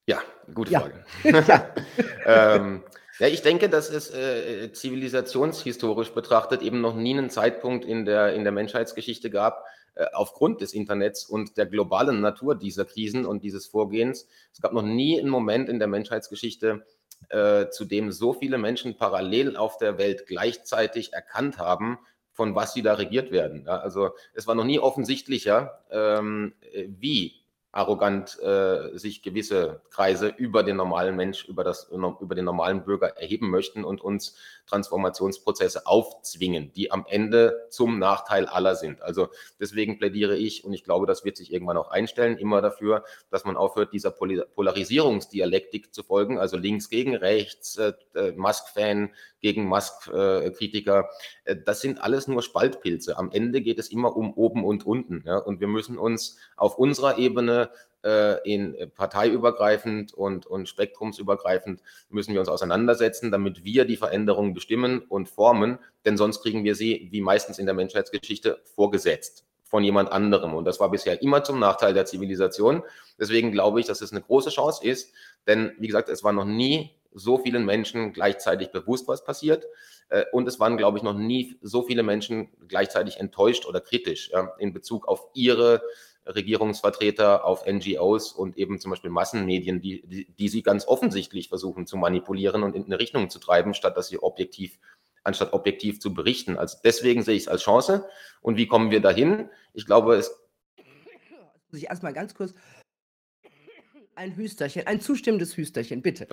Ja, 0.07 0.21
gute 0.55 0.73
Ja. 0.73 0.81
Frage. 0.81 1.05
Ja. 1.49 1.75
Ähm 2.27 2.83
Ja, 3.21 3.29
ich 3.29 3.43
denke, 3.43 3.69
dass 3.69 3.91
es 3.91 4.11
äh, 4.11 4.73
zivilisationshistorisch 4.73 6.11
betrachtet 6.11 6.63
eben 6.63 6.81
noch 6.81 6.97
nie 6.97 7.17
einen 7.17 7.31
Zeitpunkt 7.31 7.85
in 7.85 8.05
der, 8.05 8.35
in 8.35 8.43
der 8.43 8.53
Menschheitsgeschichte 8.53 9.31
gab, 9.31 9.65
äh, 9.95 10.07
aufgrund 10.13 10.61
des 10.61 10.73
Internets 10.73 11.25
und 11.25 11.57
der 11.57 11.67
globalen 11.67 12.21
Natur 12.21 12.57
dieser 12.57 12.85
Krisen 12.85 13.25
und 13.25 13.45
dieses 13.45 13.67
Vorgehens. 13.67 14.27
Es 14.53 14.61
gab 14.61 14.73
noch 14.73 14.83
nie 14.83 15.21
einen 15.21 15.29
Moment 15.31 15.69
in 15.69 15.79
der 15.79 15.87
Menschheitsgeschichte, 15.87 16.85
äh, 17.29 17.69
zu 17.69 17.85
dem 17.85 18.11
so 18.11 18.33
viele 18.33 18.59
Menschen 18.59 18.97
parallel 18.97 19.57
auf 19.57 19.79
der 19.79 19.97
Welt 19.97 20.27
gleichzeitig 20.27 21.13
erkannt 21.13 21.59
haben, 21.59 21.99
von 22.33 22.57
was 22.57 22.75
sie 22.75 22.83
da 22.83 22.95
regiert 22.95 23.31
werden. 23.31 23.65
Ja, 23.67 23.79
also 23.79 24.11
es 24.33 24.49
war 24.49 24.57
noch 24.57 24.65
nie 24.65 24.81
offensichtlicher, 24.81 25.85
ähm, 25.93 26.55
wie 26.89 27.44
arrogant 27.75 28.39
äh, 28.41 28.97
sich 28.97 29.23
gewisse 29.23 29.83
Kreise 29.91 30.29
über 30.29 30.63
den 30.63 30.77
normalen 30.77 31.17
Mensch, 31.17 31.45
über, 31.47 31.65
das, 31.65 31.91
über 31.91 32.35
den 32.35 32.45
normalen 32.45 32.85
Bürger 32.85 33.17
erheben 33.17 33.51
möchten 33.51 33.85
und 33.85 34.01
uns 34.01 34.37
Transformationsprozesse 34.67 35.87
aufzwingen, 35.87 36.73
die 36.73 36.91
am 36.91 37.05
Ende 37.09 37.67
zum 37.71 37.99
Nachteil 37.99 38.47
aller 38.47 38.75
sind. 38.77 39.03
Also 39.03 39.29
deswegen 39.61 39.99
plädiere 39.99 40.37
ich, 40.37 40.65
und 40.65 40.73
ich 40.73 40.85
glaube, 40.85 41.07
das 41.07 41.25
wird 41.25 41.37
sich 41.37 41.53
irgendwann 41.53 41.77
auch 41.77 41.91
einstellen, 41.91 42.39
immer 42.39 42.63
dafür, 42.63 43.05
dass 43.31 43.45
man 43.45 43.57
aufhört, 43.57 43.93
dieser 43.93 44.11
Polarisierungsdialektik 44.11 45.95
zu 45.95 46.03
folgen, 46.03 46.39
also 46.39 46.57
links 46.57 46.89
gegen 46.89 47.15
rechts, 47.15 47.77
äh, 47.77 47.93
äh 48.15 48.33
Musk-Fan 48.33 49.11
gegen 49.41 49.65
Musk-Kritiker. 49.67 51.09
Äh, 51.45 51.57
das 51.65 51.81
sind 51.81 52.03
alles 52.03 52.29
nur 52.29 52.43
Spaltpilze. 52.43 53.19
Am 53.19 53.31
Ende 53.31 53.61
geht 53.61 53.79
es 53.79 53.91
immer 53.91 54.17
um 54.17 54.33
oben 54.35 54.65
und 54.65 54.87
unten. 54.87 55.23
Ja? 55.27 55.39
Und 55.39 55.61
wir 55.61 55.69
müssen 55.69 55.99
uns 55.99 56.39
auf 56.57 56.79
unserer 56.79 57.19
Ebene 57.19 57.71
äh, 58.05 58.37
in 58.49 58.77
parteiübergreifend 58.95 60.13
und, 60.15 60.47
und 60.47 60.69
spektrumsübergreifend 60.69 61.83
müssen 62.11 62.35
wir 62.35 62.41
uns 62.41 62.49
auseinandersetzen, 62.49 63.31
damit 63.31 63.65
wir 63.65 63.85
die 63.85 63.97
Veränderungen 63.97 64.55
bestimmen 64.55 65.01
und 65.01 65.29
formen, 65.29 65.79
denn 66.05 66.17
sonst 66.17 66.43
kriegen 66.43 66.65
wir 66.65 66.75
sie, 66.75 67.09
wie 67.11 67.21
meistens 67.21 67.59
in 67.59 67.67
der 67.67 67.75
Menschheitsgeschichte, 67.75 68.61
vorgesetzt 68.75 69.45
von 69.65 69.83
jemand 69.83 70.13
anderem. 70.13 70.55
Und 70.55 70.67
das 70.67 70.79
war 70.79 70.91
bisher 70.91 71.21
immer 71.23 71.43
zum 71.43 71.59
Nachteil 71.59 71.95
der 71.95 72.05
Zivilisation. 72.05 72.85
Deswegen 73.19 73.51
glaube 73.51 73.81
ich, 73.81 73.87
dass 73.87 74.03
es 74.03 74.13
eine 74.13 74.21
große 74.21 74.51
Chance 74.51 74.87
ist, 74.87 75.13
denn 75.49 75.73
wie 75.79 75.89
gesagt, 75.89 76.09
es 76.09 76.23
war 76.23 76.33
noch 76.33 76.45
nie 76.45 76.91
so 77.15 77.39
vielen 77.39 77.65
Menschen 77.65 78.13
gleichzeitig 78.13 78.71
bewusst, 78.71 79.09
was 79.09 79.25
passiert. 79.25 79.67
Äh, 80.11 80.25
und 80.33 80.47
es 80.47 80.61
waren, 80.61 80.77
glaube 80.77 80.99
ich, 80.99 81.05
noch 81.05 81.15
nie 81.15 81.57
so 81.63 81.83
viele 81.83 82.03
Menschen 82.03 82.49
gleichzeitig 82.69 83.19
enttäuscht 83.19 83.67
oder 83.67 83.81
kritisch 83.81 84.31
in 84.59 84.73
Bezug 84.73 85.09
auf 85.09 85.29
ihre 85.33 85.81
Regierungsvertreter, 86.27 87.45
auf 87.45 87.67
NGOs 87.67 88.33
und 88.33 88.57
eben 88.57 88.79
zum 88.79 88.91
Beispiel 88.91 89.11
Massenmedien, 89.11 89.81
die, 89.81 90.07
die, 90.07 90.33
die 90.33 90.49
sie 90.49 90.63
ganz 90.63 90.87
offensichtlich 90.87 91.49
versuchen 91.49 91.87
zu 91.87 91.97
manipulieren 91.97 92.63
und 92.63 92.75
in 92.75 92.85
eine 92.85 92.99
Richtung 92.99 93.31
zu 93.31 93.39
treiben, 93.39 93.75
statt 93.75 93.97
dass 93.97 94.09
sie 94.09 94.23
objektiv 94.23 94.79
anstatt 95.25 95.53
objektiv 95.55 96.01
zu 96.01 96.13
berichten. 96.15 96.57
Also 96.59 96.79
deswegen 96.85 97.23
sehe 97.23 97.35
ich 97.35 97.45
es 97.45 97.49
als 97.49 97.63
Chance. 97.63 98.07
Und 98.43 98.57
wie 98.57 98.67
kommen 98.67 98.91
wir 98.91 99.01
dahin? 99.01 99.49
Ich 99.73 99.87
glaube, 99.87 100.17
es. 100.17 100.31
Muss 101.71 101.81
ich 101.83 101.89
erstmal 101.89 102.13
ganz 102.13 102.35
kurz 102.35 102.55
ein 104.17 104.37
Hüsterchen, 104.37 104.87
ein 104.87 105.01
zustimmendes 105.01 105.57
Hüsterchen, 105.57 106.03
bitte. 106.03 106.27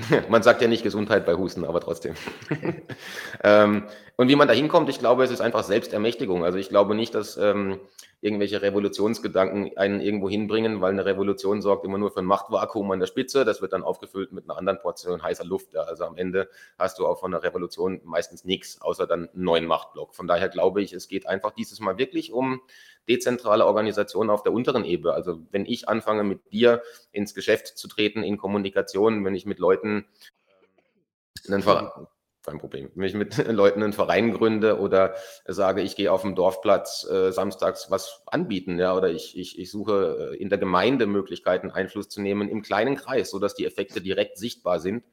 Man 0.28 0.42
sagt 0.42 0.62
ja 0.62 0.68
nicht 0.68 0.82
Gesundheit 0.82 1.26
bei 1.26 1.34
Husten, 1.34 1.64
aber 1.64 1.80
trotzdem. 1.80 2.14
ähm, 3.44 3.84
und 4.16 4.28
wie 4.28 4.36
man 4.36 4.48
da 4.48 4.54
hinkommt, 4.54 4.88
ich 4.88 4.98
glaube, 4.98 5.22
es 5.22 5.30
ist 5.30 5.40
einfach 5.40 5.62
Selbstermächtigung. 5.62 6.44
Also 6.44 6.58
ich 6.58 6.68
glaube 6.68 6.96
nicht, 6.96 7.14
dass 7.14 7.36
ähm, 7.36 7.78
irgendwelche 8.20 8.60
Revolutionsgedanken 8.60 9.76
einen 9.76 10.00
irgendwo 10.00 10.28
hinbringen, 10.28 10.80
weil 10.80 10.92
eine 10.92 11.04
Revolution 11.04 11.62
sorgt 11.62 11.84
immer 11.84 11.98
nur 11.98 12.10
für 12.10 12.20
ein 12.20 12.24
Machtvakuum 12.24 12.90
an 12.90 12.98
der 12.98 13.06
Spitze. 13.06 13.44
Das 13.44 13.62
wird 13.62 13.72
dann 13.72 13.84
aufgefüllt 13.84 14.32
mit 14.32 14.50
einer 14.50 14.58
anderen 14.58 14.80
Portion 14.80 15.22
heißer 15.22 15.44
Luft. 15.44 15.72
Ja. 15.74 15.82
Also 15.82 16.04
am 16.04 16.16
Ende 16.16 16.48
hast 16.78 16.98
du 16.98 17.06
auch 17.06 17.20
von 17.20 17.32
einer 17.32 17.44
Revolution 17.44 18.00
meistens 18.04 18.44
nichts, 18.44 18.80
außer 18.80 19.06
dann 19.06 19.28
einen 19.28 19.44
neuen 19.44 19.66
Machtblock. 19.66 20.16
Von 20.16 20.26
daher 20.26 20.48
glaube 20.48 20.82
ich, 20.82 20.92
es 20.92 21.06
geht 21.06 21.26
einfach 21.26 21.52
dieses 21.52 21.78
Mal 21.78 21.98
wirklich 21.98 22.32
um 22.32 22.60
dezentrale 23.08 23.66
Organisationen 23.66 24.30
auf 24.30 24.42
der 24.42 24.52
unteren 24.52 24.84
Ebene. 24.84 25.12
Also 25.12 25.40
wenn 25.50 25.66
ich 25.66 25.88
anfange, 25.88 26.24
mit 26.24 26.52
dir 26.52 26.82
ins 27.12 27.34
Geschäft 27.34 27.78
zu 27.78 27.88
treten, 27.88 28.22
in 28.22 28.36
Kommunikation, 28.36 29.24
wenn 29.24 29.34
ich 29.34 29.46
mit 29.46 29.58
Leuten 29.58 30.06
einen 31.48 31.62
Verein, 31.62 31.90
kein 32.48 32.58
Problem. 32.58 32.90
Wenn 32.94 33.06
ich 33.06 33.14
mit 33.14 33.36
Leuten 33.48 33.82
einen 33.82 33.92
Verein 33.92 34.32
gründe 34.32 34.78
oder 34.78 35.14
sage, 35.46 35.82
ich 35.82 35.96
gehe 35.96 36.12
auf 36.12 36.22
dem 36.22 36.34
Dorfplatz 36.34 37.06
äh, 37.08 37.30
samstags 37.30 37.90
was 37.90 38.22
anbieten, 38.26 38.78
ja, 38.78 38.96
oder 38.96 39.10
ich, 39.10 39.36
ich, 39.36 39.58
ich 39.58 39.70
suche 39.70 40.32
äh, 40.32 40.36
in 40.36 40.48
der 40.48 40.58
Gemeinde 40.58 41.06
Möglichkeiten, 41.06 41.70
Einfluss 41.70 42.08
zu 42.08 42.20
nehmen 42.20 42.48
im 42.48 42.62
kleinen 42.62 42.96
Kreis, 42.96 43.30
sodass 43.30 43.54
die 43.54 43.66
Effekte 43.66 44.00
direkt 44.00 44.38
sichtbar 44.38 44.80
sind. 44.80 45.04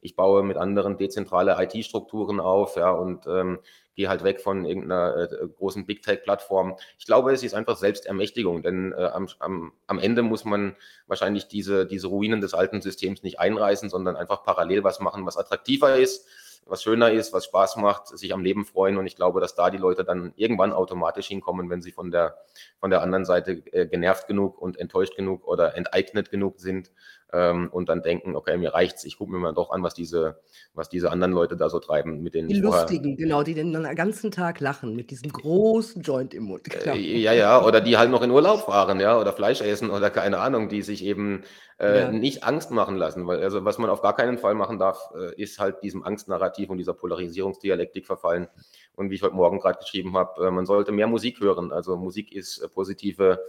Ich 0.00 0.16
baue 0.16 0.42
mit 0.42 0.56
anderen 0.56 0.98
dezentrale 0.98 1.56
IT-Strukturen 1.58 2.40
auf, 2.40 2.76
ja, 2.76 2.90
und 2.90 3.26
ähm, 3.26 3.60
gehe 3.94 4.08
halt 4.08 4.24
weg 4.24 4.40
von 4.40 4.64
irgendeiner 4.64 5.16
äh, 5.16 5.48
großen 5.56 5.86
Big 5.86 6.02
Tech-Plattform. 6.02 6.76
Ich 6.98 7.06
glaube, 7.06 7.32
es 7.32 7.42
ist 7.42 7.54
einfach 7.54 7.76
Selbstermächtigung, 7.76 8.62
denn 8.62 8.92
äh, 8.92 9.04
am, 9.04 9.28
am, 9.38 9.72
am 9.86 9.98
Ende 9.98 10.22
muss 10.22 10.44
man 10.44 10.76
wahrscheinlich 11.06 11.48
diese, 11.48 11.86
diese 11.86 12.08
Ruinen 12.08 12.40
des 12.40 12.54
alten 12.54 12.80
Systems 12.80 13.22
nicht 13.22 13.38
einreißen, 13.38 13.90
sondern 13.90 14.16
einfach 14.16 14.42
parallel 14.44 14.84
was 14.84 15.00
machen, 15.00 15.26
was 15.26 15.36
attraktiver 15.36 15.96
ist, 15.96 16.26
was 16.66 16.82
schöner 16.82 17.10
ist, 17.10 17.32
was 17.32 17.46
Spaß 17.46 17.76
macht, 17.76 18.06
sich 18.06 18.32
am 18.32 18.44
Leben 18.44 18.64
freuen. 18.64 18.96
Und 18.96 19.06
ich 19.06 19.16
glaube, 19.16 19.40
dass 19.40 19.54
da 19.54 19.70
die 19.70 19.78
Leute 19.78 20.04
dann 20.04 20.32
irgendwann 20.36 20.72
automatisch 20.72 21.26
hinkommen, 21.26 21.68
wenn 21.70 21.82
sie 21.82 21.92
von 21.92 22.10
der, 22.10 22.38
von 22.78 22.90
der 22.90 23.02
anderen 23.02 23.24
Seite 23.24 23.62
äh, 23.72 23.86
genervt 23.86 24.26
genug 24.26 24.60
und 24.60 24.78
enttäuscht 24.78 25.16
genug 25.16 25.46
oder 25.46 25.76
enteignet 25.76 26.30
genug 26.30 26.60
sind, 26.60 26.90
ähm, 27.32 27.70
und 27.72 27.88
dann 27.88 28.02
denken, 28.02 28.36
okay, 28.36 28.58
mir 28.58 28.74
reicht's, 28.74 29.04
ich 29.04 29.16
gucke 29.16 29.32
mir 29.32 29.38
mal 29.38 29.54
doch 29.54 29.70
an, 29.70 29.82
was 29.82 29.94
diese, 29.94 30.40
was 30.74 30.90
diese 30.90 31.10
anderen 31.10 31.32
Leute 31.32 31.56
da 31.56 31.70
so 31.70 31.78
treiben, 31.78 32.22
mit 32.22 32.34
denen 32.34 32.48
Die 32.48 32.60
Lustigen, 32.60 33.16
genau, 33.16 33.42
die 33.42 33.54
den 33.54 33.72
ganzen 33.94 34.30
Tag 34.30 34.60
lachen 34.60 34.94
mit 34.94 35.10
diesem 35.10 35.32
großen 35.32 36.02
Joint 36.02 36.34
im 36.34 36.44
Mund. 36.44 36.64
Genau. 36.64 36.94
Äh, 36.94 37.18
ja, 37.18 37.32
ja, 37.32 37.64
oder 37.64 37.80
die 37.80 37.96
halt 37.96 38.10
noch 38.10 38.22
in 38.22 38.30
Urlaub 38.30 38.66
fahren, 38.66 39.00
ja, 39.00 39.18
oder 39.18 39.32
Fleisch 39.32 39.62
essen 39.62 39.90
oder 39.90 40.10
keine 40.10 40.38
Ahnung, 40.38 40.68
die 40.68 40.82
sich 40.82 41.04
eben 41.04 41.42
äh, 41.78 42.00
ja. 42.00 42.12
nicht 42.12 42.44
Angst 42.44 42.70
machen 42.70 42.96
lassen. 42.96 43.26
Weil, 43.26 43.42
also 43.42 43.64
was 43.64 43.78
man 43.78 43.88
auf 43.88 44.02
gar 44.02 44.14
keinen 44.14 44.36
Fall 44.36 44.54
machen 44.54 44.78
darf, 44.78 45.10
äh, 45.16 45.40
ist 45.40 45.58
halt 45.58 45.82
diesem 45.82 46.04
Angstnarrativ 46.04 46.68
und 46.68 46.78
dieser 46.78 46.94
Polarisierungsdialektik 46.94 48.06
verfallen. 48.06 48.48
Und 48.94 49.10
wie 49.10 49.14
ich 49.14 49.22
heute 49.22 49.34
Morgen 49.34 49.58
gerade 49.58 49.78
geschrieben 49.78 50.16
habe, 50.16 50.48
äh, 50.48 50.50
man 50.50 50.66
sollte 50.66 50.92
mehr 50.92 51.06
Musik 51.06 51.40
hören. 51.40 51.72
Also 51.72 51.96
Musik 51.96 52.30
ist 52.32 52.58
äh, 52.58 52.68
positive 52.68 53.40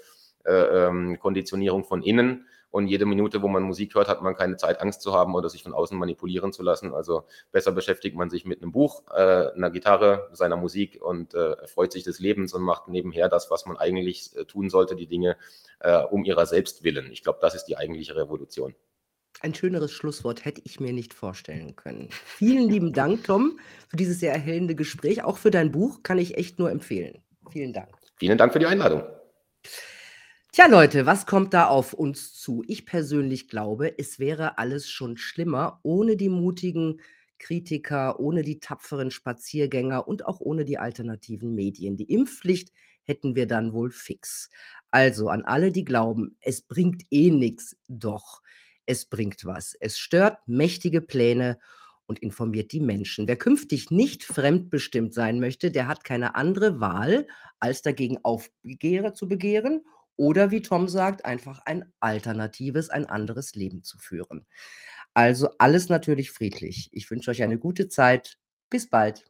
äh, 0.46 0.54
ähm, 0.54 1.20
Konditionierung 1.20 1.84
von 1.84 2.02
innen 2.02 2.48
und 2.74 2.88
jede 2.88 3.06
Minute, 3.06 3.44
wo 3.44 3.48
man 3.48 3.62
Musik 3.62 3.94
hört, 3.94 4.08
hat 4.08 4.24
man 4.24 4.36
keine 4.36 4.58
Zeit, 4.58 4.82
Angst 4.82 5.04
zu 5.04 5.14
haben 5.14 5.36
oder 5.36 5.48
sich 5.48 5.62
von 5.62 5.76
außen 5.76 5.96
manipulieren 5.96 6.52
zu 6.52 6.64
lassen. 6.64 6.92
Also 6.92 7.26
besser 7.52 7.72
beschäftigt 7.72 8.16
man 8.16 8.32
sich 8.32 8.46
mit 8.46 8.64
einem 8.64 8.72
Buch, 8.72 9.04
äh, 9.12 9.52
einer 9.52 9.70
Gitarre, 9.70 10.28
seiner 10.32 10.58
Musik 10.58 11.00
und 11.00 11.36
äh, 11.36 11.68
freut 11.68 11.92
sich 11.92 12.04
des 12.04 12.18
Lebens 12.18 12.52
und 12.52 12.64
macht 12.64 12.88
nebenher 12.88 13.30
das, 13.30 13.52
was 13.52 13.68
man 13.68 13.78
eigentlich 13.78 14.36
äh, 14.36 14.46
tun 14.46 14.72
sollte, 14.72 14.96
die 14.96 15.06
Dinge 15.06 15.38
äh, 15.82 16.02
um 16.02 16.26
ihrer 16.26 16.48
selbst 16.48 16.84
willen. 16.84 17.12
Ich 17.12 17.22
glaube, 17.22 17.38
das 17.44 17.54
ist 17.54 17.66
die 17.66 17.78
eigentliche 17.78 18.16
Revolution. 18.16 18.74
Ein 19.42 19.54
schöneres 19.54 19.92
Schlusswort 19.92 20.44
hätte 20.44 20.62
ich 20.66 20.80
mir 20.80 20.94
nicht 20.94 21.14
vorstellen 21.14 21.76
können. 21.76 22.10
Vielen 22.26 22.68
lieben 22.68 22.92
Dank, 22.92 23.26
Tom, 23.26 23.60
für 23.88 23.98
dieses 23.98 24.20
sehr 24.20 24.34
erhellende 24.34 24.74
Gespräch. 24.74 25.24
Auch 25.24 25.38
für 25.38 25.52
dein 25.52 25.72
Buch 25.72 26.02
kann 26.02 26.18
ich 26.18 26.38
echt 26.40 26.58
nur 26.58 26.72
empfehlen. 26.72 27.22
Vielen 27.52 27.72
Dank. 27.72 27.90
Vielen 28.16 28.40
Dank 28.40 28.52
für 28.52 28.60
die 28.60 28.66
Einladung. 28.66 29.04
Tja, 30.56 30.68
Leute, 30.68 31.08
was 31.08 31.26
kommt 31.26 31.52
da 31.56 31.66
auf 31.68 31.94
uns 31.94 32.36
zu? 32.36 32.64
Ich 32.68 32.86
persönlich 32.86 33.48
glaube, 33.48 33.98
es 33.98 34.20
wäre 34.20 34.60
alles 34.60 34.88
schon 34.88 35.18
schlimmer 35.18 35.80
ohne 35.82 36.16
die 36.16 36.30
mutigen 36.30 37.02
Kritiker, 37.40 38.20
ohne 38.20 38.44
die 38.44 38.60
tapferen 38.60 39.10
Spaziergänger 39.10 40.08
und 40.08 40.28
auch 40.28 40.40
ohne 40.42 40.64
die 40.64 40.78
alternativen 40.78 41.56
Medien. 41.56 41.98
Die 41.98 42.04
Impfpflicht 42.04 42.72
hätten 43.02 43.36
wir 43.36 43.48
dann 43.48 43.74
wohl 43.74 43.90
fix. 43.90 44.52
Also 44.92 45.28
an 45.30 45.42
alle, 45.44 45.72
die 45.72 45.86
glauben, 45.86 46.38
es 46.40 46.62
bringt 46.62 47.02
eh 47.10 47.32
nichts, 47.32 47.76
doch, 47.88 48.44
es 48.86 49.06
bringt 49.08 49.46
was. 49.46 49.76
Es 49.80 49.98
stört 49.98 50.38
mächtige 50.48 51.02
Pläne 51.02 51.58
und 52.06 52.20
informiert 52.20 52.74
die 52.74 52.80
Menschen. 52.80 53.28
Wer 53.28 53.38
künftig 53.38 53.90
nicht 53.90 54.24
fremdbestimmt 54.24 55.16
sein 55.16 55.40
möchte, 55.40 55.72
der 55.72 55.88
hat 55.88 56.04
keine 56.04 56.36
andere 56.36 56.80
Wahl, 56.80 57.26
als 57.60 57.82
dagegen 57.82 58.20
Aufbegehre 58.24 59.14
zu 59.14 59.28
begehren 59.28 59.82
oder 60.18 60.52
wie 60.52 60.62
Tom 60.62 60.88
sagt, 60.88 61.26
einfach 61.26 61.60
ein 61.66 61.92
alternatives, 62.00 62.90
ein 62.90 63.06
anderes 63.06 63.56
Leben 63.56 63.84
zu 63.84 63.98
führen. 63.98 64.46
Also 65.14 65.50
alles 65.60 65.90
natürlich 65.90 66.32
friedlich. 66.32 66.90
Ich 66.94 67.10
wünsche 67.12 67.32
euch 67.32 67.44
eine 67.44 67.60
gute 67.60 67.88
Zeit. 67.90 68.38
Bis 68.70 68.90
bald. 68.90 69.26